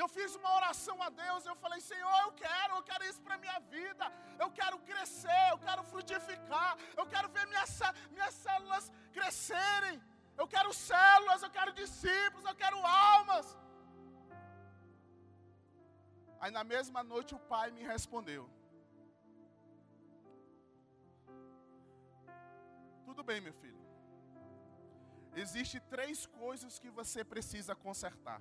Eu 0.00 0.08
fiz 0.16 0.30
uma 0.40 0.50
oração 0.58 0.96
a 1.06 1.08
Deus, 1.22 1.46
eu 1.50 1.56
falei, 1.64 1.80
Senhor, 1.88 2.18
eu 2.26 2.32
quero, 2.44 2.72
eu 2.76 2.84
quero 2.90 3.04
isso 3.08 3.20
para 3.26 3.42
minha 3.44 3.58
vida, 3.74 4.04
eu 4.42 4.50
quero 4.58 4.76
crescer, 4.90 5.42
eu 5.52 5.58
quero 5.66 5.82
frutificar, 5.90 6.70
eu 7.00 7.06
quero 7.12 7.28
ver 7.34 7.46
minhas, 7.52 7.72
minhas 8.14 8.34
células 8.46 8.86
crescerem. 9.16 9.98
Eu 10.40 10.46
quero 10.54 10.70
células, 10.72 11.42
eu 11.46 11.50
quero 11.56 11.72
discípulos, 11.80 12.46
eu 12.50 12.54
quero 12.62 12.78
almas. 12.86 13.46
Aí 16.40 16.50
na 16.58 16.64
mesma 16.64 17.02
noite 17.12 17.34
o 17.38 17.42
pai 17.52 17.66
me 17.70 17.82
respondeu: 17.82 18.44
Tudo 23.04 23.22
bem, 23.22 23.40
meu 23.48 23.52
filho. 23.62 23.84
Existem 25.44 25.80
três 25.94 26.24
coisas 26.42 26.78
que 26.78 26.90
você 27.00 27.22
precisa 27.34 27.74
consertar. 27.86 28.40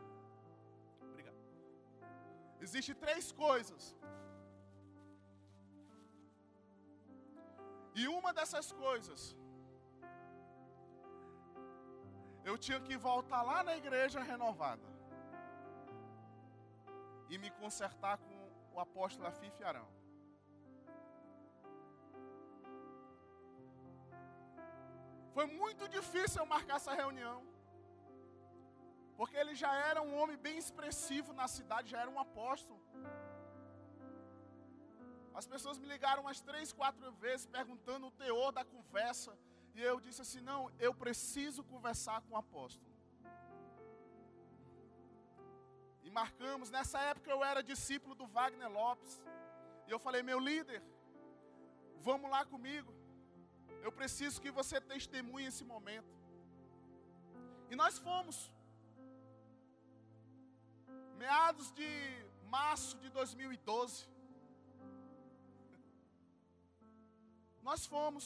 Existem 2.60 2.96
três 2.96 3.32
coisas. 3.32 3.96
E 7.96 8.08
uma 8.08 8.32
dessas 8.34 8.72
coisas 8.72 9.36
eu 12.50 12.58
tinha 12.58 12.80
que 12.80 12.96
voltar 12.98 13.42
lá 13.42 13.64
na 13.64 13.76
igreja 13.76 14.22
renovada 14.22 14.88
e 17.30 17.38
me 17.38 17.50
consertar 17.52 18.18
com 18.18 18.38
o 18.74 18.80
apóstolo 18.80 19.28
Afife 19.28 19.64
Arão. 19.64 19.88
Foi 25.34 25.46
muito 25.46 25.88
difícil 25.88 26.42
eu 26.42 26.46
marcar 26.46 26.78
essa 26.78 26.94
reunião. 26.94 27.49
Porque 29.20 29.38
ele 29.42 29.54
já 29.62 29.72
era 29.90 30.02
um 30.08 30.14
homem 30.18 30.38
bem 30.46 30.58
expressivo 30.58 31.32
na 31.40 31.46
cidade, 31.56 31.92
já 31.94 32.00
era 32.04 32.12
um 32.16 32.20
apóstolo. 32.26 32.80
As 35.40 35.46
pessoas 35.54 35.78
me 35.82 35.88
ligaram 35.94 36.22
umas 36.26 36.40
três, 36.50 36.68
quatro 36.72 37.12
vezes 37.24 37.46
perguntando 37.58 38.08
o 38.08 38.14
teor 38.22 38.52
da 38.58 38.64
conversa. 38.74 39.32
E 39.76 39.82
eu 39.90 39.96
disse 40.06 40.22
assim: 40.26 40.42
não, 40.50 40.60
eu 40.86 40.94
preciso 41.04 41.64
conversar 41.72 42.18
com 42.22 42.34
o 42.36 42.38
apóstolo. 42.38 42.94
E 46.06 46.10
marcamos, 46.20 46.72
nessa 46.76 47.02
época 47.12 47.30
eu 47.30 47.44
era 47.50 47.70
discípulo 47.72 48.16
do 48.22 48.28
Wagner 48.38 48.72
Lopes. 48.72 49.16
E 49.88 49.92
eu 49.96 50.00
falei: 50.06 50.24
meu 50.24 50.40
líder, 50.40 50.82
vamos 52.10 52.32
lá 52.36 52.46
comigo. 52.54 52.94
Eu 53.88 53.92
preciso 54.00 54.42
que 54.46 54.58
você 54.60 54.80
testemunhe 54.94 55.48
esse 55.52 55.66
momento. 55.74 56.16
E 57.70 57.76
nós 57.84 57.98
fomos. 58.08 58.40
Meados 61.24 61.68
de 61.80 61.90
março 62.56 62.94
de 63.04 63.10
2012. 63.10 64.08
Nós 67.68 67.82
fomos. 67.94 68.26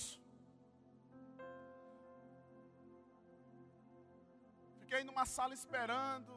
Fiquei 4.81 5.01
numa 5.09 5.25
sala 5.25 5.53
esperando. 5.59 6.33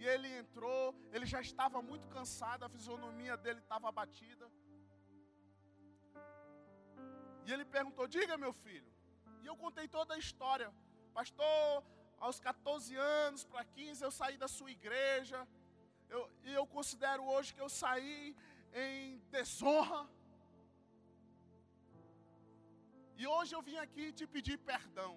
E 0.00 0.02
ele 0.12 0.28
entrou, 0.42 0.84
ele 1.12 1.26
já 1.32 1.40
estava 1.48 1.78
muito 1.90 2.06
cansado, 2.08 2.64
a 2.64 2.70
fisionomia 2.76 3.34
dele 3.36 3.60
estava 3.60 3.86
abatida. 3.88 4.46
E 7.46 7.52
ele 7.52 7.64
perguntou: 7.76 8.06
Diga, 8.16 8.36
meu 8.36 8.52
filho. 8.64 8.90
E 9.42 9.46
eu 9.46 9.56
contei 9.64 9.86
toda 9.86 10.14
a 10.14 10.18
história. 10.18 10.68
Pastor, 11.18 11.84
aos 12.24 12.38
14 12.38 12.96
anos 12.96 13.42
para 13.52 13.64
15 13.64 14.04
eu 14.06 14.12
saí 14.18 14.36
da 14.42 14.48
sua 14.56 14.70
igreja. 14.78 15.38
Eu, 16.08 16.22
e 16.48 16.50
eu 16.60 16.64
considero 16.76 17.22
hoje 17.32 17.54
que 17.54 17.62
eu 17.66 17.70
saí 17.82 18.36
em 18.84 19.18
desonra. 19.36 20.00
E 23.20 23.26
hoje 23.34 23.54
eu 23.56 23.62
vim 23.68 23.76
aqui 23.84 24.06
te 24.12 24.26
pedir 24.36 24.56
perdão. 24.72 25.12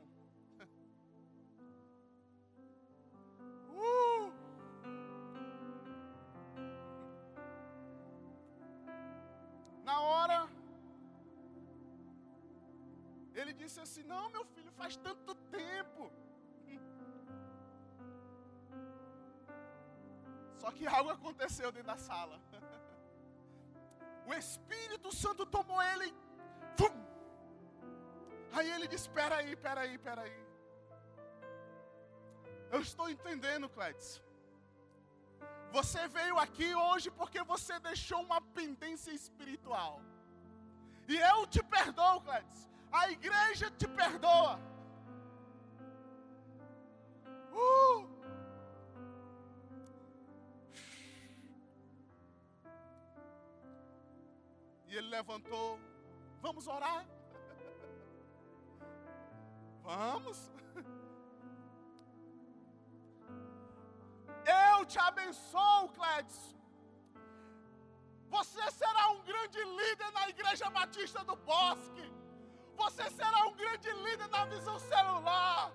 Uh! 3.86 4.28
Na 9.89 9.97
hora, 10.10 10.39
ele 13.39 13.53
disse 13.62 13.80
assim: 13.86 14.03
Não, 14.14 14.30
meu 14.36 14.45
filho, 14.53 14.72
faz 14.72 14.95
tanto 15.08 15.36
tempo. 15.62 16.03
Só 20.58 20.72
que 20.72 20.86
algo 20.88 21.10
aconteceu 21.10 21.72
dentro 21.72 21.88
da 21.88 21.97
sala. 21.97 22.39
O 24.28 24.34
Espírito 24.34 25.10
Santo 25.16 25.45
tomou 25.45 25.80
ele. 25.84 26.08
Vum! 26.78 26.95
Aí 28.53 28.72
ele 28.72 28.88
disse: 28.88 29.08
Espera 29.08 29.36
aí, 29.36 29.51
espera 29.51 29.82
aí, 29.82 29.93
espera 29.93 30.22
aí. 30.24 30.45
Eu 32.72 32.82
estou 32.82 33.08
entendendo, 33.08 33.70
Clédson. 33.70 34.22
Você 35.72 36.08
veio 36.08 36.38
aqui 36.39 36.74
hoje 36.74 37.12
porque 37.12 37.43
você 37.43 37.80
deixou 37.80 38.22
uma 38.22 38.41
pendência 38.41 39.12
espiritual. 39.12 40.01
E 41.08 41.16
eu 41.18 41.45
te 41.45 41.62
perdoo, 41.62 42.22
Clédson. 42.22 42.70
A 42.91 43.12
igreja 43.12 43.70
te 43.72 43.88
perdoa. 43.88 44.60
Uh! 47.51 47.84
Ele 54.98 55.10
levantou. 55.10 55.80
Vamos 56.41 56.68
orar? 56.68 57.06
Vamos. 59.84 60.52
Eu 64.46 64.86
te 64.86 64.98
abençoo, 65.00 65.89
Clédson. 65.89 66.56
Você 68.30 68.72
será 68.72 69.10
um 69.10 69.22
grande 69.24 69.62
líder 69.64 70.12
na 70.12 70.30
Igreja 70.30 70.70
Batista 70.70 71.24
do 71.26 71.36
Bosque. 71.36 72.14
Você 72.78 73.10
será 73.12 73.46
um 73.48 73.54
grande 73.54 73.91
líder 73.91 74.30
na 74.30 74.46
visão 74.46 74.80
celular. 74.80 75.72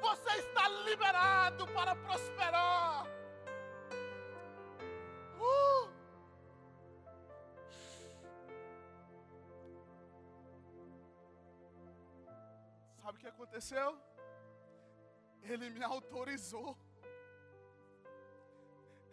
Você 0.00 0.38
está 0.38 0.68
liberado 0.68 1.66
para 1.68 1.94
prosperar. 1.96 3.15
Sabe 13.16 13.18
o 13.18 13.18
que 13.18 13.28
aconteceu? 13.28 13.98
Ele 15.42 15.70
me 15.70 15.82
autorizou. 15.82 16.76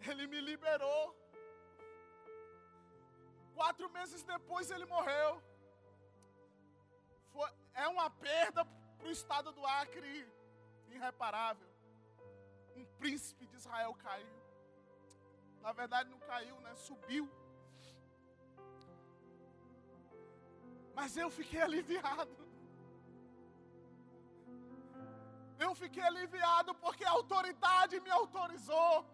Ele 0.06 0.26
me 0.26 0.40
liberou. 0.40 1.16
Quatro 3.54 3.88
meses 3.90 4.22
depois 4.22 4.70
ele 4.70 4.84
morreu. 4.84 5.42
Foi, 7.32 7.48
é 7.72 7.88
uma 7.88 8.10
perda 8.10 8.64
para 8.98 9.08
o 9.08 9.10
estado 9.10 9.52
do 9.52 9.64
Acre 9.64 10.30
irreparável. 10.88 11.68
Um 12.76 12.84
príncipe 12.98 13.46
de 13.46 13.56
Israel 13.56 13.94
caiu. 13.94 14.38
Na 15.62 15.72
verdade 15.72 16.10
não 16.10 16.18
caiu, 16.18 16.60
né? 16.60 16.74
Subiu. 16.74 17.26
Mas 20.94 21.16
eu 21.16 21.30
fiquei 21.30 21.62
aliviado. 21.68 22.43
Eu 25.58 25.74
fiquei 25.74 26.02
aliviado 26.02 26.74
porque 26.74 27.04
a 27.04 27.10
autoridade 27.10 28.00
me 28.00 28.10
autorizou. 28.10 29.06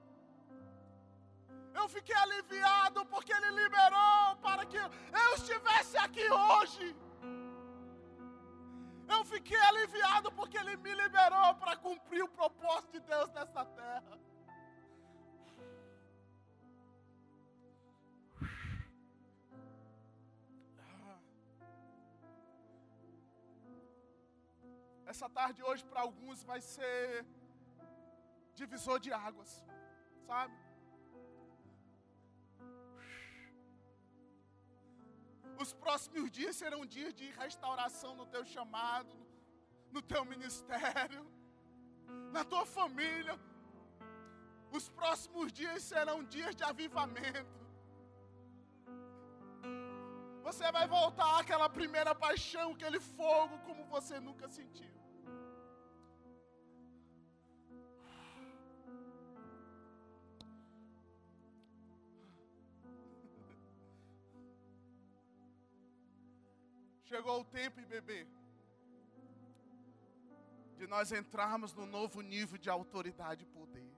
Eu 1.74 1.88
fiquei 1.88 2.16
aliviado 2.16 3.04
porque 3.06 3.32
Ele 3.32 3.50
liberou 3.62 4.36
para 4.42 4.64
que 4.66 4.76
eu 4.76 5.34
estivesse 5.36 5.96
aqui 5.98 6.28
hoje. 6.30 6.96
Eu 9.08 9.24
fiquei 9.24 9.60
aliviado 9.60 10.32
porque 10.32 10.56
Ele 10.56 10.76
me 10.76 10.94
liberou 10.94 11.54
para 11.56 11.76
cumprir 11.76 12.22
o 12.22 12.28
propósito 12.28 12.92
de 12.92 13.00
Deus 13.00 13.30
nessa 13.32 13.64
terra. 13.64 14.18
Essa 25.10 25.28
tarde 25.38 25.60
hoje 25.68 25.84
para 25.90 26.02
alguns 26.06 26.40
vai 26.50 26.60
ser 26.60 27.26
divisor 28.60 28.98
de 29.04 29.10
águas, 29.12 29.52
sabe? 30.28 30.56
Os 35.62 35.72
próximos 35.82 36.30
dias 36.38 36.54
serão 36.60 36.82
dias 36.96 37.12
de 37.20 37.26
restauração 37.42 38.12
no 38.20 38.26
teu 38.34 38.44
chamado, 38.52 39.16
no 39.96 40.02
teu 40.12 40.22
ministério, 40.32 41.24
na 42.36 42.44
tua 42.52 42.64
família. 42.76 43.36
Os 44.78 44.88
próximos 45.00 45.52
dias 45.60 45.82
serão 45.90 46.18
dias 46.36 46.54
de 46.54 46.64
avivamento. 46.72 47.58
Você 50.46 50.70
vai 50.78 50.86
voltar 50.96 51.32
àquela 51.40 51.68
primeira 51.80 52.14
paixão, 52.14 52.70
aquele 52.72 53.00
fogo 53.18 53.58
como 53.66 53.84
você 53.96 54.18
nunca 54.28 54.48
sentiu. 54.60 54.99
Chegou 67.10 67.40
o 67.40 67.44
tempo, 67.44 67.80
bebê, 67.88 68.24
de 70.76 70.86
nós 70.86 71.10
entrarmos 71.10 71.74
no 71.74 71.84
novo 71.84 72.20
nível 72.20 72.56
de 72.56 72.70
autoridade 72.70 73.42
e 73.42 73.46
poder. 73.46 73.90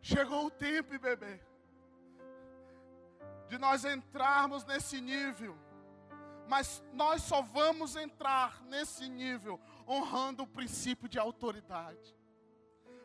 Chegou 0.00 0.46
o 0.46 0.50
tempo, 0.50 0.98
bebê, 0.98 1.38
de 3.46 3.58
nós 3.58 3.84
entrarmos 3.84 4.64
nesse 4.64 4.98
nível. 4.98 5.54
Mas 6.48 6.82
nós 6.94 7.20
só 7.24 7.42
vamos 7.42 7.94
entrar 7.94 8.62
nesse 8.62 9.06
nível 9.06 9.60
honrando 9.86 10.44
o 10.44 10.46
princípio 10.46 11.10
de 11.10 11.18
autoridade. 11.18 12.16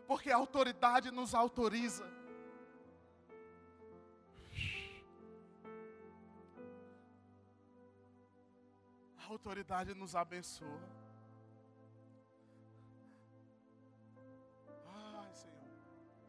Porque 0.07 0.31
a 0.31 0.37
autoridade 0.37 1.11
nos 1.11 1.35
autoriza. 1.35 2.20
Autoridade 9.31 9.93
nos 9.93 10.15
abençoa. 10.15 10.81
Ai, 14.87 15.33
Senhor, 15.33 15.69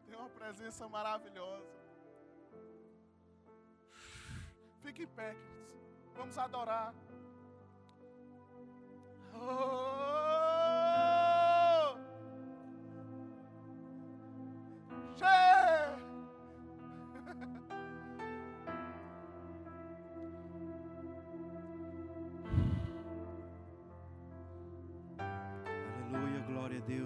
tem 0.05 0.15
uma 0.15 0.29
presença 0.29 0.87
maravilhosa. 0.87 1.83
Fique 4.81 5.03
em 5.03 5.07
pé, 5.07 5.33
queridos. 5.33 5.75
Vamos 6.15 6.37
adorar. 6.37 6.93
Oh! 9.35 10.12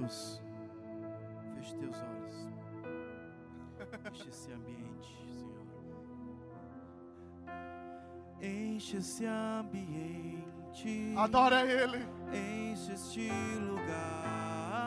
Feche 0.08 1.76
teus 1.76 1.98
olhos. 2.02 2.48
Enche 4.06 4.30
esse 4.30 4.52
ambiente, 4.54 5.18
Senhor. 5.36 5.68
Enche 8.42 8.98
esse 8.98 9.26
ambiente. 9.26 11.14
Adora 11.18 11.62
Ele. 11.66 12.06
Enche 12.32 12.94
este 12.94 13.30
lugar. 13.60 14.78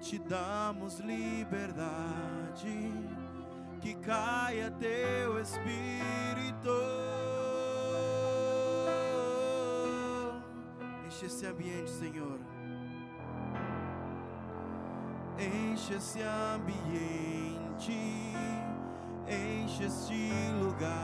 Te 0.00 0.18
damos 0.18 0.98
liberdade. 1.00 2.92
Que 3.86 3.94
caia 3.94 4.68
teu 4.80 5.40
espírito. 5.40 6.76
Enche 11.06 11.26
esse 11.26 11.46
ambiente, 11.46 11.90
Senhor. 11.90 12.40
Enche 15.38 15.94
esse 15.94 16.20
ambiente, 16.20 17.92
enche 19.28 19.84
este 19.84 20.32
lugar. 20.60 20.96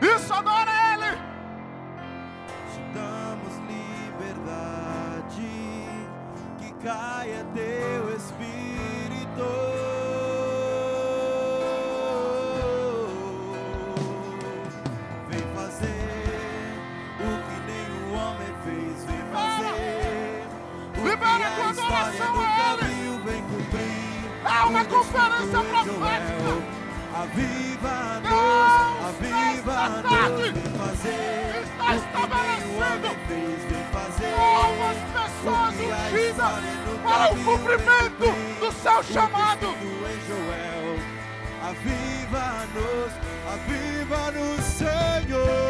Isso, 0.00 0.32
adora 0.32 0.69
vem 23.24 23.42
cumprir. 23.42 24.30
É 24.44 24.64
uma 24.64 24.80
O 24.80 24.84
descrito 24.84 24.94
conferência 24.96 25.60
profética. 25.70 26.80
Aviva-nos, 27.12 28.30
Deus, 29.18 29.64
nesta 29.64 30.02
tarde, 30.02 30.52
vem 30.52 30.72
fazer 30.78 31.50
está 31.62 31.96
estabelecendo 31.96 33.06
homem 33.06 33.26
fez, 33.26 33.64
vem 33.64 33.84
fazer. 33.92 34.30
Novas 34.36 35.09
pessoas 35.40 35.74
ungidas 35.74 37.02
para 37.02 37.32
o 37.32 37.44
cumprimento 37.44 38.60
do 38.60 38.72
seu 38.72 39.02
chamado. 39.02 39.74
Aviva-nos, 41.62 43.12
aviva-nos, 43.52 44.64
Senhor. 44.64 45.69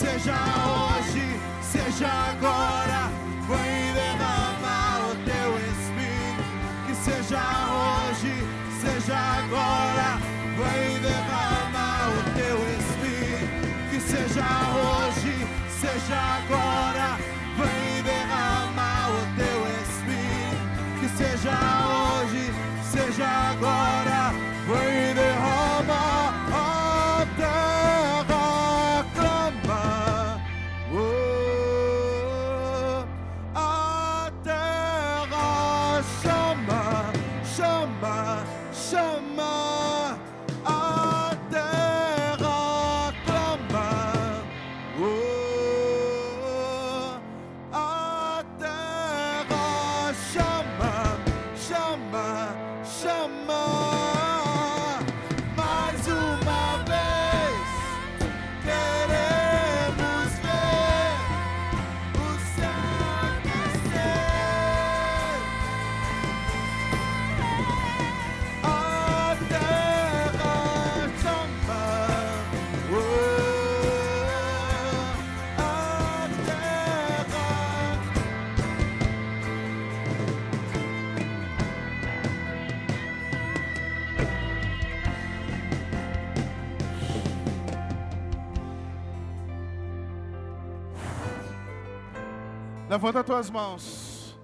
Seja 0.00 0.32
hoje, 0.32 1.38
seja 1.60 2.08
agora, 2.08 3.12
vem 3.48 3.92
derramar 3.92 4.98
o 5.10 5.14
teu 5.28 5.50
espírito. 5.68 6.44
Que 6.86 6.94
seja 6.94 7.44
hoje, 7.80 8.34
seja 8.80 9.18
agora, 9.40 10.08
vem 10.56 11.00
derramar 11.02 12.08
o 12.16 12.22
teu 12.38 12.56
espírito. 12.78 13.68
Que 13.90 14.00
seja 14.00 14.48
hoje, 14.80 15.34
seja 15.78 16.18
agora, 16.38 16.49
Levanta 93.00 93.24
tuas 93.24 93.48
mãos. 93.48 94.38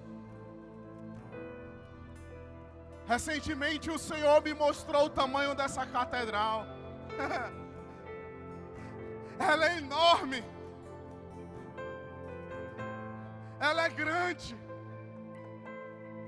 Recentemente 3.05 3.91
o 3.91 3.99
Senhor 3.99 4.41
me 4.41 4.51
mostrou 4.55 5.05
o 5.05 5.09
tamanho 5.11 5.53
dessa 5.53 5.85
catedral. 5.85 6.65
Ela 9.37 9.69
é 9.69 9.77
enorme. 9.77 10.43
Ela 13.59 13.85
é 13.85 13.89
grande. 13.89 14.57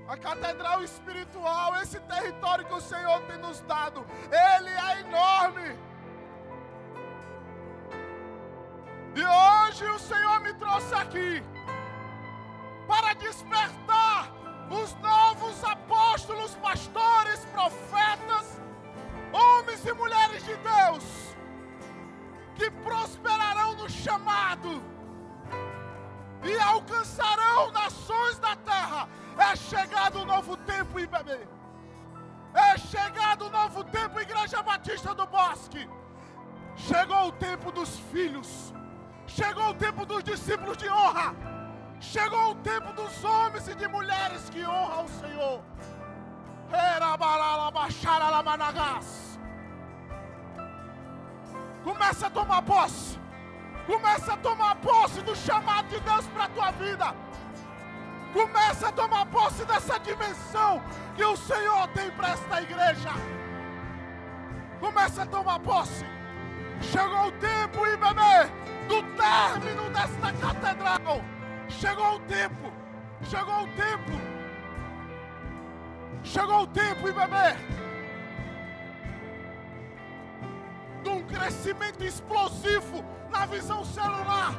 A 0.06 0.16
catedral 0.16 0.84
espiritual, 0.84 1.74
esse 1.82 1.98
território 1.98 2.64
que 2.64 2.74
o 2.74 2.80
Senhor 2.80 3.20
tem 3.22 3.38
nos 3.38 3.60
dado, 3.62 4.06
ele 4.30 4.70
é 4.70 5.00
enorme. 5.00 5.76
E 9.16 9.20
hoje 9.20 9.84
o 9.84 9.98
Senhor 9.98 10.38
me 10.38 10.54
trouxe 10.54 10.94
aqui 10.94 11.42
para 12.90 13.14
despertar 13.14 14.32
os 14.68 14.92
novos 14.96 15.62
apóstolos, 15.62 16.56
pastores, 16.56 17.44
profetas, 17.56 18.60
homens 19.32 19.86
e 19.86 19.92
mulheres 19.92 20.44
de 20.44 20.56
Deus, 20.56 21.04
que 22.56 22.68
prosperarão 22.82 23.74
no 23.74 23.88
chamado 23.88 24.82
e 26.42 26.58
alcançarão 26.58 27.70
nações 27.70 28.40
da 28.40 28.56
terra. 28.56 29.08
É 29.38 29.54
chegado 29.54 30.22
o 30.22 30.26
novo 30.26 30.56
tempo, 30.56 30.98
IBB. 30.98 31.48
É 32.52 32.76
chegado 32.76 33.46
o 33.46 33.50
novo 33.50 33.84
tempo, 33.84 34.18
Igreja 34.20 34.64
Batista 34.64 35.14
do 35.14 35.26
Bosque. 35.26 35.88
Chegou 36.74 37.28
o 37.28 37.32
tempo 37.32 37.70
dos 37.70 38.00
filhos. 38.10 38.74
Chegou 39.28 39.68
o 39.68 39.74
tempo 39.74 40.04
dos 40.04 40.24
discípulos 40.24 40.76
de 40.76 40.88
honra. 40.88 41.49
Chegou 42.00 42.52
o 42.52 42.54
tempo 42.56 42.92
dos 42.94 43.22
homens 43.22 43.68
e 43.68 43.74
de 43.74 43.86
mulheres 43.86 44.48
que 44.48 44.64
honram 44.64 45.04
o 45.04 45.08
Senhor. 45.08 45.60
Começa 51.84 52.26
a 52.26 52.30
tomar 52.30 52.62
posse. 52.62 53.18
Começa 53.86 54.32
a 54.32 54.36
tomar 54.38 54.76
posse 54.76 55.20
do 55.20 55.36
chamado 55.36 55.88
de 55.88 56.00
Deus 56.00 56.26
para 56.28 56.44
a 56.44 56.48
tua 56.48 56.70
vida. 56.72 57.14
Começa 58.32 58.88
a 58.88 58.92
tomar 58.92 59.26
posse 59.26 59.64
dessa 59.66 59.98
dimensão 59.98 60.82
que 61.16 61.24
o 61.24 61.36
Senhor 61.36 61.86
tem 61.88 62.10
para 62.12 62.30
esta 62.30 62.62
igreja. 62.62 63.10
Começa 64.78 65.24
a 65.24 65.26
tomar 65.26 65.58
posse. 65.60 66.06
Chegou 66.80 67.26
o 67.26 67.32
tempo, 67.32 67.86
e 67.86 67.96
bebê, 67.96 68.50
do 68.88 69.02
término 69.16 69.90
desta 69.90 70.32
catedral. 70.32 71.39
Chegou 71.70 72.16
o 72.16 72.20
tempo. 72.20 72.72
Chegou 73.22 73.62
o 73.62 73.66
tempo. 73.68 74.12
Chegou 76.22 76.62
o 76.62 76.66
tempo, 76.66 77.08
e 77.08 77.12
bebê. 77.12 77.56
De 81.02 81.08
um 81.08 81.22
crescimento 81.22 82.04
explosivo 82.04 83.04
na 83.30 83.46
visão 83.46 83.84
celular. 83.84 84.54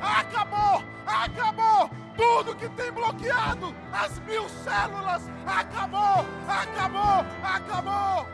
Acabou, 0.00 0.82
acabou 1.06 1.90
tudo 2.16 2.56
que 2.56 2.68
tem 2.70 2.90
bloqueado 2.92 3.74
as 3.92 4.18
mil 4.20 4.48
células. 4.48 5.30
Acabou, 5.46 6.24
acabou, 6.48 7.24
acabou. 7.42 8.26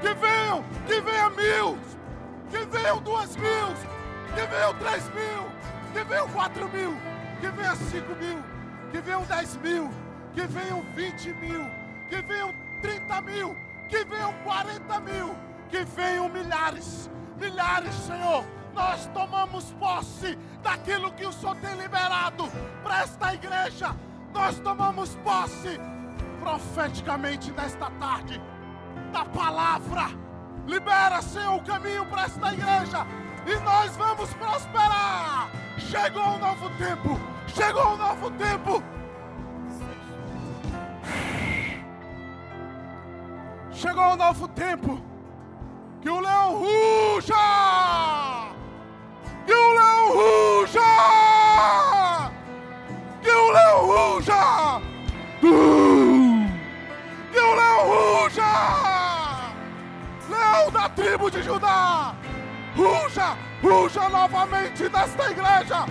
Que 0.00 0.14
venham, 0.14 0.64
que 0.86 1.00
venham 1.00 1.30
mil, 1.30 1.78
que 2.50 2.64
venham 2.64 2.98
duas 3.02 3.36
mil, 3.36 3.68
que 4.34 4.46
venham 4.46 4.74
três 4.74 5.08
mil, 5.10 5.59
que 5.92 6.04
venham 6.04 6.28
quatro 6.28 6.68
mil, 6.68 6.96
que 7.40 7.48
venham 7.50 7.76
cinco 7.76 8.14
mil, 8.16 8.42
que 8.90 9.00
venham 9.00 9.22
dez 9.24 9.56
mil, 9.56 9.90
que 10.34 10.46
venham 10.46 10.82
vinte 10.94 11.32
mil, 11.34 11.66
que 12.08 12.22
venham 12.22 12.54
trinta 12.80 13.20
mil, 13.20 13.56
que 13.88 14.04
venham 14.04 14.32
quarenta 14.44 15.00
mil, 15.00 15.34
que 15.68 15.84
venham 15.84 16.28
milhares, 16.28 17.10
milhares, 17.38 17.94
Senhor 17.94 18.44
nós 18.74 19.06
tomamos 19.06 19.72
posse 19.72 20.38
daquilo 20.62 21.12
que 21.12 21.26
o 21.26 21.32
Senhor 21.32 21.56
tem 21.56 21.74
liberado 21.74 22.50
para 22.82 23.02
esta 23.02 23.34
igreja. 23.34 23.94
Nós 24.32 24.58
tomamos 24.60 25.16
posse 25.16 25.80
profeticamente 26.38 27.50
nesta 27.52 27.90
tarde 27.92 28.40
da 29.12 29.24
palavra. 29.24 30.06
Libera, 30.66 31.20
Senhor, 31.20 31.56
o 31.56 31.62
caminho 31.62 32.06
para 32.06 32.22
esta 32.22 32.52
igreja 32.52 33.06
e 33.46 33.56
nós 33.64 33.96
vamos 33.96 34.32
prosperar. 34.34 35.50
Chegou 35.80 36.22
um 36.22 36.38
novo 36.38 36.70
tempo. 36.70 37.20
Chegou 37.46 37.94
um 37.94 37.96
novo 37.96 38.30
tempo. 38.32 38.82
Chegou 43.72 44.04
um 44.04 44.16
novo 44.16 44.48
tempo. 44.48 45.00
Que 46.02 46.10
o 46.10 46.20
leão 46.20 46.58
ruja! 46.58 47.34
Que 49.46 49.52
o 49.52 49.72
leão 49.72 50.12
ruja! 50.12 50.80
Que 53.22 53.30
o 53.30 53.50
leão 53.50 53.86
ruja! 53.86 54.80
Que 55.40 55.46
o 57.40 57.54
leão 57.54 57.88
ruja! 57.88 58.52
Leão 60.28 60.70
da 60.70 60.90
tribo 60.90 61.30
de 61.30 61.42
Judá! 61.42 62.14
Ruja! 62.76 63.49
Ruja 63.62 64.08
novamente 64.08 64.88
nesta 64.88 65.30
igreja! 65.30 65.86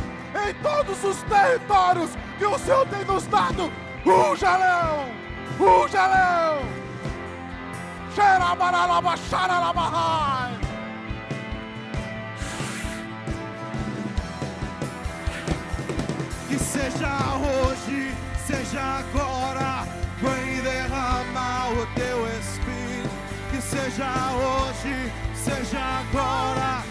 Em 0.47 0.53
todos 0.61 1.03
os 1.03 1.23
territórios 1.23 2.11
que 2.37 2.45
o 2.45 2.57
Senhor 2.59 2.87
tem 2.87 3.05
nos 3.05 3.25
dado! 3.27 3.71
Ruja, 4.03 4.57
leão! 4.57 5.05
Ruja, 5.57 6.07
leão! 6.07 6.59
Xerabaralaba, 8.15 9.17
xaralabahai! 9.17 10.69
seja 16.69 17.17
hoje, 17.37 18.11
seja 18.45 18.81
agora, 18.99 19.87
vem 20.21 20.61
derramar 20.61 21.71
o 21.71 21.85
teu 21.95 22.27
espírito. 22.39 23.09
Que 23.51 23.61
seja 23.61 24.09
hoje, 24.33 25.11
seja 25.33 25.79
agora, 25.79 26.83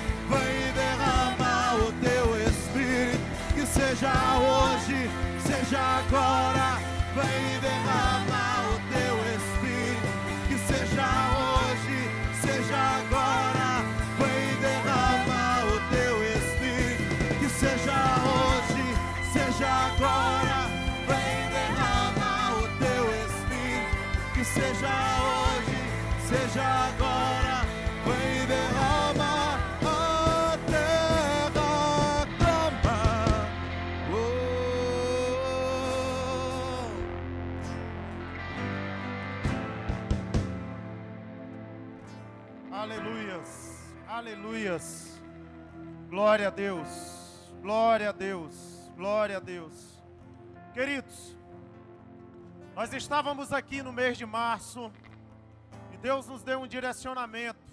Aleluias, 44.19 45.23
glória 46.09 46.49
a 46.49 46.51
Deus, 46.51 46.89
glória 47.63 48.09
a 48.09 48.13
Deus. 48.13 48.53
Glória 48.97 49.37
a 49.37 49.41
Deus. 49.41 50.03
Queridos, 50.75 51.39
nós 52.75 52.93
estávamos 52.93 53.53
aqui 53.53 53.81
no 53.81 53.93
mês 53.93 54.19
de 54.19 54.27
março 54.27 54.91
e 55.93 55.97
Deus 55.99 56.27
nos 56.27 56.43
deu 56.43 56.59
um 56.63 56.67
direcionamento. 56.67 57.65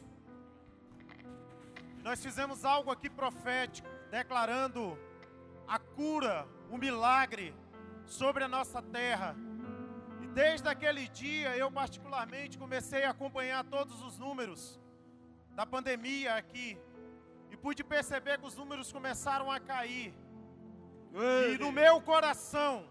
Nós 2.04 2.22
fizemos 2.22 2.64
algo 2.64 2.92
aqui 2.92 3.10
profético, 3.10 3.90
declarando 4.12 5.00
a 5.68 5.80
cura, 5.80 6.48
o 6.70 6.78
milagre 6.78 7.56
sobre 8.06 8.44
a 8.44 8.48
nossa 8.48 8.84
terra. 8.84 9.36
E 10.22 10.28
desde 10.28 10.70
aquele 10.70 11.08
dia, 11.08 11.58
eu 11.58 11.72
particularmente 11.72 12.56
comecei 12.56 13.04
a 13.04 13.10
acompanhar 13.10 13.64
todos 13.64 14.00
os 14.04 14.20
números 14.20 14.80
da 15.56 15.66
pandemia 15.66 16.36
aqui 16.36 16.78
e 17.50 17.56
pude 17.56 17.84
perceber 17.84 18.38
que 18.40 18.46
os 18.46 18.56
números 18.56 18.92
começaram 18.92 19.50
a 19.50 19.60
cair. 19.60 20.14
E 21.50 21.58
no 21.58 21.72
meu 21.72 22.02
coração, 22.02 22.86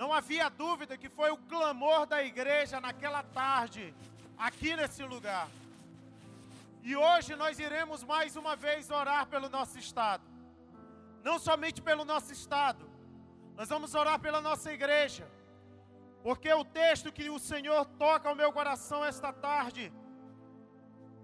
não 0.00 0.12
havia 0.12 0.48
dúvida 0.50 0.98
que 0.98 1.08
foi 1.08 1.30
o 1.30 1.38
clamor 1.52 2.06
da 2.06 2.22
igreja 2.22 2.80
naquela 2.80 3.22
tarde, 3.22 3.94
aqui 4.36 4.76
nesse 4.76 5.02
lugar. 5.02 5.48
E 6.82 6.94
hoje 6.96 7.34
nós 7.34 7.58
iremos 7.58 8.02
mais 8.04 8.36
uma 8.36 8.54
vez 8.56 8.90
orar 8.90 9.26
pelo 9.26 9.48
nosso 9.48 9.78
estado. 9.78 10.24
Não 11.22 11.38
somente 11.38 11.80
pelo 11.80 12.04
nosso 12.04 12.32
estado, 12.32 12.84
nós 13.56 13.68
vamos 13.68 13.94
orar 13.94 14.18
pela 14.18 14.40
nossa 14.40 14.72
igreja. 14.72 15.26
Porque 16.22 16.52
o 16.52 16.64
texto 16.64 17.12
que 17.12 17.30
o 17.30 17.38
Senhor 17.38 17.84
toca 18.04 18.28
ao 18.28 18.34
meu 18.34 18.52
coração 18.52 19.02
esta 19.02 19.32
tarde 19.32 19.90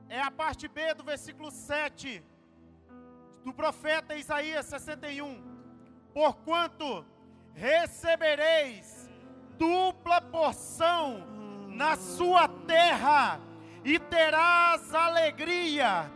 é 0.09 0.21
a 0.21 0.31
parte 0.31 0.69
B 0.69 0.95
do 0.95 1.05
versículo 1.05 1.51
7 1.51 2.23
do 3.45 3.53
profeta 3.53 4.15
Isaías 4.15 4.67
61 4.67 5.57
porquanto 6.17 7.05
recebereis 7.55 9.07
dupla 9.59 10.19
porção 10.21 11.27
na 11.69 11.95
sua 11.95 12.49
terra 12.49 13.39
e 13.85 13.99
terás 13.99 14.95
alegria, 14.95 16.11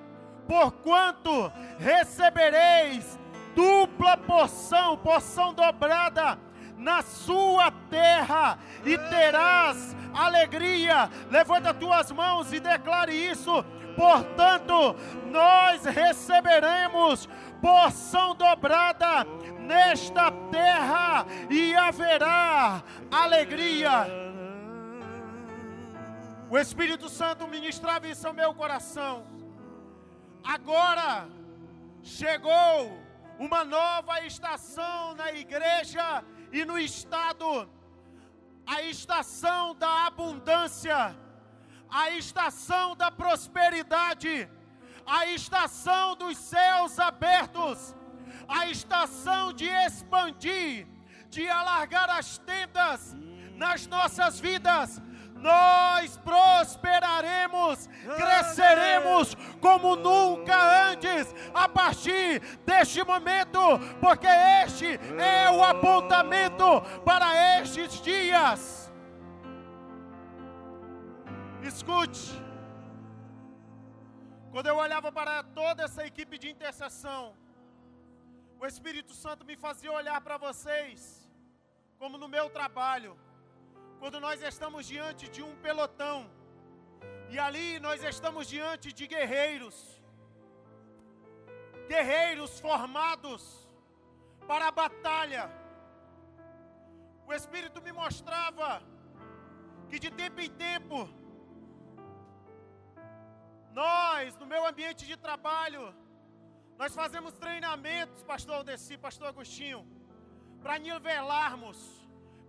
porquanto 0.48 1.52
recebereis 1.78 3.18
dupla 3.54 4.16
porção, 4.16 4.96
porção 4.96 5.52
dobrada 5.52 6.38
na 6.78 7.02
sua 7.02 7.70
terra 7.90 8.58
e 8.84 8.96
terás 8.96 9.94
alegria. 10.14 11.10
Levanta 11.30 11.74
tuas 11.74 12.10
mãos 12.10 12.54
e 12.54 12.58
declare 12.58 13.12
isso. 13.12 13.62
Portanto, 14.00 14.96
nós 15.30 15.84
receberemos 15.84 17.28
porção 17.60 18.34
dobrada 18.34 19.26
nesta 19.58 20.32
terra 20.50 21.26
e 21.50 21.74
haverá 21.74 22.82
alegria. 23.10 24.06
O 26.48 26.56
Espírito 26.56 27.10
Santo 27.10 27.46
ministrava 27.46 28.08
isso 28.08 28.26
ao 28.26 28.32
meu 28.32 28.54
coração. 28.54 29.26
Agora 30.42 31.28
chegou 32.02 32.98
uma 33.38 33.62
nova 33.64 34.24
estação 34.24 35.14
na 35.14 35.30
igreja 35.32 36.24
e 36.50 36.64
no 36.64 36.78
estado 36.78 37.68
a 38.66 38.80
estação 38.80 39.74
da 39.74 40.06
abundância, 40.06 41.14
a 41.90 42.10
estação 42.10 42.94
da 42.96 43.10
prosperidade, 43.10 44.48
a 45.06 45.26
estação 45.26 46.14
dos 46.14 46.36
céus 46.36 46.98
abertos, 46.98 47.94
a 48.48 48.66
estação 48.68 49.52
de 49.52 49.66
expandir, 49.66 50.86
de 51.28 51.48
alargar 51.48 52.10
as 52.10 52.38
tendas 52.38 53.16
nas 53.56 53.86
nossas 53.86 54.40
vidas, 54.40 55.00
nós 55.34 56.18
prosperaremos, 56.18 57.88
cresceremos 58.16 59.34
como 59.60 59.96
nunca 59.96 60.90
antes, 60.90 61.34
a 61.54 61.68
partir 61.68 62.40
deste 62.66 63.02
momento, 63.02 63.58
porque 64.00 64.26
este 64.64 65.00
é 65.18 65.50
o 65.50 65.62
apontamento 65.62 66.82
para 67.04 67.60
estes 67.60 68.00
dias. 68.02 68.79
Escute, 71.68 72.26
quando 74.50 74.66
eu 74.66 74.76
olhava 74.76 75.12
para 75.12 75.42
toda 75.42 75.82
essa 75.84 76.06
equipe 76.10 76.38
de 76.38 76.48
intercessão, 76.48 77.36
o 78.58 78.66
Espírito 78.66 79.12
Santo 79.12 79.44
me 79.44 79.56
fazia 79.56 79.92
olhar 79.92 80.18
para 80.22 80.38
vocês, 80.38 81.00
como 81.98 82.16
no 82.16 82.28
meu 82.28 82.48
trabalho. 82.48 83.12
Quando 83.98 84.18
nós 84.18 84.42
estamos 84.42 84.86
diante 84.86 85.28
de 85.28 85.42
um 85.42 85.54
pelotão, 85.66 86.18
e 87.28 87.38
ali 87.38 87.78
nós 87.78 88.02
estamos 88.02 88.48
diante 88.48 88.90
de 88.98 89.06
guerreiros, 89.06 89.76
guerreiros 91.86 92.58
formados 92.58 93.42
para 94.48 94.66
a 94.68 94.76
batalha. 94.82 95.44
O 97.28 97.32
Espírito 97.32 97.80
me 97.86 97.92
mostrava 97.92 98.82
que 99.88 99.98
de 99.98 100.10
tempo 100.10 100.40
em 100.40 100.50
tempo, 100.68 101.08
nós, 103.72 104.36
no 104.36 104.46
meu 104.46 104.66
ambiente 104.66 105.06
de 105.06 105.16
trabalho, 105.16 105.94
nós 106.78 106.94
fazemos 106.94 107.34
treinamentos, 107.34 108.22
pastor 108.22 108.56
Aldeci, 108.56 108.96
pastor 108.96 109.28
Agostinho, 109.28 109.86
para 110.62 110.78
nivelarmos, 110.78 111.78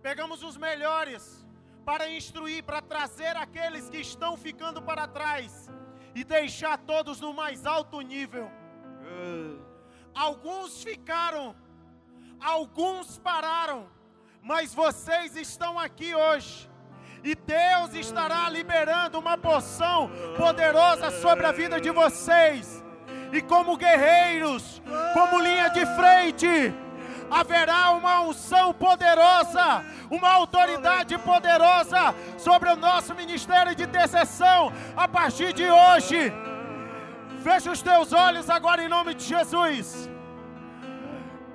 pegamos 0.00 0.42
os 0.42 0.56
melhores, 0.56 1.46
para 1.84 2.08
instruir, 2.08 2.62
para 2.64 2.80
trazer 2.80 3.36
aqueles 3.36 3.88
que 3.88 3.98
estão 3.98 4.36
ficando 4.36 4.80
para 4.80 5.06
trás 5.06 5.68
e 6.14 6.24
deixar 6.24 6.78
todos 6.78 7.20
no 7.20 7.32
mais 7.32 7.66
alto 7.66 8.00
nível. 8.00 8.50
Alguns 10.14 10.82
ficaram, 10.82 11.56
alguns 12.40 13.18
pararam, 13.18 13.90
mas 14.42 14.74
vocês 14.74 15.36
estão 15.36 15.78
aqui 15.78 16.14
hoje. 16.14 16.70
E 17.24 17.34
Deus 17.34 17.94
estará 17.94 18.48
liberando 18.50 19.18
uma 19.18 19.38
porção 19.38 20.10
poderosa 20.36 21.10
sobre 21.10 21.46
a 21.46 21.52
vida 21.52 21.80
de 21.80 21.90
vocês. 21.90 22.82
E 23.32 23.40
como 23.40 23.76
guerreiros, 23.76 24.82
como 25.14 25.40
linha 25.40 25.68
de 25.68 25.86
frente, 25.94 26.74
haverá 27.30 27.90
uma 27.90 28.20
unção 28.20 28.74
poderosa, 28.74 29.84
uma 30.10 30.30
autoridade 30.30 31.16
poderosa 31.18 32.14
sobre 32.36 32.70
o 32.70 32.76
nosso 32.76 33.14
ministério 33.14 33.74
de 33.74 33.84
intercessão 33.84 34.72
a 34.96 35.06
partir 35.08 35.52
de 35.52 35.64
hoje. 35.70 36.32
Fecha 37.42 37.70
os 37.70 37.80
teus 37.80 38.12
olhos 38.12 38.50
agora 38.50 38.82
em 38.82 38.88
nome 38.88 39.14
de 39.14 39.24
Jesus. 39.24 40.10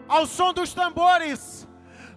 Ao 0.08 0.26
som 0.26 0.54
dos 0.54 0.74
tambores, 0.74 1.68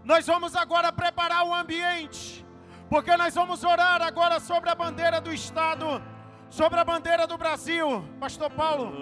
nós 0.05 0.27
vamos 0.27 0.57
agora 0.57 0.93
preparar 0.93 1.45
o 1.45 1.55
ambiente, 1.55 2.47
porque 2.91 3.17
nós 3.17 3.33
vamos 3.37 3.63
orar 3.63 4.03
agora 4.03 4.41
sobre 4.41 4.69
a 4.69 4.75
bandeira 4.75 5.21
do 5.21 5.33
Estado, 5.33 6.03
sobre 6.51 6.81
a 6.81 6.85
bandeira 6.85 7.25
do 7.25 7.39
Brasil. 7.39 8.05
Pastor 8.19 8.51
Paulo. 8.51 8.93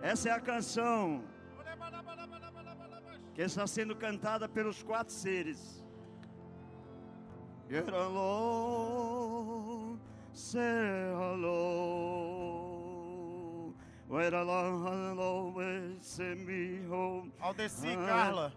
Essa 0.00 0.30
é 0.30 0.32
a 0.32 0.40
canção 0.40 1.22
que 3.34 3.42
está 3.42 3.66
sendo 3.66 3.94
cantada 3.94 4.48
pelos 4.48 4.82
quatro 4.82 5.12
seres. 5.12 5.84
Wait 14.10 14.32
along, 14.32 14.82
hello, 14.82 15.54
send 16.00 16.44
me 16.44 16.80
home. 16.90 17.30
Aldeci, 17.40 17.94
Carla. 17.94 18.50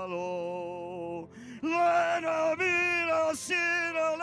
Alô, 0.00 1.28
Lena, 1.62 2.54
mira, 2.56 3.34
sira, 3.34 4.14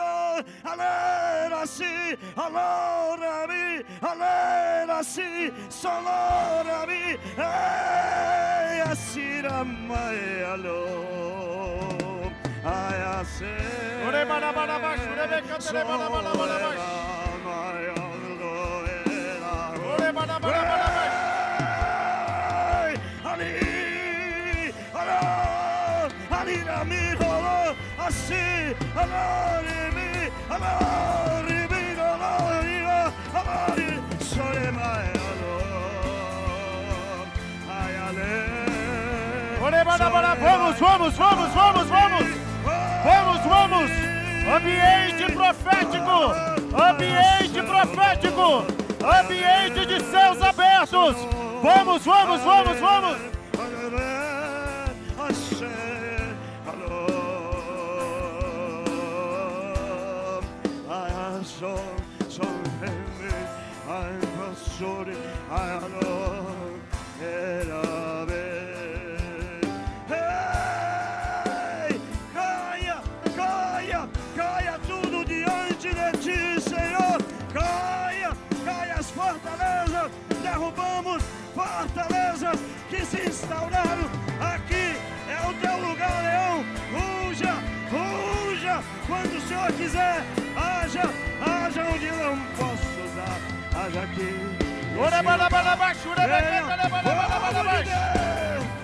alera, 0.64 1.66
si, 1.66 2.16
alora, 2.36 3.46
mi, 3.46 3.84
alera, 4.00 5.02
si, 5.02 5.52
solora, 5.68 6.86
mi, 6.86 7.18
ei, 7.36 8.80
asira, 8.80 9.62
mai, 9.62 10.42
alô, 10.42 10.86
ai, 12.64 13.20
ase, 13.20 13.54
Ore, 14.06 14.24
bara, 14.24 14.52
bara, 14.52 14.78
bash, 14.78 15.00
ore, 15.12 15.26
be, 15.28 15.42
bara, 15.84 16.58
bash. 16.58 16.76
mai, 16.76 16.87
Vamos, 40.40 40.78
vamos, 40.78 41.16
vamos, 41.16 41.54
vamos, 41.54 41.88
vamos. 41.88 42.24
Vamos, 43.04 43.44
vamos. 43.44 43.90
Ambiente 44.54 45.32
profético. 45.32 46.32
Ambiente 46.76 47.62
profético. 47.62 48.87
Ambiente 49.08 49.86
de 49.86 50.00
céus 50.00 50.42
abertos. 50.42 51.16
Vamos, 51.62 52.04
vamos, 52.04 52.44
vamos, 52.44 52.80
vamos. 52.80 53.16
Ei, 67.20 67.87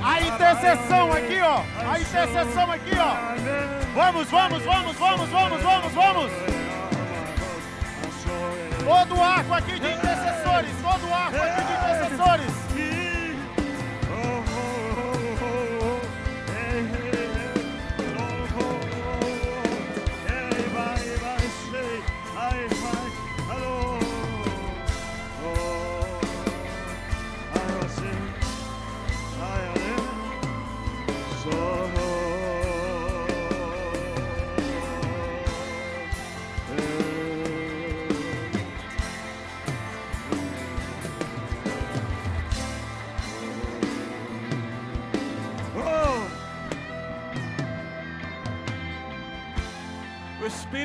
A 0.02 0.20
intercessão 0.22 1.12
aqui, 1.12 1.40
ó. 1.40 1.62
A 1.90 2.00
intercessão 2.00 2.72
aqui, 2.72 2.96
ó. 2.98 3.14
Vamos, 3.94 4.30
vamos, 4.30 4.62
vamos, 4.62 4.96
vamos, 4.96 5.28
vamos, 5.28 5.62
vamos, 5.62 5.92
vamos. 5.92 6.32
Todo 8.84 9.18
o 9.18 9.22
arco 9.22 9.54
aqui 9.54 9.78
de 9.78 9.92
intercessores, 9.92 10.70
todo 10.82 11.08
o 11.08 11.14
arco 11.14 11.36
aqui 11.36 11.64
de 11.64 11.72
intercessores. 11.72 12.63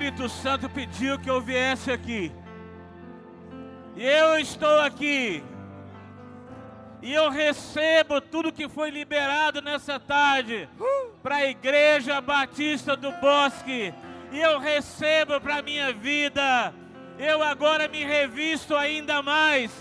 Espírito 0.10 0.30
Santo 0.30 0.68
pediu 0.68 1.20
que 1.20 1.30
eu 1.30 1.40
viesse 1.40 1.92
aqui. 1.92 2.32
E 3.96 4.04
eu 4.04 4.40
estou 4.40 4.80
aqui. 4.80 5.44
E 7.00 7.14
eu 7.14 7.30
recebo 7.30 8.20
tudo 8.20 8.52
que 8.52 8.68
foi 8.68 8.90
liberado 8.90 9.62
nessa 9.62 10.00
tarde 10.00 10.68
para 11.22 11.36
a 11.36 11.46
Igreja 11.46 12.20
Batista 12.20 12.98
do 12.98 13.12
Bosque. 13.14 13.94
E 14.32 14.40
eu 14.40 14.58
recebo 14.58 15.40
para 15.40 15.62
minha 15.62 15.94
vida. 15.94 16.74
Eu 17.20 17.44
agora 17.44 17.88
me 17.88 18.04
revisto 18.04 18.76
ainda 18.76 19.22
mais 19.22 19.72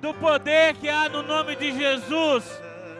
do 0.00 0.14
poder 0.14 0.74
que 0.76 0.88
há 0.88 1.06
no 1.06 1.22
nome 1.22 1.54
de 1.54 1.70
Jesus. 1.76 2.44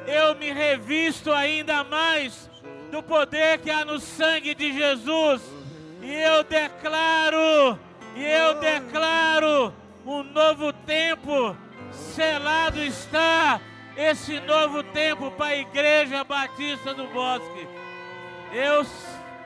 Eu 0.06 0.34
me 0.34 0.52
revisto 0.52 1.32
ainda 1.32 1.82
mais 1.84 2.50
do 2.90 3.02
poder 3.02 3.58
que 3.60 3.70
há 3.70 3.82
no 3.82 3.98
sangue 3.98 4.54
de 4.54 4.74
Jesus. 4.74 5.59
E 6.02 6.14
eu 6.14 6.42
declaro, 6.44 7.78
e 8.16 8.24
eu 8.24 8.54
declaro 8.54 9.72
um 10.06 10.22
novo 10.22 10.72
tempo. 10.72 11.56
Selado 11.90 12.82
está 12.82 13.60
esse 13.96 14.40
novo 14.40 14.82
tempo 14.82 15.30
para 15.32 15.46
a 15.46 15.56
Igreja 15.56 16.24
Batista 16.24 16.94
do 16.94 17.06
Bosque. 17.08 17.68
Eu, 18.52 18.86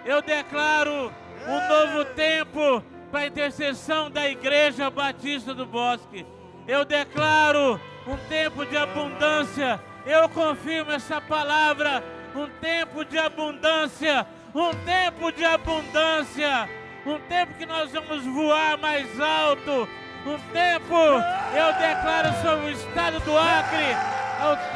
eu 0.04 0.22
declaro 0.22 1.12
um 1.46 1.68
novo 1.68 2.04
tempo 2.14 2.82
para 3.10 3.20
a 3.20 3.26
intercessão 3.26 4.10
da 4.10 4.28
Igreja 4.28 4.90
Batista 4.90 5.54
do 5.54 5.66
Bosque. 5.66 6.24
Eu 6.66 6.84
declaro 6.84 7.80
um 8.06 8.16
tempo 8.28 8.64
de 8.64 8.76
abundância. 8.76 9.80
Eu 10.06 10.28
confirmo 10.28 10.92
essa 10.92 11.20
palavra. 11.20 12.02
Um 12.34 12.48
tempo 12.60 13.04
de 13.04 13.18
abundância. 13.18 14.26
Um 14.54 14.70
tempo 14.84 15.32
de 15.32 15.44
abundância. 15.44 16.68
Um 17.04 17.18
tempo 17.20 17.54
que 17.54 17.66
nós 17.66 17.90
vamos 17.92 18.24
voar 18.24 18.78
mais 18.78 19.20
alto. 19.20 19.88
Um 20.26 20.38
tempo, 20.52 20.94
eu 20.94 21.72
declaro 21.74 22.32
sobre 22.40 22.66
o 22.66 22.70
estado 22.70 23.20
do 23.20 23.36
Acre, 23.36 23.94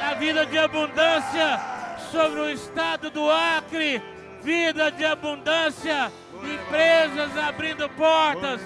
a 0.04 0.14
vida 0.14 0.44
de 0.44 0.58
abundância. 0.58 1.60
Sobre 2.10 2.40
o 2.40 2.50
estado 2.50 3.10
do 3.10 3.30
Acre, 3.30 4.02
vida 4.42 4.90
de 4.90 5.04
abundância. 5.04 6.12
Empresas 6.42 7.36
abrindo 7.36 7.88
portas 7.90 8.60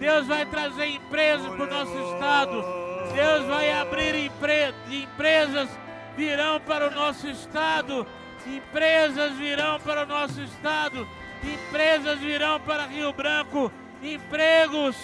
Deus 0.00 0.26
vai 0.26 0.46
trazer 0.46 0.86
empresas 0.86 1.46
para 1.46 1.62
o 1.62 1.66
nosso 1.66 2.14
estado. 2.14 2.64
Deus 3.12 3.44
vai 3.44 3.70
abrir 3.70 4.14
empre 4.14 4.74
empresas, 4.90 5.68
virão 6.16 6.58
para 6.60 6.88
o 6.88 6.90
nosso 6.90 7.28
estado. 7.28 8.06
Empresas 8.46 9.32
virão 9.36 9.80
para 9.80 10.04
o 10.04 10.06
nosso 10.06 10.40
estado. 10.40 11.06
Empresas 11.42 12.18
virão 12.18 12.60
para 12.60 12.86
Rio 12.86 13.12
Branco. 13.12 13.72
Empregos, 14.02 14.96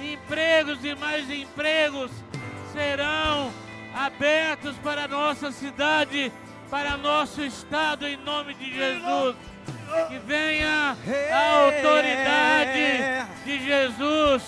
empregos 0.00 0.84
e 0.84 0.94
mais 0.94 1.30
empregos 1.30 2.10
serão 2.72 3.52
abertos 3.94 4.76
para 4.78 5.04
a 5.04 5.08
nossa 5.08 5.52
cidade, 5.52 6.32
para 6.70 6.96
nosso 6.96 7.42
estado, 7.42 8.06
em 8.06 8.16
nome 8.16 8.54
de 8.54 8.72
Jesus 8.72 9.36
que 10.08 10.18
venha 10.18 10.96
a 11.32 11.50
autoridade 11.64 13.26
de 13.44 13.64
Jesus 13.64 14.42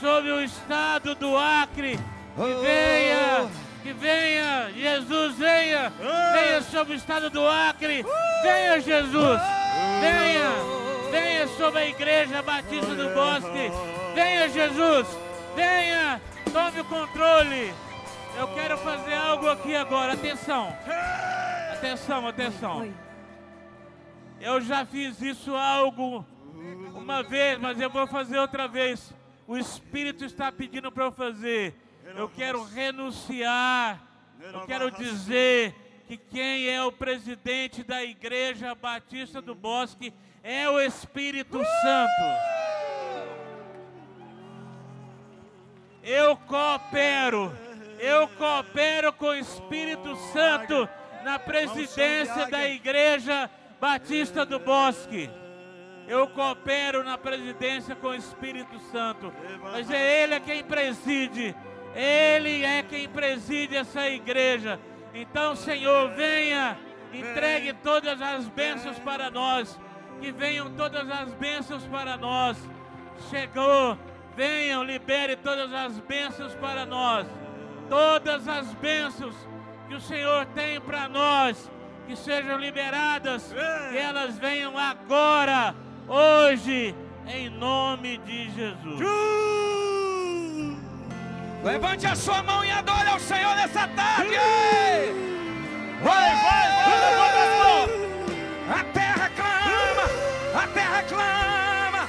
sobre 0.00 0.30
o 0.30 0.40
estado 0.40 1.14
do 1.14 1.36
Acre, 1.36 1.98
que 1.98 2.54
venha, 2.62 3.48
que 3.88 3.92
venha, 3.94 4.70
Jesus 4.70 5.36
venha, 5.36 5.90
venha 6.34 6.60
sobre 6.60 6.92
o 6.92 6.96
estado 6.96 7.30
do 7.30 7.48
Acre, 7.48 8.04
venha 8.42 8.80
Jesus, 8.82 9.40
venha, 10.00 11.10
venha 11.10 11.48
sobre 11.56 11.80
a 11.80 11.86
igreja 11.86 12.42
Batista 12.42 12.94
do 12.94 13.08
Bosque, 13.14 13.72
venha 14.14 14.46
Jesus, 14.50 15.06
venha, 15.56 16.20
tome 16.52 16.80
o 16.80 16.84
controle. 16.84 17.72
Eu 18.36 18.48
quero 18.48 18.76
fazer 18.76 19.14
algo 19.14 19.48
aqui 19.48 19.74
agora, 19.74 20.12
atenção, 20.12 20.76
atenção, 21.72 22.28
atenção. 22.28 22.94
Eu 24.38 24.60
já 24.60 24.84
fiz 24.84 25.22
isso 25.22 25.56
algo 25.56 26.26
uma 26.94 27.22
vez, 27.22 27.58
mas 27.58 27.80
eu 27.80 27.88
vou 27.88 28.06
fazer 28.06 28.38
outra 28.38 28.68
vez. 28.68 29.14
O 29.46 29.56
Espírito 29.56 30.26
está 30.26 30.52
pedindo 30.52 30.92
para 30.92 31.04
eu 31.04 31.10
fazer. 31.10 31.87
Eu 32.18 32.28
quero 32.28 32.64
renunciar. 32.64 34.02
Eu 34.42 34.62
quero 34.62 34.90
dizer 34.90 35.72
que 36.08 36.16
quem 36.16 36.68
é 36.68 36.82
o 36.82 36.90
presidente 36.90 37.84
da 37.84 38.02
Igreja 38.02 38.74
Batista 38.74 39.40
do 39.40 39.54
Bosque 39.54 40.12
é 40.42 40.68
o 40.68 40.80
Espírito 40.80 41.58
Santo. 41.58 42.24
Eu 46.02 46.36
coopero. 46.38 47.56
Eu 48.00 48.26
coopero 48.26 49.12
com 49.12 49.26
o 49.26 49.34
Espírito 49.36 50.16
Santo 50.32 50.88
na 51.22 51.38
presidência 51.38 52.48
da 52.48 52.68
Igreja 52.68 53.48
Batista 53.80 54.44
do 54.44 54.58
Bosque. 54.58 55.30
Eu 56.08 56.26
coopero 56.26 57.04
na 57.04 57.16
presidência 57.16 57.94
com 57.94 58.08
o 58.08 58.14
Espírito 58.14 58.76
Santo, 58.90 59.32
mas 59.62 59.88
é 59.88 60.22
Ele 60.22 60.40
quem 60.40 60.64
preside, 60.64 61.54
Ele 61.94 62.64
é 62.64 62.82
quem 62.82 63.08
preside 63.08 63.76
essa 63.76 64.08
igreja. 64.08 64.78
Então, 65.14 65.56
Senhor, 65.56 66.10
venha, 66.10 66.78
entregue 67.12 67.72
todas 67.72 68.20
as 68.20 68.48
bênçãos 68.48 68.98
para 68.98 69.30
nós, 69.30 69.78
que 70.20 70.30
venham 70.30 70.70
todas 70.74 71.10
as 71.10 71.32
bênçãos 71.34 71.84
para 71.86 72.16
nós. 72.16 72.56
Chegou, 73.30 73.98
venham, 74.36 74.84
libere 74.84 75.36
todas 75.36 75.72
as 75.72 75.98
bênçãos 76.00 76.54
para 76.54 76.86
nós, 76.86 77.26
todas 77.88 78.46
as 78.46 78.72
bênçãos 78.74 79.34
que 79.88 79.94
o 79.94 80.00
Senhor 80.00 80.46
tem 80.46 80.80
para 80.80 81.08
nós 81.08 81.70
que 82.08 82.16
sejam 82.16 82.56
liberadas, 82.56 83.52
que 83.90 83.98
elas 83.98 84.38
venham 84.38 84.78
agora, 84.78 85.74
hoje, 86.08 86.94
em 87.26 87.50
nome 87.50 88.16
de 88.18 88.48
Jesus. 88.50 88.98
Levante 91.62 92.06
a 92.06 92.14
sua 92.14 92.42
mão 92.42 92.64
e 92.64 92.70
adore 92.70 93.08
ao 93.08 93.18
Senhor 93.18 93.54
nessa 93.56 93.88
tarde. 93.88 94.36
Vai, 96.02 96.36
vai, 96.36 96.68
vai, 96.84 97.00
levanta 97.10 97.38
as 97.42 97.52
mãos. 97.58 97.90
A 98.68 98.84
terra 98.84 99.30
clama, 99.30 100.62
a 100.62 100.66
terra 100.68 101.02
clama. 101.02 102.08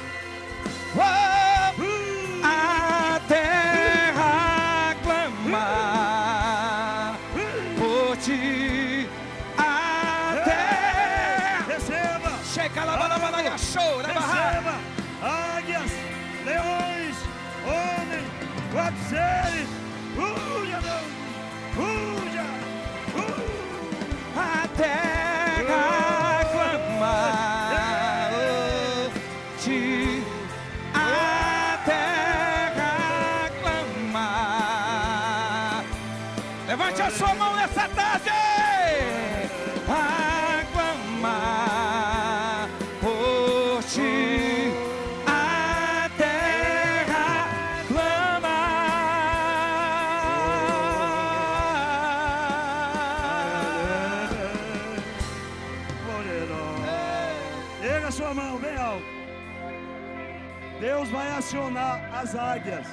As 62.19 62.35
águias. 62.35 62.87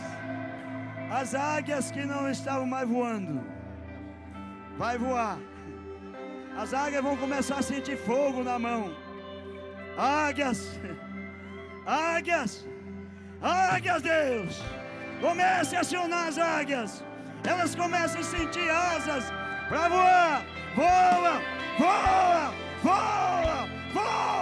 As 1.11 1.35
águias 1.35 1.91
que 1.91 2.05
não 2.05 2.31
estavam 2.31 2.67
mais 2.67 2.89
voando. 2.89 3.35
Vai 4.79 4.97
voar. 4.99 5.39
As 6.57 6.73
águias 6.73 7.03
vão 7.03 7.17
começar 7.17 7.59
a 7.59 7.63
sentir 7.63 7.97
fogo 7.97 8.43
na 8.43 8.59
mão. 8.59 8.95
Águias. 9.99 10.79
Águias. 11.87 12.67
Águias, 13.43 14.03
Deus. 14.03 14.63
Comece 15.21 15.77
a 15.77 15.81
acionar 15.81 16.29
as 16.29 16.39
águias. 16.39 17.05
Elas 17.45 17.75
começam 17.75 18.21
a 18.21 18.25
sentir 18.25 18.69
asas 18.71 19.25
para 19.69 19.89
voar. 19.89 20.43
Voa, 20.75 21.43
voa, 21.79 22.53
voa, 22.83 23.69
voa, 23.95 24.36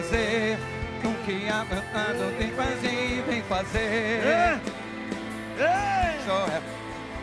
fazer 0.00 0.58
com 1.02 1.12
que 1.24 1.46
a 1.48 1.60
ando 1.60 2.38
vem 2.38 2.50
fazer, 2.52 3.22
vem 3.28 3.42
fazer. 3.42 4.22
Ei! 4.24 4.60
Ei! 5.58 6.20
Só 6.26 6.46
é 6.46 6.62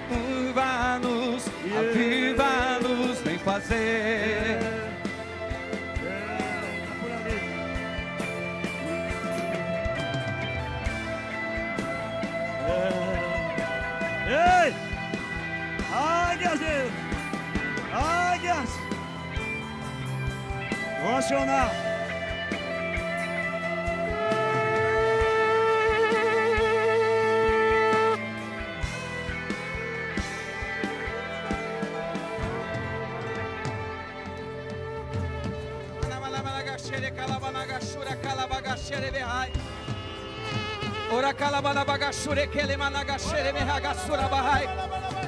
aviva-nos, 0.10 1.48
aviva-nos, 1.76 3.20
vem 3.22 3.40
fazer. 3.40 3.76
É. 4.56 4.88
É. 14.28 14.68
Ei! 14.68 14.76
Águias! 15.91 16.62
ei! 16.62 16.91
Águias! 17.91 18.70
Vou 21.02 21.16
acionar. 21.16 21.87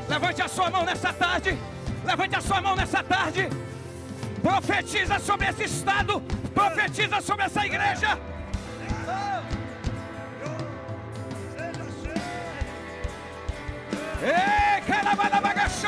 Levante 0.07 0.41
a 0.41 0.47
sua 0.47 0.69
mão 0.69 0.83
nessa 0.85 1.11
tarde. 1.13 1.57
Levante 2.05 2.35
a 2.35 2.41
sua 2.41 2.61
mão 2.61 2.75
nessa 2.75 3.03
tarde. 3.03 3.49
Profetiza 4.41 5.19
sobre 5.19 5.47
esse 5.47 5.63
estado. 5.63 6.21
Profetiza 6.53 7.21
sobre 7.21 7.45
essa 7.45 7.65
igreja. 7.65 8.19
Ei, 14.21 14.81
calabanabagasho. 14.81 15.87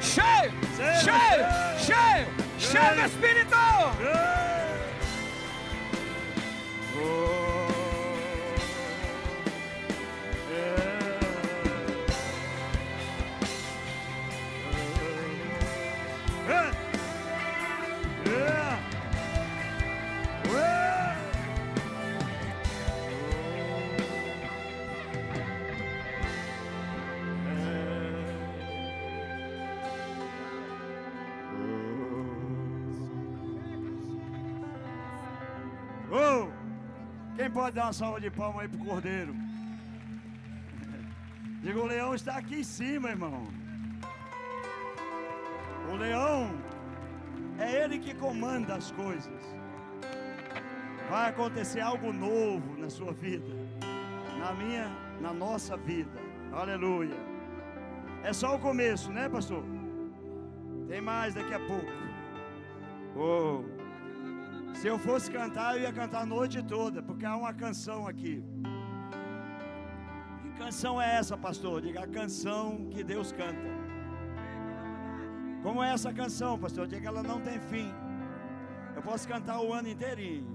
Cheio, 0.00 0.52
cheio, 1.04 1.46
cheio, 1.78 2.26
cheio 2.58 2.94
do 2.94 3.00
Espírito. 3.06 3.56
Oh, 7.00 7.47
pode 37.58 37.74
dar 37.74 37.86
uma 37.86 37.92
salva 37.92 38.20
de 38.20 38.30
palmas 38.30 38.62
aí 38.62 38.68
pro 38.68 38.78
Cordeiro? 38.78 39.34
Diga, 41.60 41.80
o 41.80 41.86
leão 41.86 42.14
está 42.14 42.36
aqui 42.36 42.60
em 42.60 42.62
cima, 42.62 43.10
irmão. 43.10 43.48
O 45.90 45.96
leão 45.96 46.54
é 47.58 47.82
ele 47.82 47.98
que 47.98 48.14
comanda 48.14 48.76
as 48.76 48.92
coisas. 48.92 49.42
Vai 51.10 51.30
acontecer 51.30 51.80
algo 51.80 52.12
novo 52.12 52.76
na 52.78 52.88
sua 52.88 53.12
vida, 53.12 53.52
na 54.38 54.52
minha, 54.52 54.86
na 55.20 55.32
nossa 55.32 55.76
vida. 55.76 56.20
Aleluia. 56.52 57.18
É 58.22 58.32
só 58.32 58.54
o 58.54 58.60
começo, 58.60 59.10
né, 59.10 59.28
pastor? 59.28 59.64
Tem 60.86 61.00
mais 61.00 61.34
daqui 61.34 61.54
a 61.54 61.58
pouco. 61.58 61.92
Oh. 63.16 63.77
Se 64.78 64.86
eu 64.86 64.96
fosse 64.96 65.28
cantar, 65.28 65.76
eu 65.76 65.82
ia 65.82 65.92
cantar 65.92 66.20
a 66.22 66.26
noite 66.26 66.62
toda, 66.62 67.02
porque 67.02 67.26
há 67.26 67.36
uma 67.36 67.52
canção 67.52 68.06
aqui. 68.06 68.44
Que 70.40 70.50
canção 70.56 71.02
é 71.02 71.16
essa, 71.16 71.36
pastor? 71.36 71.82
Diga 71.82 72.04
a 72.04 72.06
canção 72.06 72.88
que 72.92 73.02
Deus 73.02 73.32
canta. 73.32 73.68
Como 75.64 75.82
é 75.82 75.92
essa 75.92 76.12
canção, 76.12 76.56
pastor? 76.56 76.86
Diga 76.86 77.08
ela 77.08 77.24
não 77.24 77.40
tem 77.40 77.58
fim. 77.58 77.92
Eu 78.94 79.02
posso 79.02 79.26
cantar 79.26 79.60
o 79.60 79.72
ano 79.72 79.88
inteirinho. 79.88 80.46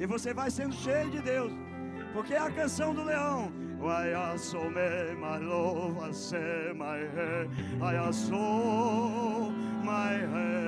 E 0.00 0.04
você 0.04 0.34
vai 0.34 0.50
sendo 0.50 0.74
cheio 0.74 1.08
de 1.12 1.22
Deus, 1.22 1.52
porque 2.12 2.34
é 2.34 2.38
a 2.38 2.50
canção 2.50 2.92
do 2.92 3.04
leão. 3.04 3.61
Vai 3.82 4.12
assome 4.14 5.18
my 5.18 5.38
love, 5.38 5.98
I 5.98 6.12
say 6.12 6.72
my 6.72 6.98
hair, 6.98 7.48
I 7.82 7.96
asso 7.96 9.50
my 9.82 10.12
hair, 10.12 10.62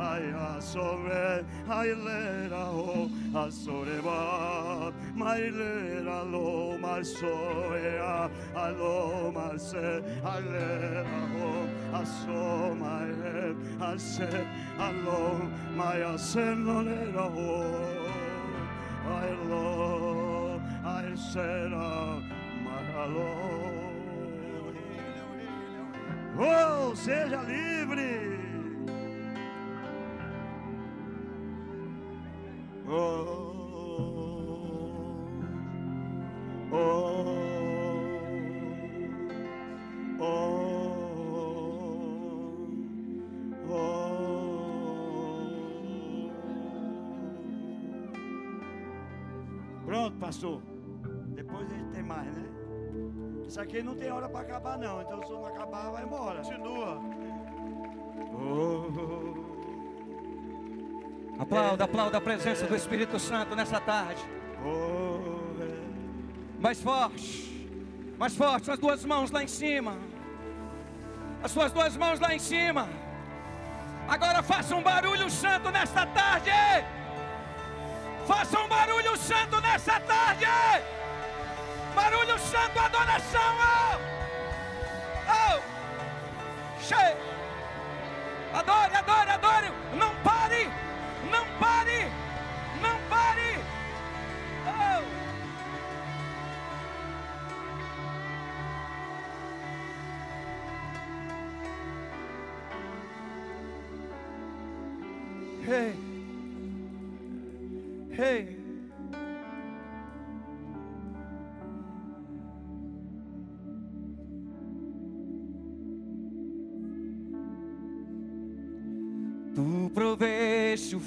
I 0.00 0.56
assome, 0.56 1.44
I 1.68 1.92
lera 1.92 2.64
ho, 2.64 3.10
assoreva, 3.34 4.94
my 5.14 5.40
lera 5.40 6.22
lo, 6.24 6.78
my 6.78 7.00
soea, 7.00 8.30
I 8.56 8.70
lo, 8.70 9.30
my 9.30 9.58
se, 9.58 10.02
I 10.24 10.40
lera 10.40 11.04
ho, 11.04 11.68
asso 11.92 12.74
my 12.76 13.08
hair, 13.20 13.54
I 13.78 13.96
say, 13.98 14.46
I 14.78 14.90
lo, 15.04 15.50
my 15.76 15.96
aseno 15.96 16.82
lera 16.82 17.28
ho, 17.28 18.10
I 19.06 19.30
love. 19.50 19.79
Oh, 21.12 22.22
my 22.62 23.06
Lord. 23.06 24.76
Oh, 26.38 26.94
seja 26.94 27.42
livre. 27.42 28.38
Oh, 32.88 32.92
oh, 36.70 36.78
oh, 40.20 40.26
oh. 43.68 44.30
Pronto, 49.84 50.10
pastor. 50.20 50.69
Mais, 52.10 52.36
né? 52.36 52.44
Isso 53.46 53.60
aqui 53.60 53.82
não 53.82 53.94
tem 53.94 54.10
hora 54.10 54.28
para 54.28 54.40
acabar, 54.40 54.76
não. 54.78 55.00
Então, 55.02 55.22
se 55.24 55.32
não 55.32 55.46
acabar, 55.46 55.90
vai 55.90 56.02
embora. 56.04 56.38
Continua. 56.42 57.00
Oh, 58.32 58.80
Aplauda, 61.42 61.84
aplauda 61.84 62.18
a 62.18 62.20
presença 62.20 62.66
do 62.66 62.76
Espírito 62.76 63.18
Santo 63.18 63.56
nessa 63.56 63.80
tarde. 63.80 64.22
oh, 64.64 65.62
é. 65.62 66.60
Mais 66.60 66.80
forte, 66.82 67.28
mais 68.18 68.36
forte, 68.36 68.66
suas 68.66 68.78
duas 68.78 69.04
mãos 69.04 69.30
lá 69.30 69.42
em 69.42 69.48
cima. 69.48 69.94
As 71.42 71.50
suas 71.50 71.72
duas 71.72 71.96
mãos 71.96 72.20
lá 72.20 72.34
em 72.34 72.38
cima. 72.38 72.86
Agora 74.06 74.42
faça 74.42 74.76
um 74.76 74.82
barulho 74.82 75.30
santo 75.30 75.70
nesta 75.70 76.04
tarde. 76.06 76.50
Faça 78.26 78.58
um 78.60 78.68
barulho 78.68 79.16
santo 79.16 79.60
nessa 79.62 79.98
tarde. 80.00 80.46
Barulho 81.94 82.38
santo, 82.38 82.78
adoração. 82.78 83.40
Oh, 83.58 83.98
oh. 85.28 85.60
Cheio. 86.80 87.16
Adore, 88.54 88.94
adore, 88.94 89.30
adore. 89.30 89.72
Não 89.94 90.14
pare. 90.22 90.68
Não 91.30 91.44
pare. 91.58 92.10
Não 92.80 92.98
pare. 93.08 93.58
Oh. 94.66 95.04
Hey. 105.70 105.94
Hey. 108.12 108.59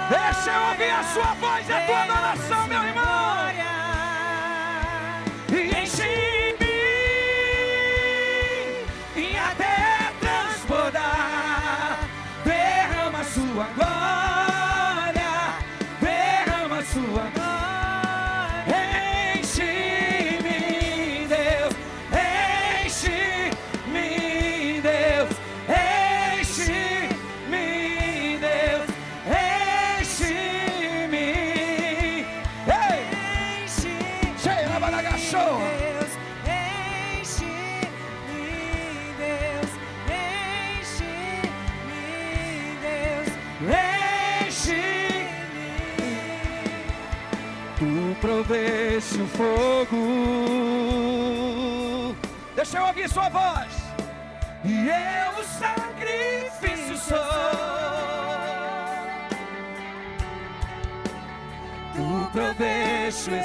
Deixa 0.09 0.51
eu 0.51 0.61
ouvir 0.69 0.89
a 0.89 1.03
sua 1.03 1.33
voz 1.35 1.69
e 1.69 1.71
a 1.71 1.81
tua 1.85 2.01
adoração, 2.03 2.67
meu 2.67 2.88
Proveste 48.49 49.21
o 49.21 49.27
fogo. 49.27 49.97
Deixa 52.55 52.79
eu 52.79 52.85
ouvir 52.87 53.07
sua 53.07 53.29
voz. 53.29 53.71
E 54.65 54.87
eu 54.87 55.39
o 55.39 55.43
sacrifício 55.43 56.97
sou. 56.97 57.17
Tu 61.93 62.31
proveste 62.31 63.29
o 63.29 63.35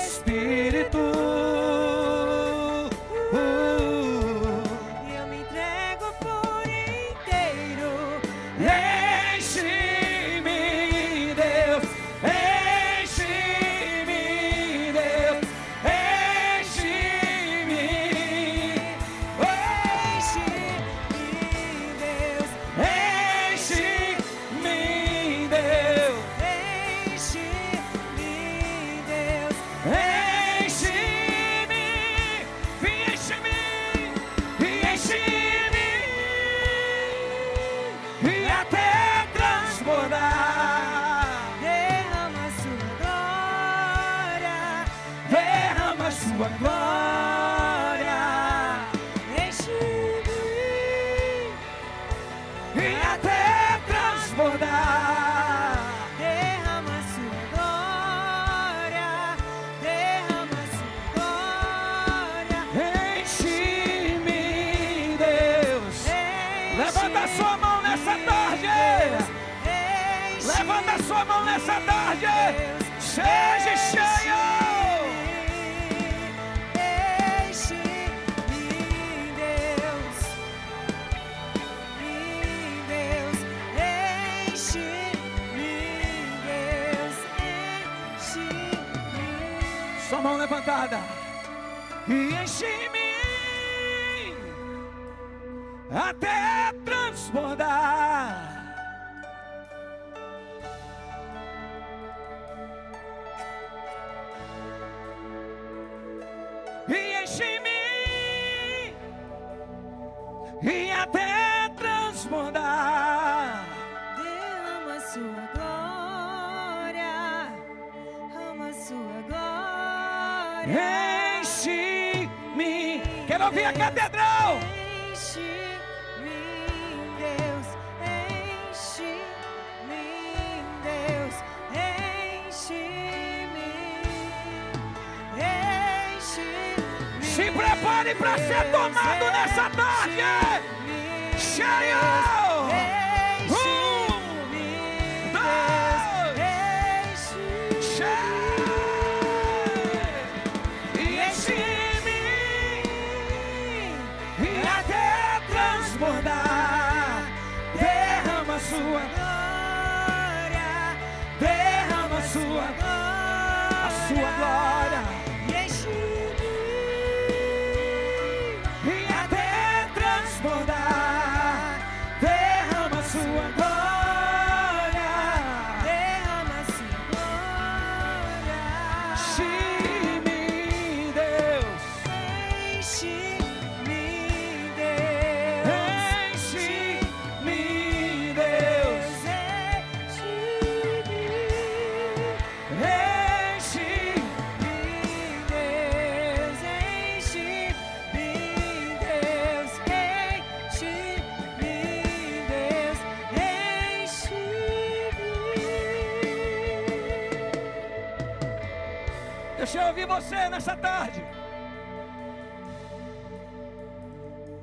ouvir 209.95 210.07
você 210.07 210.49
nessa 210.49 210.77
tarde. 210.77 211.25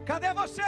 Cadê 0.05 0.33
você? 0.33 0.61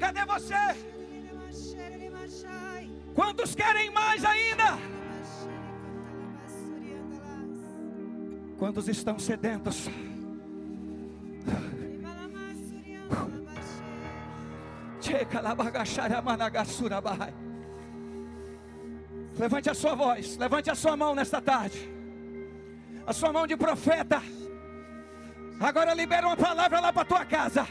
Cadê 0.00 0.24
você? 0.24 0.54
Quantos 3.14 3.54
querem 3.54 3.90
mais 3.90 4.24
ainda? 4.24 4.78
Quantos 8.58 8.88
estão 8.88 9.18
sedentos? 9.18 9.90
Levante 19.38 19.68
a 19.68 19.74
sua 19.74 19.94
voz, 19.94 20.36
levante 20.36 20.70
a 20.70 20.74
sua 20.74 20.96
mão 20.96 21.14
nesta 21.14 21.40
tarde. 21.40 21.92
A 23.06 23.12
sua 23.12 23.32
mão 23.32 23.46
de 23.46 23.56
profeta. 23.56 24.22
Agora 25.60 25.92
libera 25.92 26.26
uma 26.26 26.36
palavra 26.36 26.80
lá 26.80 26.92
para 26.92 27.04
tua 27.04 27.24
casa. 27.24 27.66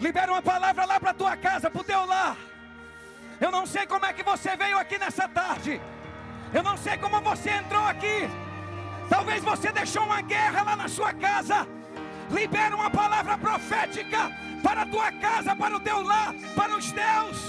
Libera 0.00 0.32
uma 0.32 0.42
palavra 0.42 0.84
lá 0.84 0.98
para 0.98 1.14
tua 1.14 1.36
casa, 1.36 1.70
para 1.70 1.80
o 1.80 1.84
teu 1.84 2.04
lar. 2.04 2.36
Eu 3.40 3.50
não 3.52 3.64
sei 3.66 3.86
como 3.86 4.04
é 4.06 4.12
que 4.12 4.22
você 4.22 4.56
veio 4.56 4.78
aqui 4.78 4.98
nessa 4.98 5.28
tarde. 5.28 5.80
Eu 6.52 6.62
não 6.62 6.76
sei 6.76 6.96
como 6.98 7.20
você 7.20 7.50
entrou 7.50 7.84
aqui. 7.84 8.28
Talvez 9.08 9.44
você 9.44 9.70
deixou 9.70 10.02
uma 10.04 10.20
guerra 10.22 10.62
lá 10.62 10.76
na 10.76 10.88
sua 10.88 11.12
casa. 11.12 11.77
Libera 12.30 12.76
uma 12.76 12.90
palavra 12.90 13.38
profética 13.38 14.30
para 14.62 14.82
a 14.82 14.86
tua 14.86 15.10
casa, 15.12 15.56
para 15.56 15.76
o 15.76 15.80
teu 15.80 16.02
lar, 16.02 16.34
para 16.54 16.76
os 16.76 16.92
teus. 16.92 17.48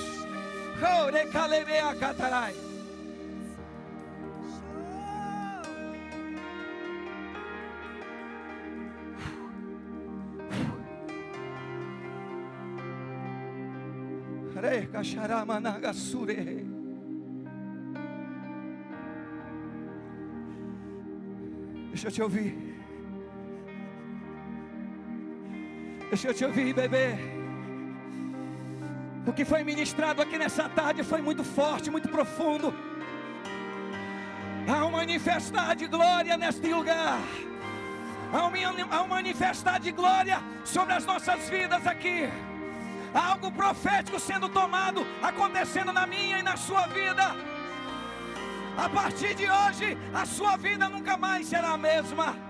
Deixa 21.92 22.08
eu 22.08 22.12
te 22.12 22.22
ouvir. 22.22 22.79
Deixa 26.10 26.28
eu 26.30 26.34
te 26.34 26.44
ouvir, 26.44 26.74
bebê. 26.74 27.16
O 29.28 29.32
que 29.32 29.46
foi 29.46 29.64
ministrado 29.64 30.24
aqui 30.24 30.40
nessa 30.40 30.68
tarde 30.68 31.04
foi 31.04 31.22
muito 31.22 31.44
forte, 31.44 31.92
muito 31.92 32.10
profundo. 32.10 32.74
Há 34.68 34.86
uma 34.86 34.98
manifestar 35.00 35.76
de 35.76 35.86
glória 35.86 36.36
neste 36.36 36.68
lugar. 36.74 37.20
Há 38.34 39.02
uma 39.04 39.08
manifestar 39.08 39.80
de 39.80 39.92
glória 39.92 40.42
sobre 40.66 40.94
as 40.94 41.06
nossas 41.06 41.48
vidas 41.48 41.86
aqui. 41.86 42.28
Há 43.14 43.34
algo 43.34 43.52
profético 43.52 44.20
sendo 44.20 44.50
tomado, 44.50 45.06
acontecendo 45.22 45.94
na 45.94 46.08
minha 46.08 46.40
e 46.40 46.44
na 46.44 46.58
sua 46.58 46.88
vida. 46.88 47.36
A 48.78 48.90
partir 48.90 49.36
de 49.36 49.48
hoje, 49.50 49.96
a 50.12 50.26
sua 50.26 50.58
vida 50.58 50.90
nunca 50.90 51.18
mais 51.18 51.46
será 51.48 51.72
a 51.74 51.78
mesma. 51.78 52.49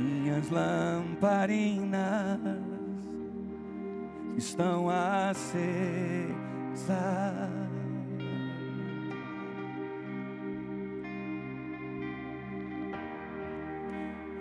Minhas 0.00 0.48
lamparinas 0.48 2.40
estão 4.34 4.88
acesas. 4.88 5.60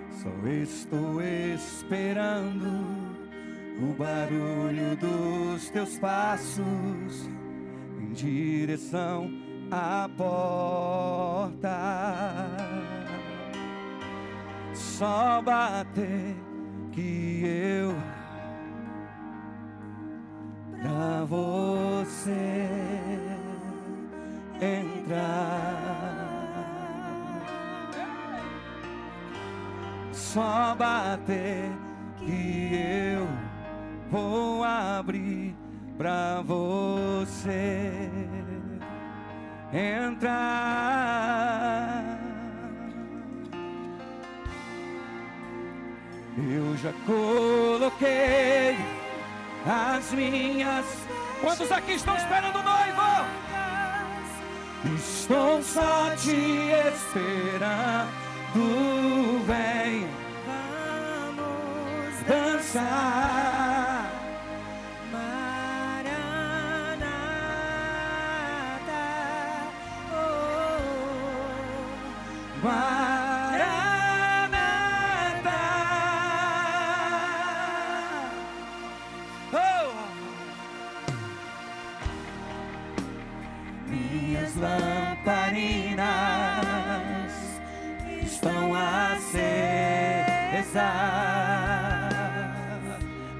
Só 0.09 0.29
estou 0.47 1.21
esperando 1.21 2.69
o 3.81 3.93
barulho 3.97 4.95
dos 4.95 5.69
teus 5.71 5.99
passos 5.99 7.29
em 7.99 8.13
direção 8.13 9.29
à 9.69 10.09
porta. 10.15 11.69
Só 14.73 15.41
bater 15.41 16.35
que 16.91 17.41
eu 17.45 17.95
pra 20.81 21.25
você 21.25 22.69
entrar. 24.61 25.89
Só 30.11 30.75
bater 30.75 31.71
que 32.17 32.71
eu 33.15 33.27
vou 34.11 34.63
abrir 34.63 35.55
pra 35.97 36.41
você 36.41 38.09
entrar. 39.73 41.09
Eu 46.47 46.77
já 46.77 46.93
coloquei 47.05 48.77
as 49.65 50.11
minhas. 50.11 50.85
Quantos 51.41 51.69
aqui 51.71 51.93
estão 51.93 52.15
esperando 52.15 52.59
o 52.59 52.63
noivo? 52.63 52.79
Estou 54.95 55.61
só 55.61 56.15
te 56.15 56.31
esperando, 56.93 58.55
vem 59.45 60.07
Vamos 60.45 62.23
dançar. 62.25 63.68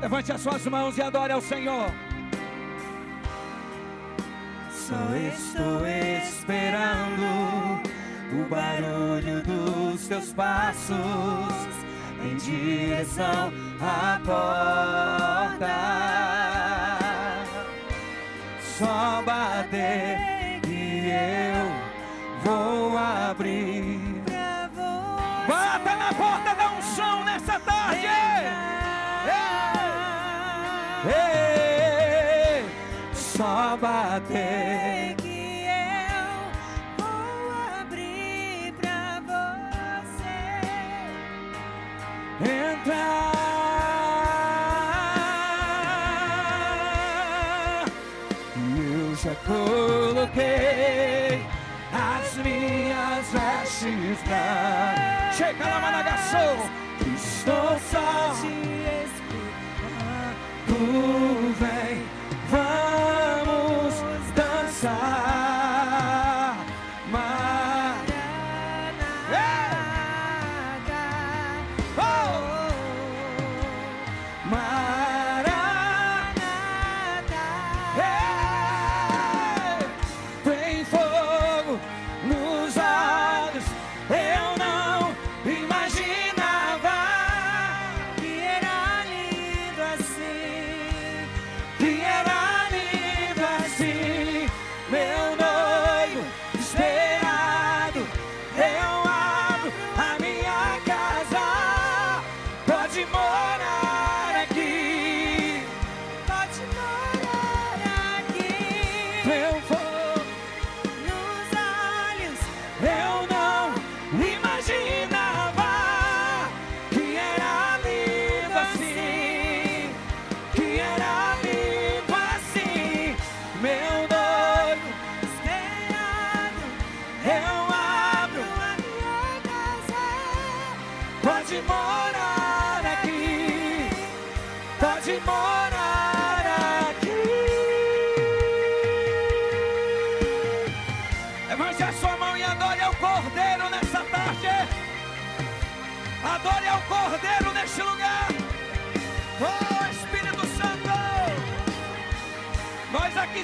Levante 0.01 0.31
as 0.31 0.41
suas 0.41 0.65
mãos 0.65 0.97
e 0.97 1.01
adore 1.01 1.33
ao 1.33 1.41
Senhor. 1.41 1.91
Só 4.71 4.95
estou 5.15 5.85
esperando 5.85 7.21
o 8.33 8.43
barulho 8.49 9.43
dos 9.43 10.07
teus 10.07 10.33
passos 10.33 10.97
em 12.23 12.35
direção 12.37 13.53
à 13.79 14.19
porta. 14.25 15.67
Só 18.61 19.21
bater 19.23 20.17
e 20.67 21.11
eu 21.11 21.71
vou 22.43 22.97
abrir. 22.97 23.99
Bata 25.47 25.95
na 25.95 26.13
porta 26.13 26.38
bater 33.89 35.15
que 35.17 35.65
eu 35.65 36.29
vou 36.97 37.51
abrir 37.81 38.71
pra 38.79 39.19
você 39.25 40.39
entrar. 42.39 43.33
Eu 48.77 49.15
já 49.15 49.33
coloquei 49.47 51.43
as 51.91 52.27
minhas 52.37 53.25
vestes 53.31 54.19
brancas. 54.27 55.35
Chega 55.35 55.65
lá, 55.65 55.79
Managaçou. 55.79 56.57
Estou 57.15 57.79
só 57.91 58.33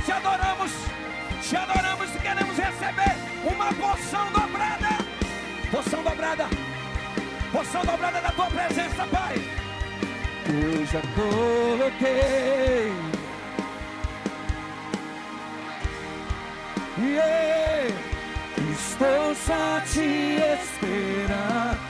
te 0.06 0.12
adoramos. 0.12 0.72
Te 1.42 1.58
adoramos 1.58 2.16
e 2.16 2.20
queremos 2.20 2.58
receber 2.58 3.16
uma 3.44 3.74
porção 3.74 4.32
dobrada. 4.32 4.90
Porção 5.72 6.04
dobrada. 6.04 6.46
Porção 7.52 7.82
dobrada 7.86 8.22
da 8.22 8.32
tua 8.32 8.46
presença, 8.48 9.08
Pai. 9.08 9.36
Eu 10.48 10.86
já 10.86 11.02
coloquei. 11.16 12.94
Yeah. 16.98 17.94
Estou 18.58 19.36
só 19.36 19.82
te 19.82 20.40
esperando. 20.62 21.85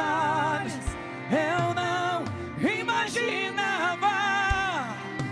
Eu 0.00 1.74
não 1.74 2.24
imaginava 2.70 4.08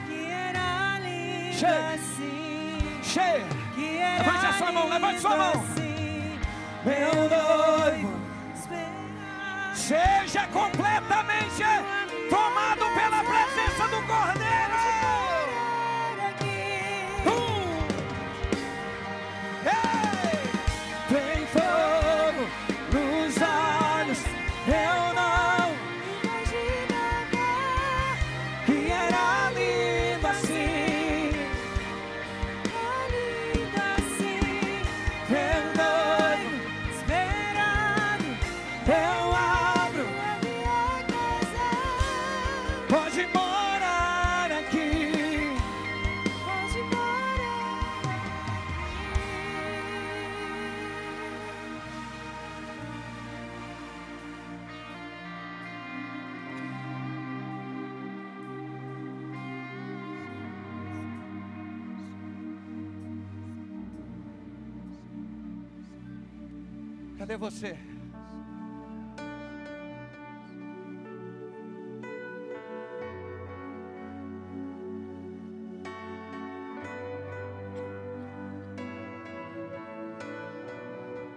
que 0.06 0.26
era 0.30 0.98
lindo 0.98 1.56
Cheia. 1.56 1.94
assim. 1.94 3.01
Cheia. 3.02 3.47
Que 3.74 3.98
era 3.98 4.18
Levante 4.24 4.47
a 4.47 4.52
sua 4.55 4.72
mão, 4.72 4.88
levante 4.88 5.20
sua 5.20 5.36
mão. 5.36 5.51
assim. 5.52 6.38
Meu 6.84 7.14
noivo. 7.14 8.16
Seja 9.74 10.47
completamente 10.48 11.62
tomado 12.28 12.84
pela 12.94 13.22
presença 13.22 13.88
do 13.88 14.02
Cordeiro. 14.06 14.95
Cadê 67.36 67.50
você? 67.50 67.76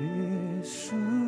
Yeshua, 0.00 1.19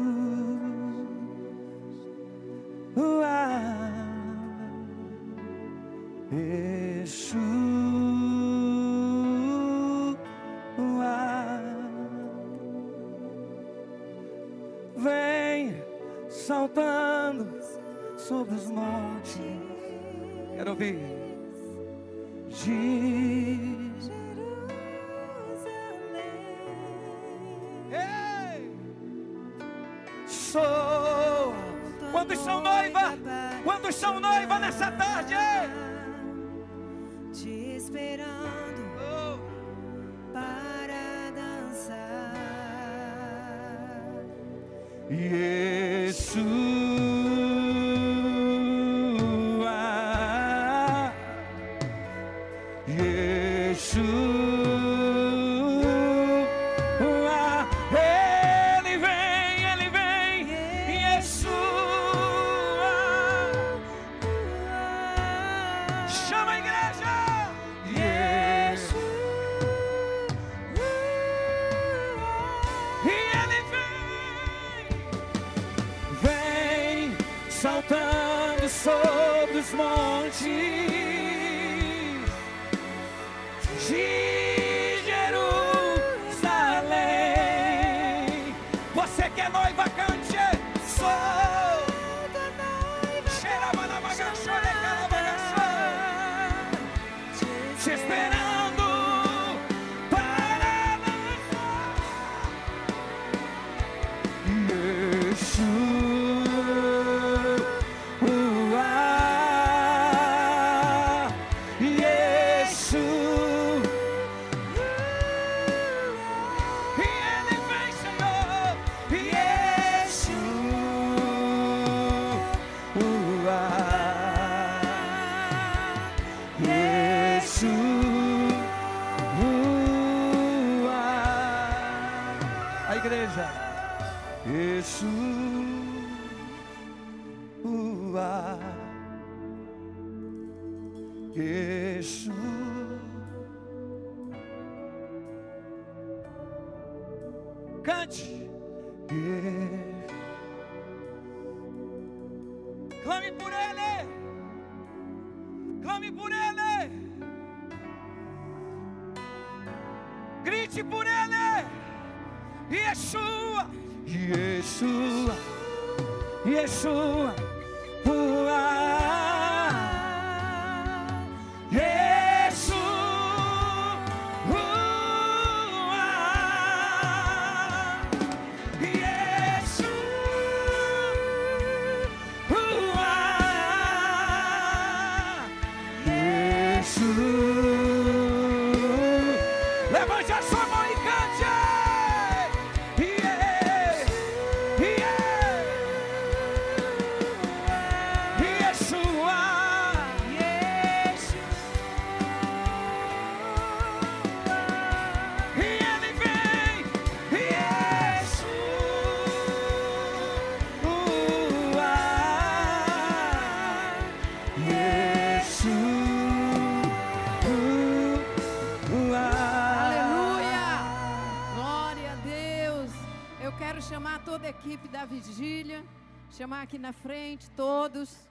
frente 227.32 227.50
todos. 227.52 228.28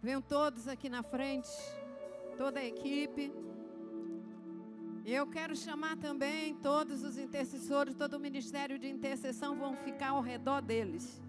Venham 0.00 0.22
todos 0.22 0.68
aqui 0.68 0.88
na 0.88 1.02
frente, 1.02 1.48
toda 2.36 2.60
a 2.60 2.64
equipe. 2.64 3.32
Eu 5.04 5.26
quero 5.26 5.56
chamar 5.56 5.96
também 5.96 6.54
todos 6.56 7.02
os 7.02 7.18
intercessores, 7.18 7.96
todo 7.96 8.14
o 8.14 8.20
ministério 8.20 8.78
de 8.78 8.88
intercessão 8.88 9.58
vão 9.58 9.76
ficar 9.78 10.10
ao 10.10 10.20
redor 10.20 10.60
deles. 10.62 11.20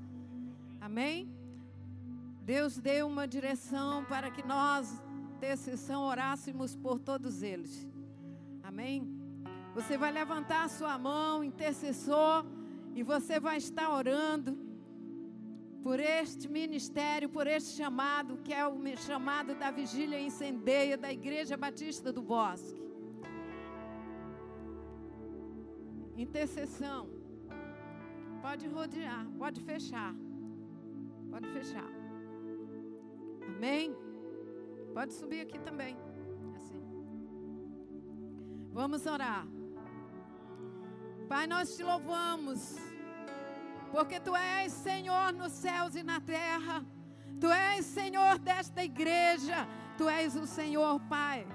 Amém? 0.80 1.28
Deus 2.44 2.78
deu 2.78 3.08
uma 3.08 3.28
direção 3.28 4.06
para 4.06 4.30
que 4.30 4.46
nós, 4.46 5.02
intercessão, 5.38 6.04
orássemos 6.04 6.76
por 6.76 7.00
todos 7.00 7.42
eles. 7.42 7.88
Amém? 8.62 9.08
Você 9.74 9.98
vai 9.98 10.12
levantar 10.12 10.66
a 10.66 10.70
sua 10.70 11.00
mão, 11.00 11.44
intercessor, 11.44 12.46
e 12.94 13.02
você 13.02 13.40
vai 13.40 13.58
estar 13.58 13.90
orando 13.90 14.67
por 15.88 16.02
este 16.02 16.50
ministério, 16.50 17.30
por 17.30 17.48
este 17.48 17.78
chamado, 17.78 18.36
que 18.44 18.54
é 18.54 18.68
o 18.68 18.78
chamado 18.98 19.56
da 19.56 19.72
vigília 19.72 20.20
incendeia 20.20 20.98
da 20.98 21.10
Igreja 21.14 21.56
Batista 21.56 22.12
do 22.12 22.22
Bosque. 22.22 22.82
Intercessão. 26.18 27.08
Pode 28.42 28.68
rodear, 28.68 29.26
pode 29.38 29.62
fechar. 29.62 30.14
Pode 31.30 31.48
fechar. 31.54 31.90
Amém? 33.48 33.96
Pode 34.94 35.14
subir 35.14 35.40
aqui 35.40 35.58
também. 35.58 35.96
Assim. 36.58 36.84
Vamos 38.74 39.06
orar. 39.06 39.48
Pai, 41.30 41.48
nós 41.48 41.78
te 41.78 41.82
louvamos. 41.82 42.76
Porque 43.92 44.20
tu 44.20 44.36
és 44.36 44.72
Senhor 44.72 45.34
nos 45.34 45.54
céus 45.54 45.96
e 45.96 46.04
na 46.04 46.20
terra. 46.20 46.84
Tu 47.40 47.52
és 47.52 47.86
Senhor 47.86 48.40
desta 48.40 48.84
igreja. 48.84 49.68
Tu 49.98 50.08
és 50.08 50.36
o 50.36 50.46
Senhor, 50.46 51.00
Pai, 51.10 51.48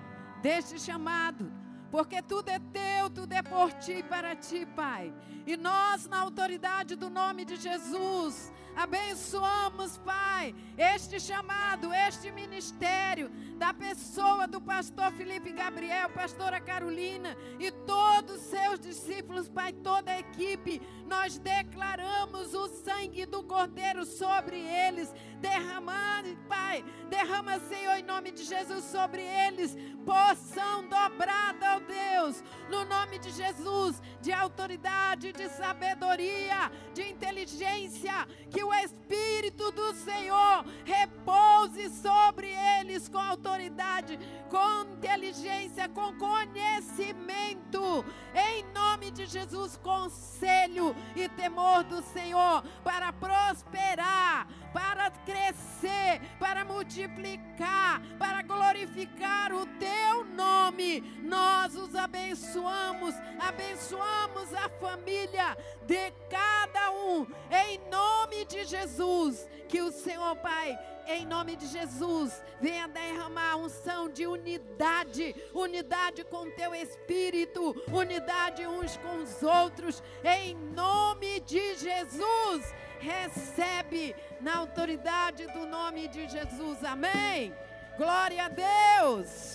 deste 0.43 0.79
chamado. 0.79 1.53
Porque 1.91 2.23
tudo 2.23 2.49
é 2.49 2.59
teu, 2.59 3.11
tudo 3.11 3.33
é 3.33 3.43
por 3.43 3.73
ti 3.75 3.93
e 3.99 4.03
para 4.03 4.35
ti, 4.35 4.65
Pai. 4.65 5.13
E 5.47 5.57
nós, 5.57 6.09
na 6.09 6.21
autoridade 6.21 6.97
do 6.97 7.11
nome 7.11 7.45
de 7.45 7.57
Jesus, 7.57 8.51
abençoamos, 8.75 9.99
Pai, 9.99 10.55
este 10.77 11.21
chamado, 11.21 11.93
este 11.93 12.33
ministério 12.33 13.31
da 13.63 13.73
pessoa 13.73 14.49
do 14.49 14.61
pastor 14.61 15.13
Felipe 15.13 15.53
Gabriel, 15.53 16.11
pastora 16.11 16.61
Carolina 16.61 17.37
e 17.61 17.71
todos 17.71 18.35
os 18.35 18.43
seus 18.43 18.81
discípulos, 18.81 19.49
Pai, 19.49 19.73
toda 19.73 20.11
a 20.11 20.19
equipe. 20.19 20.83
Nós 21.07 21.39
declaramos 21.39 22.55
o 22.55 22.67
sangue 22.67 23.25
do 23.25 23.45
Cordeiro 23.45 24.05
sobre 24.05 24.59
eles, 24.59 25.15
derramando, 25.41 26.37
Pai, 26.49 26.85
derrama, 27.09 27.61
Senhor, 27.61 27.99
em 27.99 28.03
nome 28.03 28.33
de 28.33 28.43
Jesus 28.43 28.85
sobre 28.87 29.23
eles, 29.23 29.77
porção 30.05 30.83
dobrada, 30.89 31.77
ó 31.77 31.81
Deus, 31.81 32.43
no 32.69 32.85
nome 32.85 33.21
de 33.21 33.31
Jesus, 33.31 34.03
de 34.21 34.33
autoridade, 34.33 35.33
de 35.33 35.49
sabedoria, 35.51 36.71
de 36.93 37.03
inteligência, 37.03 38.27
que 38.51 38.65
o 38.65 38.75
Espírito 38.75 39.71
do 39.71 39.95
Senhor 39.95 40.65
repouse 40.85 41.91
sobre 41.91 42.49
eles 42.81 43.09
com 43.09 43.19
autoridade, 43.53 44.19
com 44.49 44.83
inteligência, 44.95 45.89
com 45.89 46.17
conhecimento, 46.17 48.05
em 48.35 48.65
nome 48.73 49.11
de 49.11 49.27
Jesus, 49.27 49.77
conselho 49.77 50.97
e 51.15 51.29
temor 51.29 51.85
do 51.85 52.03
Senhor, 52.03 52.63
para 52.83 53.13
prosperar, 53.13 54.47
para 54.73 55.11
crescer, 55.11 56.21
para 56.39 56.65
multiplicar, 56.65 58.01
para 58.19 58.43
glorificar 58.43 59.53
o 59.53 59.67
teu 59.79 60.25
nome. 60.25 61.01
Nós 61.23 61.77
os 61.77 61.95
abençoamos, 61.95 63.15
abençoamos 63.39 64.55
a 64.55 64.69
família 64.81 65.57
de 65.87 66.11
cada 66.31 66.91
um, 66.91 67.27
em 67.51 67.79
nome 67.91 68.47
de 68.47 68.65
Jesus. 68.65 69.47
Que 69.69 69.81
o 69.81 69.91
Senhor, 69.91 70.37
Pai, 70.37 70.79
em 71.07 71.27
nome 71.27 71.57
de 71.57 71.67
Jesus, 71.67 72.43
venha 72.61 72.87
derramar 72.89 73.57
unção 73.57 74.09
de 74.09 74.27
unidade, 74.27 75.35
unidade 75.53 76.25
com 76.25 76.51
teu 76.51 76.75
espírito, 76.75 77.75
unidade 77.93 78.67
uns 78.67 78.97
com 78.99 79.17
os 79.23 79.43
outros, 79.43 80.03
em 80.25 80.55
nome 80.55 81.41
de 81.41 81.75
Jesus. 81.77 82.75
Recebe 82.99 84.15
na 84.41 84.59
autoridade 84.59 85.47
do 85.49 85.67
nome 85.67 86.07
de 86.09 86.29
Jesus. 86.29 86.85
Amém. 86.85 87.53
Glória 87.97 88.45
a 88.45 88.49
Deus. 88.49 89.51